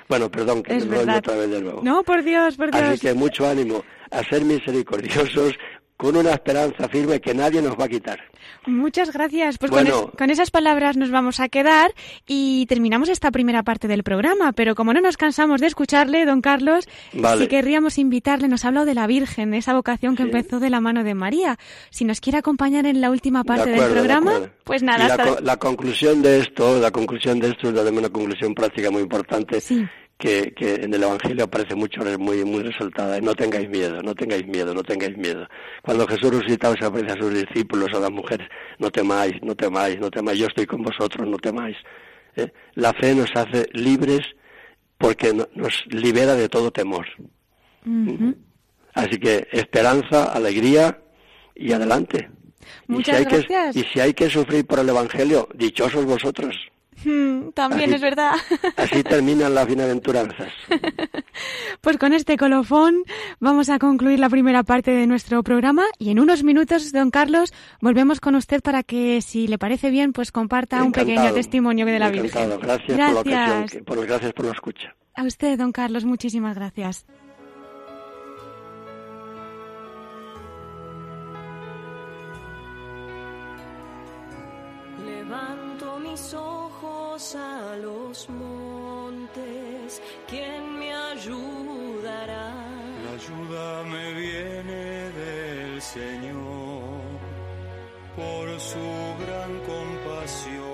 Bueno, 0.08 0.30
perdón, 0.30 0.64
que 0.64 0.74
me 0.76 1.00
otra 1.00 1.36
vez 1.36 1.50
de 1.50 1.62
nuevo. 1.62 1.82
No, 1.84 2.04
por 2.04 2.24
Dios, 2.24 2.56
por 2.58 2.72
Dios. 2.72 2.84
Así 2.84 3.00
que 3.00 3.14
mucho 3.14 3.48
ánimo 3.48 3.84
a 4.12 4.24
ser 4.24 4.44
misericordiosos 4.46 5.56
con 5.98 6.18
una 6.18 6.32
esperanza 6.32 6.90
firme 6.90 7.22
que 7.22 7.34
nadie 7.34 7.62
nos 7.62 7.80
va 7.80 7.86
a 7.86 7.90
quitar. 7.90 8.20
Muchas 8.68 9.12
gracias. 9.12 9.58
Pues 9.58 9.72
con, 9.72 10.30
esas 10.30 10.52
palabras 10.52 10.98
nos 10.98 11.12
vamos 11.12 11.40
a 11.40 11.50
quedar 11.50 11.94
y 12.28 12.66
terminamos 12.68 13.10
esta 13.10 13.32
primera 13.32 13.64
parte 13.64 13.88
del 13.88 14.04
programa. 14.04 14.52
Pero 14.52 14.76
como 14.76 14.94
no 14.94 15.02
nos 15.02 15.18
cansamos 15.18 15.62
de 15.62 15.68
escucharle, 15.68 16.26
don 16.26 16.42
Carlos, 16.42 16.88
si 17.12 17.48
querríamos 17.48 17.98
invitarle, 17.98 18.48
nos 18.48 18.66
ha 18.66 18.70
hablado 18.70 18.86
de 18.86 18.94
la 18.94 19.08
Virgen, 19.08 19.54
esa 19.54 19.74
vocación 19.74 20.16
que 20.16 20.24
empezó 20.24 20.60
de 20.60 20.70
la 20.70 20.82
mano 20.82 21.04
de 21.04 21.16
María. 21.16 21.58
Si 21.90 22.06
nos 22.06 22.20
quiere 22.20 22.40
acompañar 22.40 22.86
en 22.86 23.02
la 23.02 23.10
última 23.10 23.44
parte 23.44 23.70
del 23.70 23.92
programa, 23.92 24.50
pues 24.64 24.84
nada. 24.84 25.16
la, 25.16 25.38
la, 25.42 25.58
conclusión 25.58 26.22
de 26.22 26.40
esto, 26.40 26.80
la 26.80 26.92
conclusión 26.92 27.40
de 27.40 27.50
esto 27.50 27.70
es 27.70 27.92
una 27.92 28.10
conclusión 28.10 28.54
práctica 28.54 28.92
muy 28.92 29.02
importante. 29.04 29.62
Sí 29.62 29.86
que, 30.18 30.54
que, 30.54 30.76
en 30.76 30.94
el 30.94 31.04
Evangelio 31.04 31.44
aparece 31.46 31.76
mucho, 31.76 32.02
muy, 32.18 32.44
muy 32.46 32.64
resaltada. 32.64 33.20
No 33.20 33.36
tengáis 33.36 33.70
miedo, 33.70 34.02
no 34.02 34.16
tengáis 34.16 34.48
miedo, 34.48 34.74
no 34.74 34.84
tengáis 34.84 35.18
miedo. 35.18 35.48
Cuando 35.82 36.08
Jesús 36.08 36.32
resucitaba 36.32 36.76
se 36.80 36.86
aparece 36.86 37.14
a 37.14 37.22
sus 37.22 37.34
discípulos, 37.34 37.94
a 37.94 38.00
las 38.00 38.12
mujeres, 38.12 38.48
no 38.80 38.90
temáis, 38.90 39.34
no 39.42 39.56
temáis, 39.56 40.00
no 40.00 40.10
temáis, 40.10 40.40
yo 40.40 40.48
estoy 40.48 40.66
con 40.66 40.82
vosotros, 40.82 41.28
no 41.28 41.38
temáis. 41.38 41.76
¿Eh? 42.36 42.52
La 42.76 42.94
fe 42.94 43.14
nos 43.14 43.30
hace 43.36 43.68
libres 43.74 44.22
porque 44.98 45.34
nos 45.34 45.86
libera 45.88 46.36
de 46.36 46.50
todo 46.50 46.72
temor. 46.72 47.06
Así 48.94 49.18
que 49.20 49.48
esperanza, 49.52 50.26
alegría 50.26 51.02
y 51.54 51.74
adelante. 51.74 52.30
Muchas 52.88 53.22
y 53.22 53.24
si 53.24 53.30
hay 53.30 53.44
Que, 53.44 53.80
y 53.80 53.84
si 53.84 54.00
hay 54.00 54.14
que 54.14 54.30
sufrir 54.30 54.66
por 54.66 54.80
el 54.80 54.90
Evangelio, 54.90 55.48
dichosos 55.54 56.06
vosotros. 56.06 56.56
Hmm, 57.06 57.52
también 57.54 57.94
es 57.94 58.02
verdad. 58.02 58.34
Así 58.76 59.04
terminan 59.04 59.54
las 59.54 59.68
bienaventuranzas. 59.68 60.52
Pues 61.82 61.98
con 61.98 62.14
este 62.14 62.38
colofón 62.38 63.04
vamos 63.40 63.70
a 63.70 63.78
concluir 63.78 64.20
la 64.20 64.30
primera 64.30 64.64
parte 64.64 64.92
de 64.92 65.06
nuestro 65.06 65.44
programa 65.44 65.84
y 66.00 66.10
en 66.10 66.20
unos 66.20 66.44
minutos, 66.44 66.92
don 66.94 67.12
Carlos, 67.12 67.54
volvemos 67.82 68.20
con 68.20 68.36
usted 68.36 68.62
para 68.62 68.84
que, 68.84 69.22
si 69.22 69.48
le 69.48 69.58
parece 69.58 69.92
bien, 69.92 70.14
pues 70.14 70.32
comparta 70.32 70.82
un 70.82 70.94
pequeño 70.94 71.34
testimonio 71.34 71.86
de 71.86 72.00
la 72.00 72.10
Virgen. 72.10 72.58
Gracias, 72.60 72.98
gracias. 72.98 72.98
por 72.98 73.14
la 73.14 73.20
ocasión, 73.20 73.86
por, 73.86 74.08
gracias 74.08 74.34
por 74.34 74.46
la 74.46 74.52
escucha. 74.54 74.96
A 75.14 75.24
usted, 75.24 75.58
don 75.58 75.72
Carlos, 75.72 76.06
muchísimas 76.06 76.56
gracias. 76.56 77.06
A 87.16 87.78
los 87.78 88.30
montes, 88.30 90.02
¿quién 90.28 90.78
me 90.78 90.94
ayudará? 90.94 92.54
La 93.06 93.12
ayuda 93.14 93.84
me 93.84 94.14
viene 94.16 95.12
del 95.12 95.82
Señor 95.82 97.00
por 98.18 98.60
su 98.60 99.16
gran 99.24 99.52
compasión. 99.62 100.66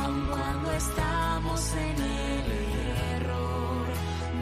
Aun 0.00 0.26
cuando 0.28 0.72
estamos 0.72 1.74
en 1.74 2.02
el 2.02 2.46
error, 3.16 3.86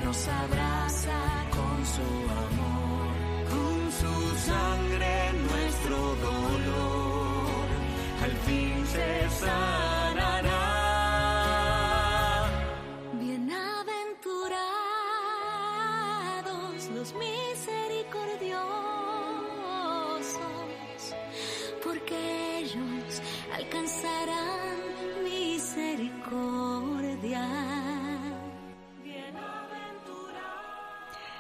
nos 0.05 0.29
abraza 0.29 1.21
con 1.51 1.87
su 1.95 2.09
amor, 2.47 3.09
con 3.51 3.93
su 4.01 4.15
sangre 4.47 5.19
dolor 6.21 6.97
al 8.49 8.55
fin 8.55 9.88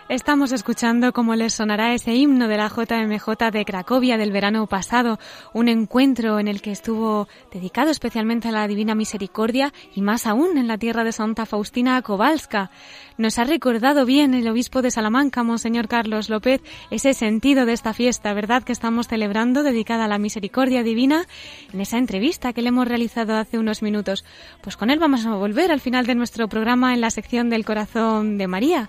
Estamos 0.08 0.52
escuchando 0.52 1.12
cómo 1.12 1.34
les 1.34 1.52
sonará 1.52 1.92
ese 1.92 2.14
himno 2.14 2.48
de 2.48 2.56
la 2.56 2.68
JMJ 2.70 3.50
de 3.52 3.66
Cracovia 3.66 4.16
del 4.16 4.32
verano 4.32 4.66
pasado, 4.66 5.18
un 5.52 5.68
encuentro 5.68 6.38
en 6.38 6.48
el 6.48 6.62
que 6.62 6.70
estuvo 6.70 7.28
dedicado 7.52 7.90
especialmente 7.90 8.48
a 8.48 8.52
la 8.52 8.66
Divina 8.66 8.94
Misericordia 8.94 9.74
y 9.94 10.00
más 10.00 10.26
aún 10.26 10.56
en 10.56 10.66
la 10.66 10.78
tierra 10.78 11.04
de 11.04 11.12
Santa 11.12 11.44
Faustina 11.44 12.00
Kowalska. 12.00 12.70
Nos 13.18 13.38
ha 13.38 13.44
recordado 13.44 14.06
bien 14.06 14.32
el 14.32 14.48
obispo 14.48 14.80
de 14.80 14.90
Salamanca, 14.90 15.42
Monseñor 15.42 15.88
Carlos 15.88 16.30
López, 16.30 16.62
ese 16.90 17.12
sentido 17.12 17.66
de 17.66 17.74
esta 17.74 17.92
fiesta, 17.92 18.32
¿verdad?, 18.32 18.62
que 18.62 18.72
estamos 18.72 19.08
celebrando 19.08 19.62
dedicada 19.62 20.06
a 20.06 20.08
la 20.08 20.16
Misericordia 20.16 20.82
Divina 20.82 21.26
en 21.70 21.82
esa 21.82 21.98
entrevista 21.98 22.54
que 22.54 22.62
le 22.62 22.70
hemos 22.70 22.88
realizado 22.88 23.36
hace 23.36 23.58
unos 23.58 23.82
minutos. 23.82 24.24
Pues 24.62 24.78
con 24.78 24.88
él 24.88 24.98
vamos 24.98 25.26
a 25.26 25.34
volver 25.34 25.70
al 25.70 25.80
final 25.80 26.06
de 26.06 26.14
nuestro 26.14 26.48
programa 26.48 26.94
en 26.94 27.02
la 27.02 27.10
sección 27.10 27.50
del 27.50 27.66
corazón 27.66 28.38
de 28.38 28.46
María. 28.46 28.88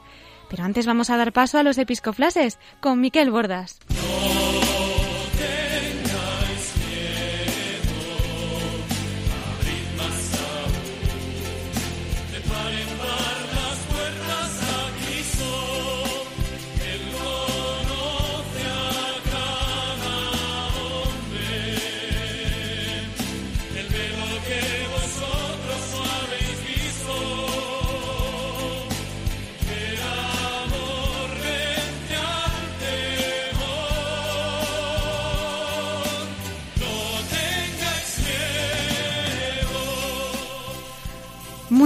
Pero 0.50 0.64
antes 0.64 0.86
vamos 0.86 1.10
a 1.10 1.18
dar 1.18 1.32
paso 1.32 1.58
a 1.58 1.64
los 1.64 1.78
episcoflases 1.78 2.60
con 2.82 3.00
Miquel 3.00 3.32
Bordas. 3.32 3.80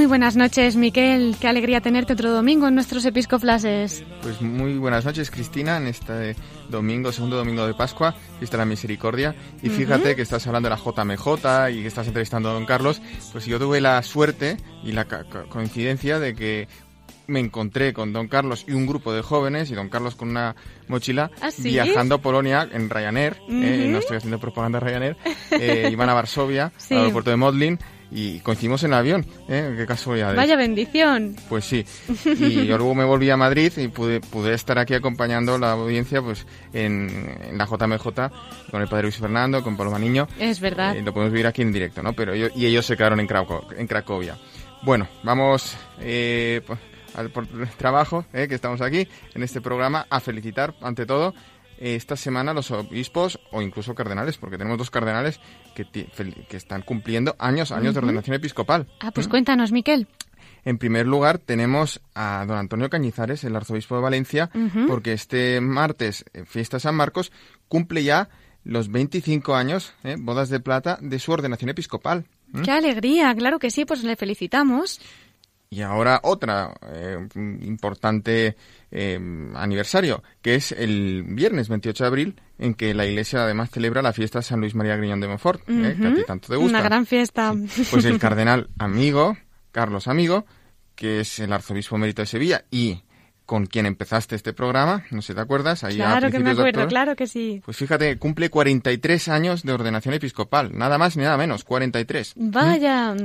Muy 0.04 0.10
buenas 0.10 0.36
noches, 0.36 0.76
Miquel. 0.76 1.38
Qué 1.39 1.47
alegría 1.47 1.80
tenerte 1.80 2.12
otro 2.12 2.30
domingo 2.30 2.68
en 2.68 2.76
nuestros 2.76 3.06
episcoflases. 3.06 4.04
Pues 4.22 4.41
muy 4.41 4.78
buenas 4.78 5.06
noches, 5.06 5.32
Cristina, 5.32 5.78
en 5.78 5.88
este 5.88 6.36
domingo, 6.68 7.14
segundo 7.14 7.38
domingo 7.38 7.66
de 7.66 7.74
Pascua, 7.74 8.14
fiesta 8.38 8.58
de 8.58 8.64
la 8.64 8.66
misericordia. 8.66 9.34
Y 9.62 9.70
fíjate 9.70 10.18
que 10.18 10.22
estás 10.22 10.45
hablando 10.45 10.68
de 10.68 10.76
la 10.76 10.82
JMJ 10.82 11.72
y 11.72 11.82
que 11.84 11.88
estás 11.88 12.06
entrevistando 12.06 12.49
a 12.49 12.54
don 12.54 12.66
Carlos. 12.66 13.01
Pues 13.32 13.45
yo 13.45 13.58
tuve 13.60 13.80
la 13.80 14.04
suerte 14.04 14.58
y 14.84 14.91
la 14.91 15.06
coincidencia 15.47 16.20
de 16.20 16.36
que 16.36 16.68
me 17.28 17.39
encontré 17.39 17.93
con 17.93 18.12
don 18.12 18.28
Carlos 18.28 18.66
y 18.68 18.74
un 18.74 18.86
grupo 18.86 19.14
de 19.14 19.22
jóvenes 19.22 19.72
y 19.72 19.74
don 19.76 19.88
Carlos 19.88 20.16
con 20.16 20.28
una 20.32 20.58
mochila 20.89 21.32
¿Ah, 21.41 21.49
sí? 21.49 21.70
viajando 21.70 22.16
a 22.16 22.18
Polonia 22.18 22.68
en 22.70 22.89
Ryanair, 22.89 23.38
eh, 23.49 23.88
no 23.89 23.99
estoy 23.99 24.18
haciendo 24.18 24.38
propaganda 24.38 24.82
Ryanair, 24.82 25.16
eh, 25.51 25.88
iban 25.93 26.10
a 26.10 26.14
Varsovia, 26.14 26.74
Sí. 26.76 26.93
al 26.93 26.99
aeropuerto 27.04 27.30
de 27.30 27.38
Modlin 27.38 27.80
y 28.14 28.39
coincidimos 28.41 28.84
en 28.84 28.93
avión, 28.93 29.26
¿eh? 29.49 29.74
qué 29.76 29.86
casualidad. 29.88 30.36
Vaya 30.36 30.55
bendición. 30.55 31.36
Pues 31.49 31.66
sí, 31.66 31.84
y 32.26 32.66
yo 32.68 32.78
luego 32.78 32.93
me 32.95 33.03
volví 33.03 33.30
a 33.30 33.38
Madrid 33.38 33.72
y 33.78 33.88
pude, 33.88 34.20
pude 34.22 34.53
estar 34.53 34.78
aquí 34.78 34.93
acompañando 34.93 35.57
la 35.57 35.72
audiencia 35.72 36.22
pues 36.22 36.45
en, 36.74 37.09
en 37.49 37.57
la 37.57 37.66
JMJ 37.66 38.03
con 38.72 38.82
el 38.82 38.88
padre 38.88 39.03
Luis 39.03 39.18
Fernando, 39.18 39.64
con 39.64 39.76
Paloma 39.76 39.97
Niño. 39.99 40.28
Es 40.39 40.59
verdad. 40.59 40.95
Eh, 40.95 41.01
lo 41.01 41.14
podemos 41.14 41.32
vivir 41.34 41.47
aquí 41.47 41.61
en 41.64 41.72
directo, 41.72 42.03
¿no? 42.03 42.14
Pero 42.14 42.34
ellos, 42.34 42.51
y 42.55 42.66
ellos 42.66 42.86
se 42.86 42.95
quedaron 42.97 43.20
en, 43.20 43.28
Craco- 43.28 43.66
en 43.78 43.88
Cracovia. 43.88 44.38
Bueno, 44.84 45.07
vamos 45.24 45.76
eh, 45.99 46.61
po- 46.68 46.78
al 47.16 47.30
por 47.30 47.45
el 47.45 47.68
trabajo 47.78 48.26
eh, 48.34 48.47
que 48.47 48.55
estamos 48.55 48.82
aquí 48.82 49.07
en 49.34 49.43
este 49.43 49.61
programa 49.61 50.05
a 50.09 50.20
felicitar 50.20 50.74
ante 50.82 51.05
todo 51.05 51.34
esta 51.84 52.15
semana 52.15 52.53
los 52.53 52.71
obispos 52.71 53.39
o 53.51 53.61
incluso 53.61 53.93
cardenales, 53.93 54.38
porque 54.38 54.57
tenemos 54.57 54.77
dos 54.77 54.89
cardenales 54.89 55.41
que, 55.75 55.86
están 56.51 56.81
cumpliendo 56.81 57.36
años, 57.39 57.73
años 57.73 57.93
de 57.93 57.99
ordenación 57.99 58.36
episcopal. 58.36 58.88
Ah, 59.01 59.11
pues 59.11 59.27
¿Mm? 59.27 59.29
cuéntanos, 59.29 59.71
Miquel. 59.73 60.07
En 60.63 60.77
primer 60.77 61.05
lugar, 61.05 61.39
tenemos 61.39 62.01
a 62.15 62.45
don 62.47 62.57
Antonio 62.57 62.89
Cañizares, 62.89 63.43
el 63.43 63.55
arzobispo 63.55 63.95
de 63.95 64.01
Valencia, 64.01 64.49
porque 64.88 65.11
este 65.11 65.59
martes, 65.59 66.23
eh, 66.34 66.45
fiesta 66.45 66.77
de 66.77 66.81
San 66.81 66.95
Marcos, 66.95 67.34
cumple 67.67 68.03
ya 68.05 68.29
los 68.63 68.89
25 68.89 69.55
años, 69.55 69.93
eh, 70.05 70.15
bodas 70.17 70.47
de 70.47 70.61
plata, 70.61 70.97
de 71.01 71.19
su 71.19 71.34
ordenación 71.34 71.69
episcopal. 71.69 72.25
¿Mm? 72.53 72.61
Qué 72.61 72.71
alegría, 72.71 73.36
claro 73.36 73.59
que 73.59 73.71
sí, 73.71 73.84
pues 73.84 74.05
le 74.05 74.15
felicitamos. 74.15 75.01
Y 75.74 75.82
ahora 75.82 76.19
otra 76.21 76.71
eh, 76.91 77.17
importante 77.34 78.55
eh, 78.91 79.19
aniversario, 79.55 80.21
que 80.43 80.53
es 80.53 80.71
el 80.71 81.24
viernes 81.30 81.67
28 81.67 82.03
de 82.03 82.07
abril, 82.07 82.41
en 82.59 82.76
que 82.76 82.93
la 82.93 83.07
Iglesia 83.07 83.43
además 83.43 83.71
celebra 83.71 84.03
la 84.03 84.13
fiesta 84.13 84.38
de 84.38 84.43
San 84.43 84.59
Luis 84.59 84.76
María 84.76 84.95
Griñón 84.95 85.19
de 85.19 85.28
Montfort, 85.28 85.61
eh, 85.67 85.95
que 85.99 86.07
a 86.07 86.13
ti 86.13 86.21
tanto 86.28 86.49
te 86.49 86.57
gusta. 86.57 86.78
Una 86.78 86.84
gran 86.84 87.07
fiesta. 87.07 87.55
Sí. 87.69 87.88
Pues 87.89 88.05
el 88.05 88.19
cardenal 88.19 88.69
amigo, 88.78 89.36
Carlos 89.71 90.07
Amigo, 90.07 90.45
que 90.93 91.21
es 91.21 91.39
el 91.39 91.51
arzobispo 91.51 91.95
emérito 91.95 92.21
de 92.21 92.28
Sevilla 92.28 92.65
y 92.69 93.01
con 93.46 93.66
quien 93.66 93.86
empezaste 93.86 94.36
este 94.36 94.54
programa, 94.54 95.04
no 95.12 95.22
sé 95.22 95.28
si 95.28 95.36
te 95.36 95.41
acuerdas, 95.41 95.84
ahí 95.84 96.02
a 96.02 96.06
claro 96.06 96.32
que 96.32 96.39
me 96.39 96.52
acuerdo, 96.52 96.88
claro 96.88 97.16
que 97.16 97.28
sí. 97.28 97.62
Pues 97.66 97.78
fíjate, 97.78 98.18
cumple 98.18 98.50
43 98.50 99.28
años 99.28 99.64
de 99.64 99.74
ordenación 99.74 100.14
episcopal, 100.14 100.78
nada 100.78 100.98
más 100.98 101.18
ni 101.18 101.24
nada 101.24 101.38
menos, 101.38 101.64
43. 101.64 102.34
Vaya, 102.36 103.16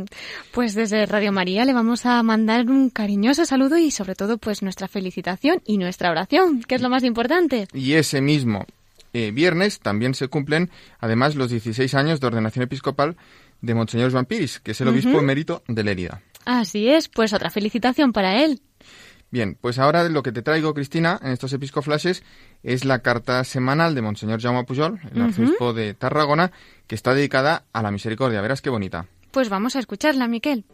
pues 0.52 0.74
desde 0.74 1.06
Radio 1.06 1.32
María 1.32 1.64
le 1.64 1.72
vamos 1.72 2.04
a 2.04 2.22
mandar 2.22 2.66
un 2.68 2.90
cariñoso 2.90 3.44
saludo 3.44 3.78
y 3.78 3.90
sobre 3.90 4.14
todo 4.14 4.38
pues 4.38 4.62
nuestra 4.62 4.88
felicitación 4.88 5.62
y 5.64 5.78
nuestra 5.78 6.10
oración, 6.10 6.62
que 6.62 6.74
es 6.74 6.82
lo 6.82 6.90
más 6.90 7.04
importante. 7.04 7.68
Y 7.72 7.92
ese 7.92 8.20
mismo 8.20 8.66
eh, 9.12 9.30
viernes 9.30 9.78
también 9.80 10.14
se 10.14 10.28
cumplen 10.28 10.70
además 10.98 11.36
los 11.36 11.50
16 11.50 11.94
años 11.94 12.20
de 12.20 12.26
ordenación 12.26 12.64
episcopal 12.64 13.16
de 13.60 13.74
Monseñor 13.74 14.12
Joan 14.12 14.26
Piris, 14.26 14.60
que 14.60 14.72
es 14.72 14.80
el 14.80 14.88
obispo 14.88 15.18
emérito 15.18 15.62
de 15.68 15.84
Lérida. 15.84 16.22
Así 16.44 16.88
es, 16.88 17.08
pues 17.08 17.32
otra 17.32 17.50
felicitación 17.50 18.12
para 18.12 18.42
él. 18.42 18.60
Bien, 19.30 19.58
pues 19.60 19.78
ahora 19.78 20.08
lo 20.08 20.22
que 20.22 20.32
te 20.32 20.42
traigo, 20.42 20.72
Cristina, 20.72 21.20
en 21.22 21.32
estos 21.32 21.52
episcoflashes 21.52 22.22
es 22.62 22.84
la 22.84 23.00
carta 23.00 23.44
semanal 23.44 23.94
de 23.94 24.02
Monseñor 24.02 24.40
Jaume 24.40 24.64
Pujol, 24.64 25.00
el 25.14 25.20
arzobispo 25.20 25.74
de 25.74 25.92
Tarragona, 25.94 26.50
que 26.86 26.94
está 26.94 27.12
dedicada 27.12 27.64
a 27.72 27.82
la 27.82 27.90
misericordia. 27.90 28.40
Verás 28.40 28.62
qué 28.62 28.70
bonita. 28.70 29.06
Pues 29.30 29.50
vamos 29.50 29.76
a 29.76 29.80
escucharla, 29.80 30.28
Miquel. 30.28 30.64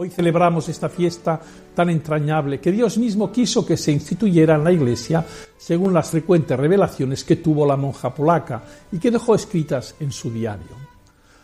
Hoy 0.00 0.10
celebramos 0.10 0.68
esta 0.68 0.88
fiesta 0.88 1.40
tan 1.74 1.90
entrañable 1.90 2.60
que 2.60 2.70
Dios 2.70 2.98
mismo 2.98 3.32
quiso 3.32 3.66
que 3.66 3.76
se 3.76 3.90
instituyera 3.90 4.54
en 4.54 4.62
la 4.62 4.70
Iglesia 4.70 5.26
según 5.56 5.92
las 5.92 6.10
frecuentes 6.10 6.56
revelaciones 6.56 7.24
que 7.24 7.34
tuvo 7.34 7.66
la 7.66 7.76
monja 7.76 8.14
polaca 8.14 8.62
y 8.92 9.00
que 9.00 9.10
dejó 9.10 9.34
escritas 9.34 9.96
en 9.98 10.12
su 10.12 10.30
diario. 10.30 10.76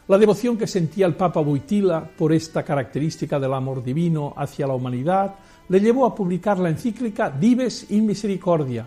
La 0.07 0.19
devoción 0.19 0.57
que 0.57 0.69
sentía 0.69 1.07
el 1.07 1.17
Papa 1.17 1.41
Wojtyla 1.41 2.13
por 2.17 2.33
esta 2.33 2.63
característica 2.63 3.41
del 3.41 3.55
amor 3.55 3.83
divino 3.83 4.33
hacia 4.37 4.69
la 4.69 4.75
humanidad 4.75 5.35
le 5.69 5.81
llevó 5.81 6.07
a 6.07 6.15
publicar 6.15 6.61
la 6.61 6.69
encíclica 6.69 7.31
Dives 7.31 7.91
in 7.91 8.07
Misericordia, 8.07 8.87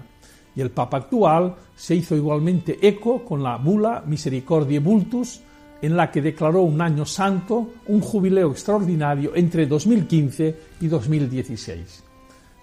y 0.56 0.62
el 0.62 0.72
Papa 0.72 0.98
actual 0.98 1.56
se 1.76 1.94
hizo 1.94 2.16
igualmente 2.16 2.80
eco 2.82 3.26
con 3.26 3.44
la 3.44 3.58
bula 3.58 4.02
Misericordiae 4.06 4.80
Vultus, 4.80 5.42
en 5.82 5.96
la 5.96 6.12
que 6.12 6.22
declaró 6.22 6.62
un 6.62 6.82
año 6.82 7.06
santo, 7.06 7.74
un 7.88 8.02
jubileo 8.02 8.52
extraordinario 8.52 9.36
entre 9.36 9.66
2015 9.68 10.56
y 10.82 10.88
2016. 10.88 12.04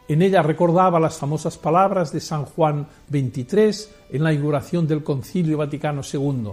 En 0.07 0.21
ella 0.21 0.43
recordaba 0.43 1.01
las 1.01 1.17
famosas 1.17 1.57
palabras 1.57 2.13
de 2.13 2.21
San 2.21 2.45
Juan 2.45 2.87
XXIII 3.11 3.89
en 4.11 4.23
la 4.23 4.33
inauguración 4.33 4.87
del 4.87 5.03
Concilio 5.03 5.59
Vaticano 5.59 6.03
II. 6.03 6.51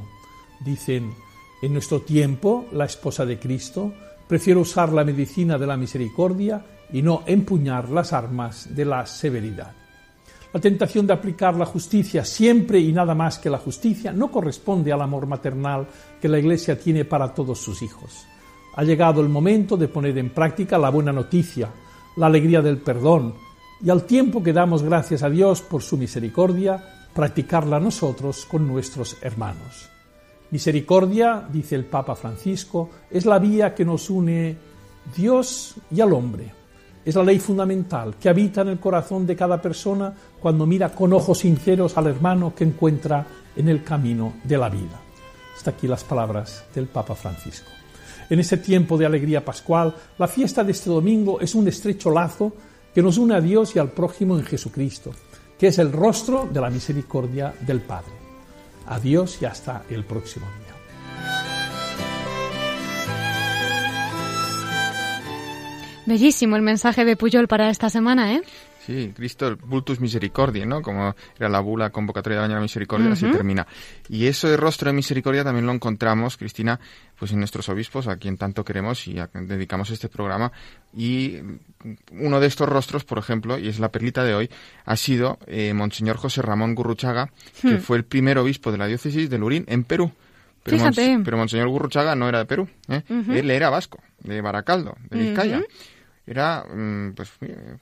Dicen, 0.64 1.12
en 1.62 1.74
nuestro 1.74 2.02
tiempo, 2.02 2.66
la 2.72 2.86
esposa 2.86 3.26
de 3.26 3.38
Cristo 3.38 3.92
prefiere 4.28 4.60
usar 4.60 4.94
la 4.94 5.04
medicina 5.04 5.58
de 5.58 5.68
la 5.68 5.76
misericordia 5.76 6.66
y 6.94 7.02
no 7.02 7.24
empuñar 7.26 7.90
las 7.90 8.14
armas 8.14 8.74
de 8.74 8.86
la 8.86 9.06
severidad. 9.06 9.81
La 10.54 10.60
tentación 10.60 11.08
de 11.08 11.14
aplicar 11.14 11.56
la 11.56 11.66
justicia 11.66 12.26
siempre 12.26 12.80
y 12.80 12.92
nada 12.92 13.16
más 13.16 13.40
que 13.40 13.50
la 13.50 13.58
justicia 13.58 14.12
no 14.12 14.30
corresponde 14.30 14.92
al 14.92 15.02
amor 15.02 15.26
maternal 15.26 15.88
que 16.22 16.28
la 16.28 16.40
Iglesia 16.40 16.78
tiene 16.78 17.06
para 17.06 17.34
todos 17.34 17.60
sus 17.60 17.82
hijos. 17.82 18.26
Ha 18.76 18.84
llegado 18.84 19.22
el 19.22 19.30
momento 19.30 19.78
de 19.78 19.88
poner 19.88 20.18
en 20.18 20.30
práctica 20.30 20.78
la 20.78 20.90
buena 20.90 21.14
noticia, 21.14 21.70
la 22.18 22.28
alegría 22.28 22.62
del 22.62 22.78
perdón 22.78 23.34
y 23.84 23.90
al 23.90 24.04
tiempo 24.04 24.44
que 24.44 24.54
damos 24.54 24.84
gracias 24.84 25.24
a 25.24 25.30
Dios 25.30 25.62
por 25.62 25.82
su 25.82 25.98
misericordia, 25.98 26.84
practicarla 27.14 27.80
nosotros 27.80 28.46
con 28.46 28.68
nuestros 28.68 29.18
hermanos. 29.22 29.90
Misericordia, 30.52 31.48
dice 31.52 31.76
el 31.76 31.86
Papa 31.86 32.16
Francisco, 32.16 32.90
es 33.10 33.26
la 33.26 33.40
vía 33.40 33.74
que 33.74 33.86
nos 33.86 34.10
une 34.10 34.58
Dios 35.16 35.76
y 35.90 36.02
al 36.02 36.12
hombre. 36.14 36.61
Es 37.04 37.16
la 37.16 37.24
ley 37.24 37.40
fundamental 37.40 38.16
que 38.20 38.30
habita 38.30 38.62
en 38.62 38.70
el 38.70 38.80
corazón 38.80 39.26
de 39.26 39.36
cada 39.36 39.62
persona 39.62 40.14
cuando 40.40 40.68
mira 40.68 40.90
con 40.90 41.14
ojos 41.14 41.40
sinceros 41.40 41.98
al 41.98 42.08
hermano 42.08 42.54
que 42.56 42.64
encuentra 42.64 43.26
en 43.56 43.70
el 43.70 43.84
camino 43.84 44.34
de 44.44 44.58
la 44.58 44.70
vida. 44.70 45.00
Hasta 45.56 45.72
aquí 45.72 45.88
las 45.88 46.04
palabras 46.04 46.66
del 46.74 46.88
Papa 46.88 47.16
Francisco. 47.16 47.70
En 48.30 48.40
este 48.40 48.58
tiempo 48.58 48.98
de 48.98 49.06
alegría 49.06 49.44
pascual, 49.44 49.94
la 50.18 50.28
fiesta 50.28 50.64
de 50.64 50.72
este 50.72 50.90
domingo 50.90 51.42
es 51.42 51.54
un 51.56 51.68
estrecho 51.68 52.12
lazo 52.12 52.54
que 52.94 53.02
nos 53.02 53.18
une 53.18 53.36
a 53.36 53.42
Dios 53.42 53.76
y 53.76 53.80
al 53.80 53.90
prójimo 53.90 54.38
en 54.38 54.46
Jesucristo, 54.46 55.12
que 55.58 55.68
es 55.68 55.80
el 55.80 55.92
rostro 55.92 56.48
de 56.52 56.62
la 56.62 56.70
misericordia 56.70 57.54
del 57.62 57.82
Padre. 57.82 58.14
Adiós 58.88 59.42
y 59.42 59.46
hasta 59.46 59.84
el 59.90 60.06
próximo 60.06 60.46
día. 60.46 61.51
Bellísimo 66.12 66.58
el 66.58 66.62
mensaje 66.62 67.06
de 67.06 67.16
Puyol 67.16 67.48
para 67.48 67.70
esta 67.70 67.90
semana, 67.90 68.34
¿eh? 68.34 68.42
Sí, 68.86 69.14
Cristo, 69.16 69.48
el 69.48 69.56
Vultus 69.56 70.02
Misericordiae, 70.02 70.66
¿no? 70.66 70.82
Como 70.82 71.16
era 71.40 71.48
la 71.48 71.62
bula 71.62 71.90
convocatoria 71.92 72.38
del 72.40 72.46
año 72.46 72.54
de 72.56 72.60
la 72.60 72.62
misericordia, 72.64 73.12
así 73.14 73.26
termina. 73.32 73.66
Y 74.10 74.26
eso 74.26 74.50
de 74.50 74.58
rostro 74.58 74.90
de 74.90 74.94
misericordia 74.94 75.44
también 75.46 75.66
lo 75.68 75.72
encontramos, 75.72 76.36
Cristina, 76.36 76.80
pues 77.18 77.32
en 77.32 77.38
nuestros 77.40 77.70
obispos, 77.70 78.08
a 78.08 78.18
quien 78.18 78.36
tanto 78.38 78.66
queremos 78.66 79.08
y 79.08 79.20
a 79.20 79.28
quien 79.28 79.48
dedicamos 79.48 79.90
este 79.92 80.10
programa. 80.10 80.52
Y 80.98 81.38
uno 82.12 82.40
de 82.42 82.48
estos 82.48 82.68
rostros, 82.68 83.06
por 83.06 83.20
ejemplo, 83.20 83.58
y 83.58 83.70
es 83.70 83.80
la 83.80 83.90
perlita 83.90 84.24
de 84.26 84.34
hoy, 84.34 84.50
ha 84.84 84.98
sido 84.98 85.38
eh, 85.48 85.74
Monseñor 85.74 86.18
José 86.18 86.42
Ramón 86.42 86.76
Gurruchaga, 86.76 87.30
que 87.62 87.76
Hmm. 87.76 87.80
fue 87.80 87.98
el 87.98 88.04
primer 88.04 88.38
obispo 88.40 88.72
de 88.72 88.80
la 88.80 88.88
diócesis 88.88 89.30
de 89.30 89.38
Lurín, 89.38 89.64
en 89.68 89.84
Perú. 89.86 90.12
Pero, 90.64 90.78
Fíjate. 90.78 91.20
pero 91.24 91.38
Monseñor 91.38 91.70
Gurruchaga 91.70 92.16
no 92.16 92.28
era 92.30 92.40
de 92.40 92.46
Perú, 92.46 92.68
¿eh? 92.88 93.02
Él 93.10 93.50
era 93.50 93.70
vasco, 93.72 94.00
de 94.24 94.42
Baracaldo, 94.42 94.96
de 95.10 95.18
Vizcaya. 95.18 95.58
Ujú. 95.58 95.66
Era, 96.26 96.64
mm, 96.64 97.14
pues, 97.16 97.32
eh, 97.42 97.78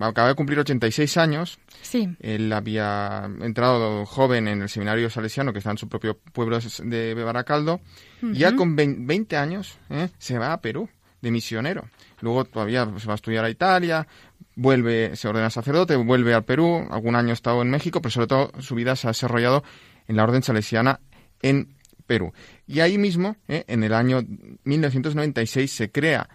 acaba 0.00 0.28
de 0.28 0.34
cumplir 0.34 0.58
86 0.58 1.16
años. 1.16 1.58
Sí. 1.82 2.08
Él 2.20 2.52
había 2.52 3.30
entrado 3.40 4.04
joven 4.04 4.48
en 4.48 4.62
el 4.62 4.68
seminario 4.68 5.08
salesiano 5.10 5.52
que 5.52 5.58
está 5.58 5.70
en 5.70 5.78
su 5.78 5.88
propio 5.88 6.18
pueblo 6.32 6.58
de 6.82 7.14
Baracaldo. 7.14 7.80
Y 8.22 8.34
ya 8.38 8.56
con 8.56 8.74
vein- 8.76 9.06
20 9.06 9.36
años 9.36 9.78
¿eh? 9.90 10.08
se 10.18 10.38
va 10.38 10.52
a 10.52 10.60
Perú 10.60 10.88
de 11.20 11.30
misionero. 11.30 11.88
Luego 12.20 12.44
todavía 12.44 12.84
se 12.98 13.06
va 13.06 13.12
a 13.12 13.16
estudiar 13.16 13.44
a 13.44 13.50
Italia, 13.50 14.06
vuelve, 14.56 15.14
se 15.16 15.28
ordena 15.28 15.48
sacerdote, 15.50 15.94
vuelve 15.96 16.34
al 16.34 16.44
Perú. 16.44 16.86
Algún 16.90 17.16
año 17.16 17.30
ha 17.30 17.34
estado 17.34 17.62
en 17.62 17.70
México, 17.70 18.02
pero 18.02 18.10
sobre 18.10 18.26
todo 18.26 18.50
su 18.60 18.74
vida 18.74 18.96
se 18.96 19.06
ha 19.06 19.10
desarrollado 19.10 19.62
en 20.08 20.16
la 20.16 20.24
orden 20.24 20.42
salesiana 20.42 21.00
en 21.42 21.68
Perú. 22.06 22.32
Y 22.66 22.80
ahí 22.80 22.98
mismo, 22.98 23.36
¿eh? 23.48 23.64
en 23.68 23.84
el 23.84 23.94
año 23.94 24.20
1996, 24.64 25.70
se 25.70 25.90
crea 25.90 26.28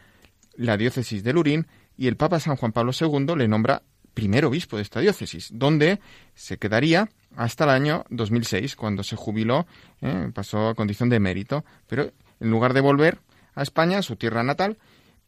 la 0.60 0.76
diócesis 0.76 1.24
de 1.24 1.34
Lurín 1.34 1.68
y 1.98 2.08
el 2.08 2.18
Papa 2.18 2.40
San 2.40 2.58
Juan 2.58 2.74
Pablo 2.74 2.92
II 3.00 3.36
le 3.38 3.48
nombra 3.48 3.82
primer 4.14 4.44
obispo 4.44 4.76
de 4.76 4.84
esta 4.84 5.00
diócesis, 5.00 5.50
donde 5.54 6.00
se 6.36 6.58
quedaría 6.58 7.10
hasta 7.38 7.64
el 7.64 7.70
año 7.70 8.04
2006, 8.10 8.76
cuando 8.76 9.04
se 9.04 9.16
jubiló, 9.16 9.66
¿eh? 10.02 10.30
pasó 10.34 10.68
a 10.68 10.76
condición 10.76 11.08
de 11.08 11.20
mérito, 11.20 11.64
pero 11.88 12.12
en 12.40 12.52
lugar 12.52 12.74
de 12.74 12.82
volver 12.82 13.20
a 13.56 13.62
España, 13.62 14.02
su 14.02 14.18
tierra 14.18 14.44
natal, 14.44 14.78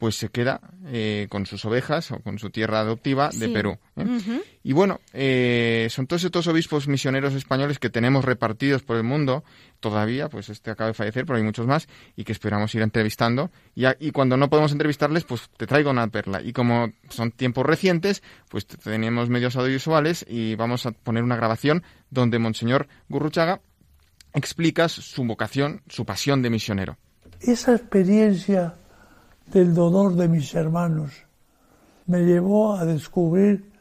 pues 0.02 0.16
se 0.16 0.30
queda 0.30 0.60
eh, 0.88 1.28
con 1.30 1.46
sus 1.46 1.64
ovejas 1.64 2.12
o 2.12 2.20
con 2.22 2.40
su 2.40 2.50
tierra 2.50 2.80
adoptiva 2.80 3.30
de. 3.32 3.50
Perú. 3.50 3.78
¿eh? 3.98 4.42
Y 4.64 4.74
bueno, 4.74 5.00
eh, 5.14 5.86
son 5.92 6.08
todos 6.08 6.24
estos 6.24 6.48
obispos 6.48 6.88
misioneros 6.88 7.36
españoles 7.36 7.78
que 7.78 7.92
tenemos 7.92 8.26
repartidos 8.26 8.82
por 8.82 8.98
el 8.98 9.04
mundo 9.04 9.44
todavía, 9.80 10.28
pues 10.28 10.50
este 10.50 10.72
acaba 10.72 10.88
de 10.88 10.96
fallecer, 10.96 11.26
pero 11.28 11.38
hay 11.38 11.44
muchos 11.44 11.68
más 11.68 11.88
y 12.16 12.24
que 12.24 12.32
esperamos 12.32 12.74
ir 12.74 12.82
entrevistando. 12.82 13.52
Y, 13.76 13.86
a- 13.86 13.96
y 14.00 14.10
cuando 14.10 14.38
no 14.38 14.50
podemos 14.50 14.72
entrevistarles, 14.72 15.24
pues 15.24 15.48
te 15.56 15.68
traigo 15.68 15.92
una 15.92 16.08
perla. 16.08 16.42
Y 16.42 16.52
como 16.52 16.92
son 17.10 17.32
tiempos 17.32 17.64
recientes, 17.64 18.24
pues 18.50 18.66
tenemos 18.66 19.30
medios 19.30 19.56
audiovisuales 19.56 20.26
y 20.28 20.56
vamos 20.56 20.88
a 20.88 20.94
poner 20.94 21.22
una 21.24 21.36
grabación 21.36 21.84
donde 22.10 22.40
Monseñor 22.40 22.88
Gurruchaga 23.08 23.62
explica 24.34 24.90
su 24.90 25.24
vocación, 25.26 25.84
su 25.90 26.06
pasión 26.06 26.42
de 26.42 26.50
misionero. 26.50 26.98
Esa 27.40 27.74
experiencia 27.76 28.76
del 29.52 29.74
dolor 29.74 30.16
de 30.16 30.28
mis 30.28 30.54
hermanos 30.56 31.12
me 32.08 32.22
llevó 32.22 32.74
a 32.74 32.86
descubrir 32.86 33.72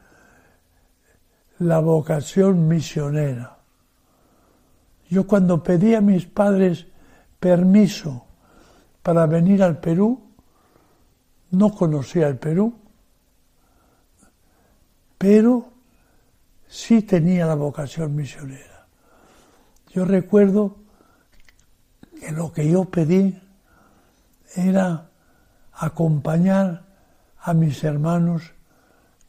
la 1.59 1.81
vocación 1.81 2.69
misionera. 2.69 3.59
Yo 5.09 5.27
cuando 5.27 5.63
pedí 5.63 5.95
a 5.95 6.01
mis 6.01 6.27
padres 6.27 6.87
permiso 7.39 8.25
para 9.03 9.27
venir 9.27 9.63
al 9.63 9.81
Perú, 9.81 10.21
no 11.51 11.75
conocía 11.75 12.29
el 12.29 12.37
Perú, 12.37 12.75
pero 15.19 15.73
sí 16.69 17.03
tenía 17.03 17.47
la 17.47 17.57
vocación 17.57 18.15
misionera. 18.15 18.87
Yo 19.89 20.05
recuerdo 20.05 20.77
que 22.21 22.31
lo 22.31 22.53
que 22.53 22.71
yo 22.71 22.85
pedí 22.85 23.41
era 24.55 25.10
acompañar 25.81 26.85
a 27.41 27.55
mis 27.55 27.83
hermanos 27.85 28.53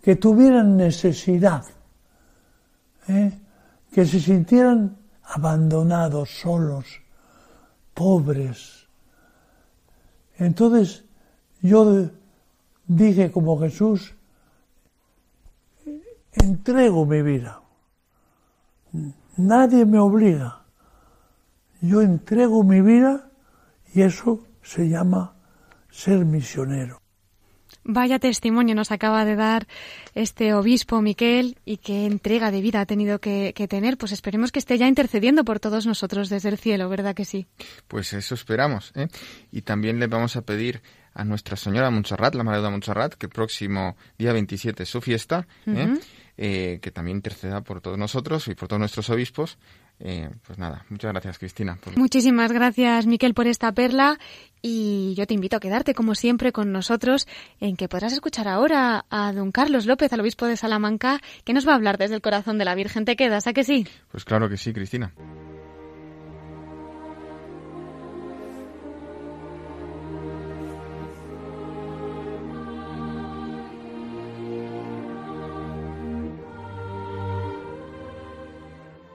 que 0.01 0.17
tuvieran 0.17 0.75
necesidad, 0.75 1.63
¿eh? 3.07 3.31
que 3.91 4.05
se 4.05 4.19
sintieran 4.19 4.97
abandonados, 5.23 6.29
solos, 6.41 6.85
pobres. 7.93 8.87
Entonces 10.37 11.05
yo 11.61 12.09
dije 12.85 13.31
como 13.31 13.57
Jesús, 13.57 14.13
entrego 16.33 17.05
mi 17.05 17.21
vida. 17.21 17.61
Nadie 19.37 19.85
me 19.85 19.99
obliga. 19.99 20.63
Yo 21.79 22.01
entrego 22.01 22.63
mi 22.63 22.81
vida 22.81 23.29
y 23.93 24.01
eso 24.01 24.41
se 24.61 24.89
llama 24.89 25.35
ser 25.91 26.25
misionero. 26.25 27.01
Vaya 27.83 28.19
testimonio 28.19 28.75
nos 28.75 28.91
acaba 28.91 29.25
de 29.25 29.35
dar 29.35 29.67
este 30.13 30.53
obispo 30.53 31.01
Miquel 31.01 31.57
y 31.65 31.77
qué 31.77 32.05
entrega 32.05 32.51
de 32.51 32.61
vida 32.61 32.81
ha 32.81 32.85
tenido 32.85 33.19
que, 33.19 33.53
que 33.55 33.67
tener. 33.67 33.97
Pues 33.97 34.11
esperemos 34.11 34.51
que 34.51 34.59
esté 34.59 34.77
ya 34.77 34.87
intercediendo 34.87 35.43
por 35.43 35.59
todos 35.59 35.87
nosotros 35.87 36.29
desde 36.29 36.49
el 36.49 36.59
cielo, 36.59 36.89
¿verdad 36.89 37.15
que 37.15 37.25
sí? 37.25 37.47
Pues 37.87 38.13
eso 38.13 38.35
esperamos. 38.35 38.91
¿eh? 38.95 39.07
Y 39.51 39.63
también 39.63 39.99
le 39.99 40.07
vamos 40.07 40.35
a 40.35 40.43
pedir 40.43 40.81
a 41.13 41.23
Nuestra 41.23 41.57
Señora 41.57 41.89
Montserrat, 41.89 42.35
la 42.35 42.43
Madre 42.43 42.61
de 42.61 42.69
Montserrat, 42.69 43.15
que 43.15 43.25
el 43.25 43.31
próximo 43.31 43.97
día 44.17 44.31
27 44.31 44.83
es 44.83 44.89
su 44.89 45.01
fiesta, 45.01 45.47
¿eh? 45.65 45.97
Eh, 46.37 46.79
que 46.81 46.91
también 46.91 47.17
interceda 47.17 47.61
por 47.61 47.81
todos 47.81 47.97
nosotros 47.97 48.47
y 48.47 48.55
por 48.55 48.67
todos 48.67 48.79
nuestros 48.79 49.09
obispos. 49.09 49.57
Eh, 50.03 50.29
pues 50.47 50.57
nada, 50.57 50.83
muchas 50.89 51.11
gracias 51.11 51.37
Cristina. 51.37 51.77
por- 51.81 51.95
Muchísimas 51.97 52.51
gracias, 52.51 53.05
Miquel, 53.05 53.33
por 53.35 53.45
esta 53.47 53.71
perla. 53.71 54.17
Y 54.63 55.13
yo 55.15 55.25
te 55.27 55.33
invito 55.35 55.57
a 55.57 55.59
quedarte, 55.59 55.93
como 55.93 56.15
siempre, 56.15 56.51
con 56.51 56.71
nosotros, 56.71 57.27
en 57.59 57.75
que 57.75 57.87
podrás 57.87 58.13
escuchar 58.13 58.47
ahora 58.47 59.05
a 59.09 59.31
don 59.33 59.51
Carlos 59.51 59.85
López, 59.85 60.11
al 60.13 60.21
obispo 60.21 60.45
de 60.47 60.57
Salamanca, 60.57 61.19
que 61.43 61.53
nos 61.53 61.67
va 61.67 61.73
a 61.73 61.75
hablar 61.75 61.97
desde 61.97 62.15
el 62.15 62.21
corazón 62.21 62.57
de 62.57 62.65
la 62.65 62.75
Virgen. 62.75 63.05
¿Te 63.05 63.15
quedas? 63.15 63.45
¿A 63.47 63.53
que 63.53 63.63
sí? 63.63 63.87
Pues 64.11 64.25
claro 64.25 64.49
que 64.49 64.57
sí, 64.57 64.73
Cristina. 64.73 65.13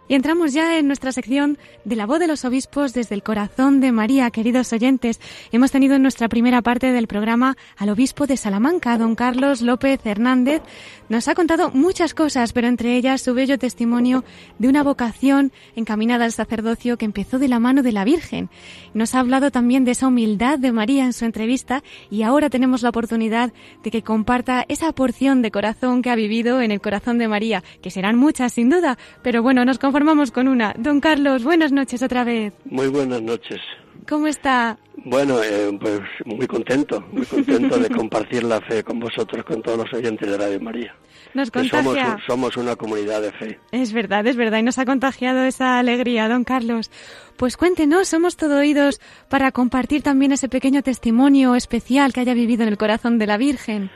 Y 0.09 0.15
entramos 0.15 0.53
ya 0.53 0.79
en 0.79 0.87
nuestra 0.87 1.11
sección 1.11 1.59
de 1.85 1.97
la 1.97 2.07
voz 2.07 2.21
de 2.21 2.29
los 2.29 2.45
obispos 2.45 2.93
desde 2.93 3.17
el 3.17 3.25
corazón 3.25 3.81
de 3.81 3.91
María, 3.91 4.31
queridos 4.31 4.73
oyentes. 4.73 5.21
Hemos 5.51 5.73
tenido 5.73 5.97
en 5.97 6.03
nuestra 6.03 6.29
primera 6.29 6.63
parte 6.63 6.93
del 6.93 7.09
programa 7.09 7.57
al 7.77 7.89
obispo 7.89 8.29
de 8.29 8.37
Salamanca, 8.37 8.99
don 8.99 9.17
Carlos 9.17 9.63
López 9.63 9.99
Hernández. 10.05 10.63
Nos 11.09 11.27
ha 11.27 11.35
contado 11.35 11.71
muchas 11.73 12.15
cosas, 12.15 12.53
pero 12.53 12.69
entre 12.69 12.97
ellas 12.97 13.21
su 13.21 13.35
bello 13.35 13.59
testimonio 13.59 14.25
de 14.61 14.69
una 14.69 14.85
vocación 14.85 15.51
encaminada 15.75 16.25
al 16.25 16.33
sacerdocio 16.33 16.99
que 16.99 17.05
empezó 17.05 17.41
de 17.41 17.49
la 17.49 17.59
mano 17.59 17.83
de 17.83 17.93
la 17.93 18.05
Virgen. 18.05 18.49
Nos 18.95 19.15
ha 19.15 19.21
hablado 19.21 19.51
también 19.51 19.85
de 19.85 19.91
esa 19.91 20.07
humildad 20.07 20.59
de 20.61 20.71
María 20.71 21.05
en 21.05 21.13
su 21.13 21.25
entrevista 21.25 21.83
y 22.11 22.23
ahora 22.23 22.49
tenemos 22.49 22.83
la 22.83 22.91
oportunidad 22.91 23.53
de 23.83 23.91
que 23.91 24.03
comparta 24.03 24.65
esa 24.69 24.93
porción 24.93 25.43
de 25.43 25.51
corazón 25.51 26.03
que 26.03 26.11
ha 26.11 26.17
vivido 26.17 26.61
en 26.61 26.71
el 26.71 26.81
corazón 26.81 27.19
de 27.19 27.27
María, 27.27 27.65
que 27.83 27.91
serán 27.91 28.17
muchas 28.17 28.53
sin 28.53 28.71
duda, 28.71 28.99
pero 29.23 29.43
bueno, 29.43 29.65
nos 29.65 29.79
conformamos 29.97 30.31
con 30.31 30.47
una. 30.47 30.75
Don 30.77 31.01
Carlos, 31.01 31.43
buenas 31.43 31.73
noches 31.73 32.03
otra 32.03 32.23
vez. 32.23 32.53
Muy 32.67 32.89
buenas 32.89 33.23
noches. 33.23 33.61
¿Cómo 34.07 34.27
está? 34.27 34.77
Bueno, 35.07 35.43
eh, 35.43 35.71
pues 35.81 36.03
muy 36.27 36.47
contento, 36.47 37.03
muy 37.13 37.25
contento 37.25 37.79
de 37.79 37.89
compartir 37.97 38.45
la 38.45 38.61
fe 38.61 38.85
con 38.85 39.01
vosotros, 39.01 39.43
con 39.47 39.63
todos 39.63 39.79
los 39.79 39.95
oyentes 39.95 40.31
de 40.31 40.37
Radio 40.37 40.61
María. 40.61 40.95
Nos 41.33 41.51
Que 41.51 41.67
somos, 41.67 41.95
contagia. 41.95 42.19
somos 42.27 42.59
una 42.59 42.77
comunidad 42.77 43.23
de 43.23 43.33
fe. 43.33 43.59
Es 43.73 43.95
verdad, 43.95 44.27
es 44.27 44.37
verdad, 44.37 44.59
y 44.59 44.65
nos 44.65 44.79
ha 44.79 44.85
contagiado 44.85 45.45
esa 45.47 45.79
alegría, 45.79 46.29
don 46.29 46.45
Carlos. 46.45 46.91
Pues 47.39 47.57
cuéntenos, 47.57 48.07
somos 48.07 48.37
todo 48.37 48.59
oídos 48.59 49.01
para 49.31 49.51
compartir 49.51 50.03
también 50.03 50.31
ese 50.31 50.51
pequeño 50.51 50.83
testimonio 50.83 51.55
especial 51.55 52.13
que 52.13 52.21
haya 52.21 52.35
vivido 52.35 52.65
en 52.65 52.69
el 52.69 52.77
corazón 52.77 53.19
de 53.19 53.27
la 53.29 53.39
Virgen. 53.39 53.91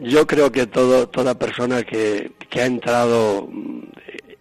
Yo 0.00 0.26
creo 0.26 0.52
que 0.52 0.66
todo, 0.66 1.08
toda 1.08 1.38
persona 1.38 1.82
que, 1.82 2.32
que 2.50 2.60
ha 2.60 2.66
entrado 2.66 3.48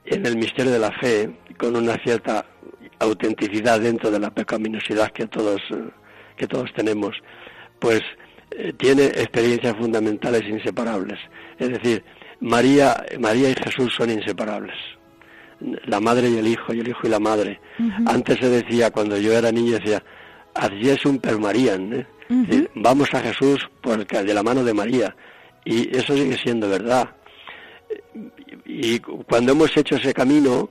en 0.07 0.25
el 0.25 0.37
misterio 0.37 0.71
de 0.71 0.79
la 0.79 0.91
fe, 0.91 1.29
con 1.57 1.75
una 1.75 1.95
cierta 2.03 2.45
autenticidad 2.99 3.79
dentro 3.79 4.09
de 4.09 4.19
la 4.19 4.31
pecaminosidad 4.31 5.11
que 5.11 5.27
todos 5.27 5.61
eh, 5.71 5.89
que 6.37 6.47
todos 6.47 6.71
tenemos, 6.73 7.15
pues 7.79 8.01
eh, 8.51 8.71
tiene 8.77 9.05
experiencias 9.05 9.75
fundamentales 9.75 10.43
inseparables. 10.47 11.19
Es 11.57 11.69
decir, 11.69 12.03
María, 12.39 13.03
María 13.19 13.49
y 13.49 13.55
Jesús 13.55 13.93
son 13.95 14.11
inseparables. 14.11 14.75
La 15.85 15.99
madre 15.99 16.29
y 16.29 16.37
el 16.37 16.47
hijo, 16.47 16.73
y 16.73 16.79
el 16.79 16.87
hijo 16.87 17.01
y 17.03 17.09
la 17.09 17.19
madre. 17.19 17.59
Antes 18.05 18.37
se 18.39 18.47
decía, 18.47 18.91
cuando 18.91 19.17
yo 19.17 19.33
era 19.33 19.51
niño, 19.51 19.73
decía, 19.79 20.03
ad 20.53 20.71
Jesum 20.79 21.17
per 21.17 21.39
Marian, 21.39 21.93
¿eh? 21.93 22.07
Es 22.29 22.47
decir, 22.47 22.71
vamos 22.75 23.11
a 23.13 23.21
Jesús 23.21 23.67
por 23.81 23.99
el, 23.99 24.05
de 24.05 24.33
la 24.33 24.43
mano 24.43 24.63
de 24.63 24.73
María. 24.73 25.15
Y 25.65 25.97
eso 25.97 26.13
sigue 26.13 26.37
siendo 26.37 26.69
verdad. 26.69 27.09
Y 28.65 28.99
cuando 28.99 29.51
hemos 29.53 29.75
hecho 29.75 29.95
ese 29.95 30.13
camino, 30.13 30.69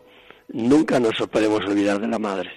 nunca 0.49 0.99
nos 1.01 1.15
podemos 1.31 1.65
olvidar 1.67 2.01
de 2.01 2.09
la 2.09 2.19
madre. 2.19 2.51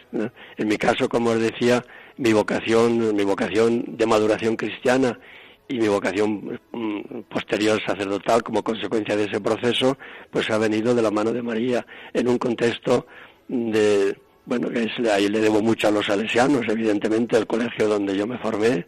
En 0.57 0.67
mi 0.67 0.77
caso, 0.77 1.07
como 1.09 1.31
os 1.31 1.39
decía, 1.39 1.83
mi 2.17 2.33
vocación, 2.33 3.15
mi 3.15 3.23
vocación 3.23 3.83
de 3.97 4.05
maduración 4.05 4.55
cristiana 4.55 5.19
y 5.67 5.79
mi 5.79 5.87
vocación 5.87 6.59
mm, 6.71 7.21
posterior 7.29 7.79
sacerdotal 7.85 8.43
como 8.43 8.63
consecuencia 8.63 9.15
de 9.15 9.25
ese 9.25 9.39
proceso, 9.39 9.97
pues 10.31 10.49
ha 10.49 10.57
venido 10.57 10.95
de 10.95 11.01
la 11.01 11.11
mano 11.11 11.31
de 11.31 11.41
María 11.43 11.85
en 12.13 12.27
un 12.27 12.37
contexto 12.37 13.05
de, 13.47 14.17
bueno, 14.45 14.69
que 14.69 14.83
es- 14.83 15.09
ahí 15.09 15.27
le 15.29 15.39
debo 15.39 15.61
mucho 15.61 15.87
a 15.87 15.91
los 15.91 16.05
salesianos, 16.07 16.61
evidentemente, 16.67 17.37
el 17.37 17.45
colegio 17.47 17.87
donde 17.87 18.15
yo 18.17 18.25
me 18.27 18.37
formé, 18.39 18.85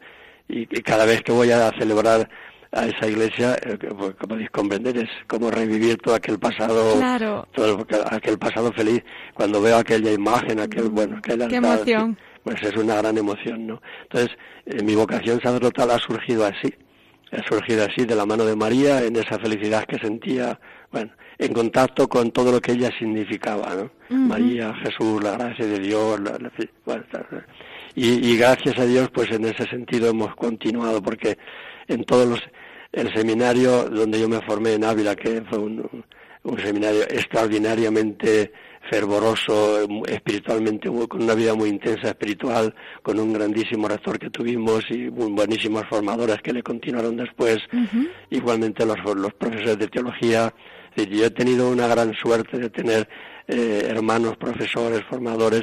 y, 0.50 0.62
y 0.62 0.82
cada 0.82 1.06
vez 1.06 1.22
que 1.22 1.32
voy 1.32 1.52
a 1.52 1.72
celebrar 1.78 2.28
a 2.74 2.86
esa 2.86 3.08
iglesia, 3.08 3.56
eh, 3.64 3.78
pues, 3.78 4.16
como 4.16 4.30
podéis 4.30 4.50
comprender, 4.50 4.98
es 4.98 5.10
como 5.28 5.52
revivir 5.52 5.98
todo 5.98 6.16
aquel 6.16 6.40
pasado, 6.40 6.96
Claro. 6.98 7.48
todo 7.54 7.86
aquel 8.10 8.38
pasado 8.38 8.72
feliz. 8.72 9.04
Cuando 9.34 9.62
veo 9.62 9.78
aquella 9.78 10.12
imagen, 10.12 10.60
aquel, 10.60 10.90
bueno, 10.90 11.18
aquel 11.18 11.38
Qué 11.50 11.58
altar, 11.58 11.64
emoción. 11.76 12.18
pues 12.44 12.62
es 12.64 12.76
una 12.78 12.96
gran 12.96 13.18
emoción, 13.18 13.68
¿no? 13.68 13.82
Entonces, 14.04 14.32
eh, 14.66 14.82
mi 14.84 14.96
vocación 14.96 15.42
sacerdotal 15.42 15.92
ha 15.92 16.00
surgido 16.00 16.46
así, 16.46 16.74
ha 17.34 17.46
surgido 17.48 17.84
así 17.86 18.06
de 18.06 18.16
la 18.16 18.26
mano 18.26 18.46
de 18.46 18.56
María, 18.56 19.04
en 19.04 19.18
esa 19.18 19.38
felicidad 19.38 19.84
que 19.86 19.98
sentía, 20.00 20.58
bueno, 20.92 21.12
en 21.40 21.52
contacto 21.54 22.08
con 22.08 22.32
todo 22.32 22.52
lo 22.54 22.62
que 22.62 22.72
ella 22.74 22.90
significaba, 22.98 23.74
¿no? 23.76 23.92
María, 24.16 24.74
Jesús, 24.76 25.22
la 25.22 25.32
gracia 25.38 25.66
de 25.66 25.80
Dios, 25.80 26.20
la- 26.22 26.38
la- 26.38 26.52
bueno, 26.86 27.04
ta- 27.12 27.26
y, 27.96 28.32
y 28.32 28.38
gracias 28.38 28.78
a 28.80 28.86
Dios, 28.86 29.10
pues 29.14 29.30
en 29.32 29.44
ese 29.44 29.66
sentido 29.68 30.10
hemos 30.10 30.34
continuado, 30.36 31.02
porque 31.02 31.38
en 31.88 32.04
todos 32.06 32.28
los, 32.28 32.40
el 32.92 33.14
seminario 33.14 33.86
donde 33.90 34.20
yo 34.20 34.28
me 34.30 34.42
formé 34.42 34.74
en 34.74 34.84
Ávila, 34.84 35.16
que 35.16 35.42
fue 35.50 35.60
un, 35.60 36.04
un 36.44 36.60
seminario 36.60 37.04
extraordinariamente 37.04 38.52
fervoroso, 38.90 39.88
espiritualmente, 40.08 40.90
con 41.08 41.22
una 41.24 41.36
vida 41.36 41.54
muy 41.54 41.70
intensa 41.70 42.10
espiritual, 42.10 42.74
con 43.04 43.20
un 43.20 43.32
grandísimo 43.32 43.88
rector 43.88 44.18
que 44.20 44.30
tuvimos 44.30 44.84
y 44.90 45.10
muy 45.10 45.32
buenísimos 45.32 45.84
formadores 45.90 46.38
que 46.42 46.52
le 46.52 46.64
continuaron 46.64 47.16
después, 47.16 47.60
igualmente 48.30 48.86
los, 48.86 48.98
los 49.16 49.34
profesores 49.36 49.78
de 49.78 49.88
teología. 49.88 50.54
Yo 50.96 51.26
he 51.26 51.30
tenido 51.30 51.70
una 51.70 51.88
gran 51.88 52.14
suerte 52.16 52.58
de 52.58 52.70
tener 52.70 53.08
eh, 53.48 53.86
hermanos, 53.88 54.36
profesores, 54.38 55.02
formadores 55.10 55.62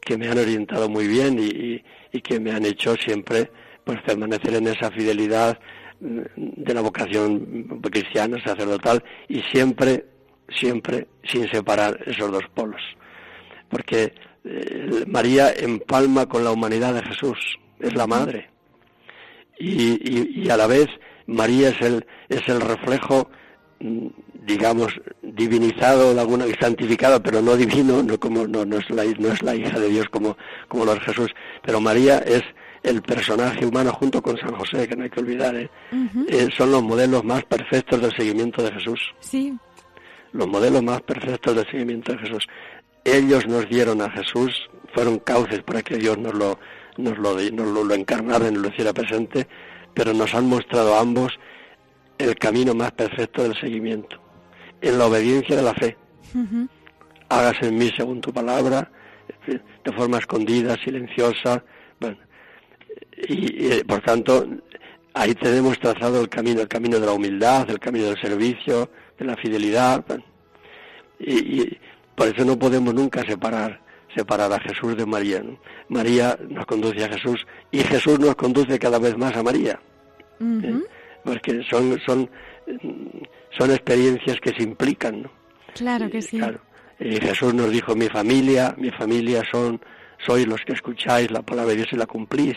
que 0.00 0.16
me 0.16 0.28
han 0.28 0.38
orientado 0.38 0.88
muy 0.88 1.06
bien 1.06 1.38
y, 1.38 1.46
y- 1.46 1.84
y 2.14 2.20
que 2.20 2.38
me 2.40 2.52
han 2.52 2.64
hecho 2.66 2.94
siempre 2.96 3.50
pues 3.84 4.00
permanecer 4.02 4.54
en 4.54 4.66
esa 4.68 4.90
fidelidad 4.90 5.58
de 6.02 6.74
la 6.74 6.80
vocación 6.80 7.80
cristiana, 7.90 8.42
sacerdotal, 8.44 9.02
y 9.28 9.40
siempre, 9.42 10.06
siempre 10.48 11.06
sin 11.24 11.48
separar 11.48 11.98
esos 12.06 12.30
dos 12.32 12.44
polos. 12.54 12.80
Porque 13.68 14.12
eh, 14.44 15.04
María 15.06 15.52
empalma 15.52 16.26
con 16.28 16.44
la 16.44 16.50
humanidad 16.50 16.94
de 16.94 17.02
Jesús, 17.02 17.38
es 17.78 17.94
la 17.94 18.06
madre. 18.06 18.50
Y, 19.58 20.42
y- 20.42 20.50
a 20.50 20.56
la 20.56 20.66
vez 20.66 20.86
María 21.26 21.68
es 21.68 21.80
el, 21.80 22.04
es 22.28 22.46
el 22.48 22.60
reflejo, 22.60 23.30
mm, 23.80 24.06
digamos, 24.44 24.92
divinizado, 25.22 26.14
de 26.14 26.20
alguna, 26.20 26.46
santificado, 26.60 27.22
pero 27.22 27.40
no 27.40 27.56
divino, 27.56 28.02
no, 28.02 28.18
como, 28.18 28.46
no, 28.48 28.64
no, 28.64 28.78
es 28.78 28.90
la, 28.90 29.04
no 29.04 29.28
es 29.28 29.40
la 29.42 29.54
hija 29.54 29.78
de 29.78 29.88
Dios 29.88 30.08
como, 30.10 30.36
como 30.68 30.84
lo 30.84 30.94
es 30.94 31.00
Jesús. 31.00 31.30
Pero 31.64 31.80
María 31.80 32.18
es 32.18 32.42
el 32.82 33.00
personaje 33.02 33.64
humano 33.64 33.92
junto 33.92 34.20
con 34.22 34.36
San 34.38 34.52
José, 34.54 34.88
que 34.88 34.96
no 34.96 35.04
hay 35.04 35.10
que 35.10 35.20
olvidar, 35.20 35.54
¿eh? 35.54 35.70
Eh, 36.28 36.48
son 36.56 36.72
los 36.72 36.82
modelos 36.82 37.22
más 37.24 37.44
perfectos 37.44 38.00
del 38.00 38.12
seguimiento 38.16 38.62
de 38.62 38.72
Jesús 38.72 39.00
Sí. 39.20 39.54
los 40.32 40.48
modelos 40.48 40.82
más 40.82 41.00
perfectos 41.02 41.54
del 41.54 41.66
seguimiento 41.70 42.12
de 42.12 42.18
Jesús. 42.18 42.46
Ellos 43.04 43.46
nos 43.46 43.68
dieron 43.68 44.00
a 44.00 44.10
Jesús, 44.10 44.68
fueron 44.94 45.18
cauces 45.18 45.62
para 45.62 45.82
que 45.82 45.96
Dios 45.96 46.16
nos 46.18 46.34
lo, 46.34 46.58
nos 46.96 47.18
lo, 47.18 47.34
nos 47.34 47.66
lo, 47.68 47.84
lo 47.84 47.94
encarnara 47.94 48.48
y 48.48 48.52
nos 48.52 48.62
lo 48.62 48.68
hiciera 48.68 48.92
presente, 48.92 49.46
pero 49.94 50.12
nos 50.14 50.34
han 50.34 50.46
mostrado 50.48 50.94
a 50.96 51.00
ambos 51.00 51.32
el 52.18 52.34
camino 52.36 52.74
más 52.74 52.92
perfecto 52.92 53.42
del 53.42 53.54
seguimiento, 53.60 54.20
en 54.80 54.98
la 54.98 55.06
obediencia 55.06 55.54
de 55.56 55.62
la 55.62 55.74
fe. 55.74 55.96
Hágase 57.28 57.66
en 57.68 57.78
mí 57.78 57.90
según 57.96 58.20
tu 58.20 58.32
palabra, 58.32 58.90
de 59.46 59.92
forma 59.92 60.18
escondida, 60.18 60.76
silenciosa, 60.82 61.64
bueno, 62.00 62.16
y, 63.28 63.74
y, 63.74 63.84
por 63.84 64.00
tanto 64.00 64.46
ahí 65.14 65.34
tenemos 65.34 65.78
trazado 65.78 66.20
el 66.20 66.28
camino, 66.28 66.60
el 66.60 66.68
camino 66.68 66.98
de 66.98 67.06
la 67.06 67.12
humildad, 67.12 67.68
el 67.68 67.78
camino 67.78 68.06
del 68.06 68.20
servicio, 68.20 68.90
de 69.18 69.24
la 69.24 69.36
fidelidad, 69.36 70.04
y, 71.18 71.60
y 71.60 71.78
por 72.14 72.28
eso 72.28 72.44
no 72.44 72.58
podemos 72.58 72.94
nunca 72.94 73.22
separar 73.24 73.80
separar 74.14 74.52
a 74.52 74.60
Jesús 74.60 74.96
de 74.96 75.06
María. 75.06 75.40
¿no? 75.42 75.58
María 75.88 76.38
nos 76.48 76.66
conduce 76.66 77.02
a 77.04 77.08
Jesús 77.08 77.46
y 77.70 77.78
Jesús 77.78 78.18
nos 78.18 78.34
conduce 78.34 78.78
cada 78.78 78.98
vez 78.98 79.16
más 79.16 79.34
a 79.36 79.42
María. 79.42 79.80
Ujú. 80.38 80.66
¿eh? 80.66 80.82
Porque 81.24 81.62
son 81.70 81.98
son 82.04 82.28
son 83.58 83.70
experiencias 83.70 84.38
que 84.40 84.50
se 84.50 84.62
implican, 84.62 85.22
¿no? 85.22 85.30
Claro 85.74 86.10
que 86.10 86.22
sí. 86.22 86.38
Claro. 86.38 86.60
Y 86.98 87.16
Jesús 87.16 87.52
nos 87.54 87.70
dijo, 87.70 87.94
mi 87.96 88.08
familia, 88.08 88.74
mi 88.78 88.90
familia 88.90 89.42
son, 89.50 89.80
sois 90.24 90.46
los 90.46 90.60
que 90.60 90.72
escucháis 90.72 91.30
la 91.30 91.42
palabra 91.42 91.70
de 91.70 91.78
Dios 91.78 91.88
y 91.92 91.96
la 91.96 92.06
cumplís, 92.06 92.56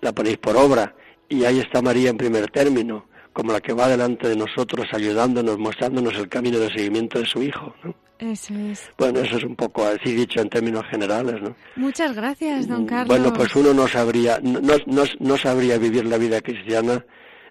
la 0.00 0.12
ponéis 0.12 0.38
por 0.38 0.56
obra. 0.56 0.94
Y 1.28 1.44
ahí 1.44 1.60
está 1.60 1.82
María 1.82 2.10
en 2.10 2.16
primer 2.16 2.50
término, 2.50 3.06
como 3.32 3.52
la 3.52 3.60
que 3.60 3.72
va 3.72 3.88
delante 3.88 4.28
de 4.28 4.36
nosotros, 4.36 4.86
ayudándonos, 4.92 5.58
mostrándonos 5.58 6.14
el 6.16 6.28
camino 6.28 6.58
de 6.58 6.70
seguimiento 6.70 7.18
de 7.18 7.26
su 7.26 7.42
Hijo. 7.42 7.74
¿no? 7.82 7.94
Eso 8.18 8.54
es. 8.54 8.90
Bueno, 8.96 9.20
eso 9.20 9.36
es 9.38 9.44
un 9.44 9.56
poco 9.56 9.84
así 9.84 10.14
dicho 10.14 10.40
en 10.40 10.48
términos 10.48 10.84
generales, 10.90 11.42
¿no? 11.42 11.56
Muchas 11.76 12.14
gracias, 12.14 12.68
don 12.68 12.86
Carlos. 12.86 13.08
Bueno, 13.08 13.32
pues 13.32 13.54
uno 13.56 13.74
no 13.74 13.88
sabría, 13.88 14.38
no, 14.42 14.60
no, 14.60 15.04
no 15.18 15.36
sabría 15.36 15.78
vivir 15.78 16.06
la 16.06 16.16
vida 16.16 16.40
cristiana 16.40 17.04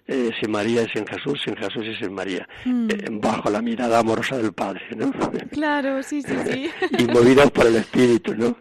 eh, 0.06 0.30
sin 0.40 0.50
María 0.50 0.82
y 0.82 0.88
sin 0.88 1.06
Jesús, 1.06 1.40
sin 1.44 1.56
Jesús 1.56 1.84
y 1.86 1.94
sin 1.96 2.12
María, 2.14 2.46
Mm. 2.64 2.88
eh, 2.90 3.04
bajo 3.12 3.50
la 3.50 3.62
mirada 3.62 3.98
amorosa 4.00 4.36
del 4.36 4.52
Padre, 4.52 4.82
¿no? 4.96 5.10
Claro, 5.50 6.02
sí, 6.02 6.20
sí, 6.22 6.34
sí. 6.46 6.70
y 6.98 7.04
movidos 7.06 7.50
por 7.50 7.66
el 7.66 7.76
Espíritu, 7.76 8.34
¿no? 8.34 8.56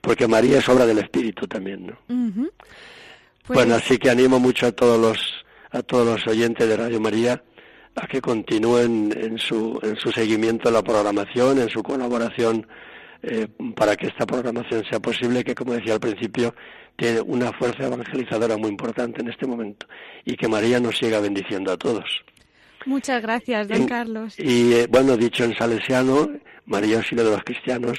Porque 0.00 0.26
María 0.28 0.58
es 0.58 0.68
obra 0.68 0.86
del 0.86 0.98
Espíritu 0.98 1.46
también, 1.46 1.86
¿no? 1.86 1.98
Pues, 3.46 3.56
Bueno, 3.58 3.74
así 3.74 3.98
que 3.98 4.10
animo 4.10 4.38
mucho 4.40 4.66
a 4.66 4.72
todos 4.72 5.00
los 5.00 5.18
a 5.72 5.82
todos 5.82 6.06
los 6.06 6.26
oyentes 6.26 6.66
de 6.68 6.76
Radio 6.76 7.00
María 7.00 7.42
a 7.96 8.06
que 8.06 8.20
continúen 8.20 9.12
en 9.16 9.36
su 9.38 9.78
en 9.82 9.96
su 9.96 10.10
seguimiento 10.12 10.68
de 10.68 10.74
la 10.74 10.82
programación, 10.82 11.58
en 11.58 11.68
su 11.68 11.82
colaboración 11.82 12.66
eh, 13.22 13.48
para 13.74 13.96
que 13.96 14.06
esta 14.08 14.26
programación 14.26 14.84
sea 14.88 15.00
posible, 15.00 15.42
que 15.44 15.54
como 15.54 15.72
decía 15.74 15.94
al 15.94 16.00
principio 16.00 16.54
tiene 16.96 17.20
una 17.20 17.52
fuerza 17.52 17.84
evangelizadora 17.86 18.56
muy 18.56 18.70
importante 18.70 19.20
en 19.20 19.28
este 19.28 19.46
momento 19.46 19.86
y 20.24 20.36
que 20.36 20.48
María 20.48 20.80
nos 20.80 20.96
siga 20.98 21.20
bendiciendo 21.20 21.72
a 21.72 21.76
todos. 21.76 22.04
Muchas 22.86 23.20
gracias, 23.22 23.68
don 23.68 23.82
Y- 23.82 23.86
Carlos. 23.86 24.38
Y 24.38 24.72
eh, 24.74 24.86
bueno, 24.88 25.16
dicho 25.16 25.44
en 25.44 25.56
salesiano, 25.56 26.28
María 26.66 26.98
Auxilio 26.98 27.24
de 27.24 27.30
los 27.32 27.42
Cristianos, 27.44 27.98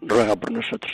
ruega 0.00 0.36
por 0.36 0.50
nosotros. 0.52 0.92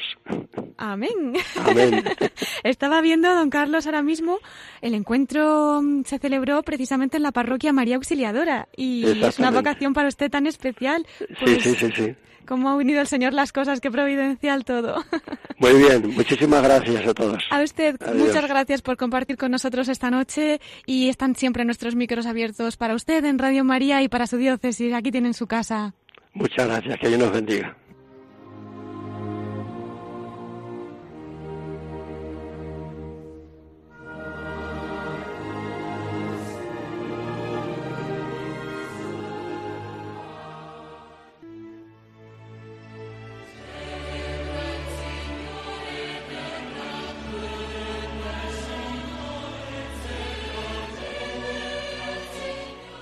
Amén. 0.77 1.35
Amén. 1.65 2.05
Estaba 2.65 3.01
viendo, 3.01 3.35
don 3.35 3.51
Carlos, 3.51 3.87
ahora 3.87 4.03
mismo, 4.03 4.39
el 4.83 4.95
encuentro 4.95 5.81
mm, 5.83 6.05
se 6.05 6.19
celebró 6.19 6.63
precisamente 6.63 7.17
en 7.17 7.23
la 7.23 7.33
parroquia 7.33 7.73
María 7.73 7.97
Auxiliadora 7.97 8.69
y 8.77 9.05
es 9.25 9.39
una 9.39 9.51
vocación 9.51 9.93
para 9.95 10.09
usted 10.09 10.31
tan 10.31 10.47
especial. 10.47 11.07
Sí, 11.19 11.27
Pues, 11.41 11.63
sí, 11.63 11.75
sí, 11.77 11.89
sí. 11.95 12.15
Cómo 12.47 12.69
ha 12.69 12.77
unido 12.77 13.01
el 13.01 13.07
Señor 13.07 13.33
las 13.33 13.53
cosas, 13.53 13.81
qué 13.81 13.91
providencial 13.91 14.65
todo. 14.65 15.05
Muy 15.59 15.75
bien, 15.75 16.15
muchísimas 16.15 16.63
gracias 16.63 17.07
a 17.07 17.15
todos. 17.15 17.43
A 17.51 17.63
usted, 17.63 17.97
Adiós. 18.03 18.27
muchas 18.27 18.49
gracias 18.49 18.83
por 18.83 18.97
compartir 18.97 19.37
con 19.37 19.51
nosotros 19.51 19.89
esta 19.89 20.11
noche 20.11 20.61
y 20.87 21.09
están 21.09 21.37
siempre 21.37 21.65
nuestros 21.65 21.95
micros 21.95 22.27
abiertos 22.27 22.77
para 22.77 22.95
usted 22.95 23.25
en 23.25 23.39
Radio 23.39 23.65
María 23.65 24.03
y 24.03 24.09
para 24.09 24.27
su 24.27 24.37
diócesis. 24.37 24.93
Aquí 24.93 25.11
tienen 25.11 25.35
su 25.35 25.47
casa. 25.47 25.95
Muchas 26.35 26.67
gracias, 26.67 26.99
que 26.99 27.09
Dios 27.09 27.21
nos 27.21 27.33
bendiga. 27.33 27.77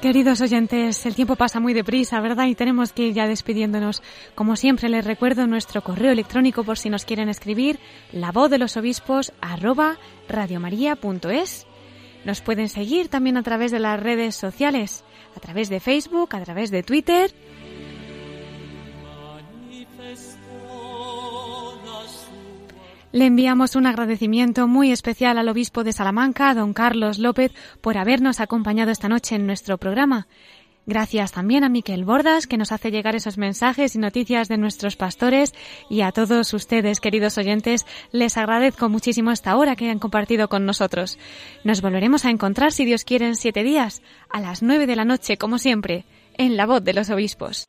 Queridos 0.03 0.41
oyentes, 0.41 1.07
el 1.07 1.15
tiempo 1.15 1.37
pasa 1.37 1.61
muy 1.61 1.75
deprisa, 1.75 2.21
¿verdad? 2.21 2.47
Y 2.47 2.57
tenemos 2.57 2.93
que 2.93 3.07
ir 3.07 3.15
ya 3.15 3.29
despidiéndonos. 3.29 4.03
Como 4.35 4.57
siempre, 4.57 4.89
les 4.89 5.05
recuerdo 5.05 5.47
nuestro 5.47 5.81
correo 5.83 6.11
electrónico 6.11 6.65
por 6.65 6.77
si 6.77 6.91
nos 6.91 7.05
quieren 7.05 7.29
escribir, 7.29 7.79
la 8.11 8.33
voz 8.33 8.51
de 8.51 8.59
los 8.59 8.77
obispos 8.77 9.33
arroba 9.41 9.99
radiomaria.es. 10.29 11.69
Nos 12.25 12.41
pueden 12.41 12.69
seguir 12.69 13.11
también 13.11 13.37
a 13.37 13.45
través 13.45 13.71
de 13.71 13.79
las 13.79 14.01
redes 14.01 14.35
sociales, 14.35 15.05
a 15.37 15.41
través 15.41 15.69
de 15.69 15.79
Facebook, 15.79 16.35
a 16.35 16.43
través 16.43 16.73
de 16.73 16.83
Twitter. 16.83 17.33
Le 23.13 23.27
enviamos 23.27 23.77
un 23.77 23.85
agradecimiento 23.85 24.67
muy 24.67 24.91
especial 24.91 25.37
al 25.37 25.51
obispo 25.51 25.85
de 25.85 25.93
Salamanca, 25.93 26.55
don 26.55 26.73
Carlos 26.73 27.19
López, 27.19 27.53
por 27.83 27.99
habernos 27.99 28.41
acompañado 28.41 28.91
esta 28.91 29.11
noche 29.11 29.35
en 29.35 29.45
nuestro 29.45 29.77
programa. 29.77 30.29
Gracias 30.87 31.31
también 31.31 31.63
a 31.63 31.69
Miquel 31.69 32.07
Bordas, 32.07 32.47
que 32.47 32.57
nos 32.57 32.73
hace 32.73 32.91
llegar 32.91 33.15
esos 33.15 33.37
mensajes 33.37 33.95
y 33.95 33.99
noticias 33.99 34.49
de 34.49 34.57
nuestros 34.57 34.97
pastores, 34.97 35.53
y 35.91 36.01
a 36.01 36.11
todos 36.11 36.55
ustedes, 36.55 37.01
queridos 37.01 37.37
oyentes, 37.37 37.85
les 38.13 38.39
agradezco 38.39 38.89
muchísimo 38.89 39.31
esta 39.31 39.59
hora 39.59 39.77
que 39.77 39.91
han 39.91 39.99
compartido 39.99 40.49
con 40.49 40.65
nosotros. 40.65 41.19
Nos 41.65 41.83
volveremos 41.83 42.25
a 42.25 42.31
encontrar, 42.31 42.73
si 42.73 42.87
Dios 42.87 43.05
quiere, 43.05 43.27
en 43.27 43.37
siete 43.37 43.63
días, 43.63 44.01
a 44.31 44.41
las 44.41 44.63
nueve 44.63 44.87
de 44.87 44.97
la 44.97 45.05
noche, 45.05 45.37
como 45.37 45.59
siempre, 45.59 46.07
en 46.39 46.57
la 46.57 46.65
voz 46.65 46.83
de 46.83 46.95
los 46.95 47.11
obispos. 47.11 47.69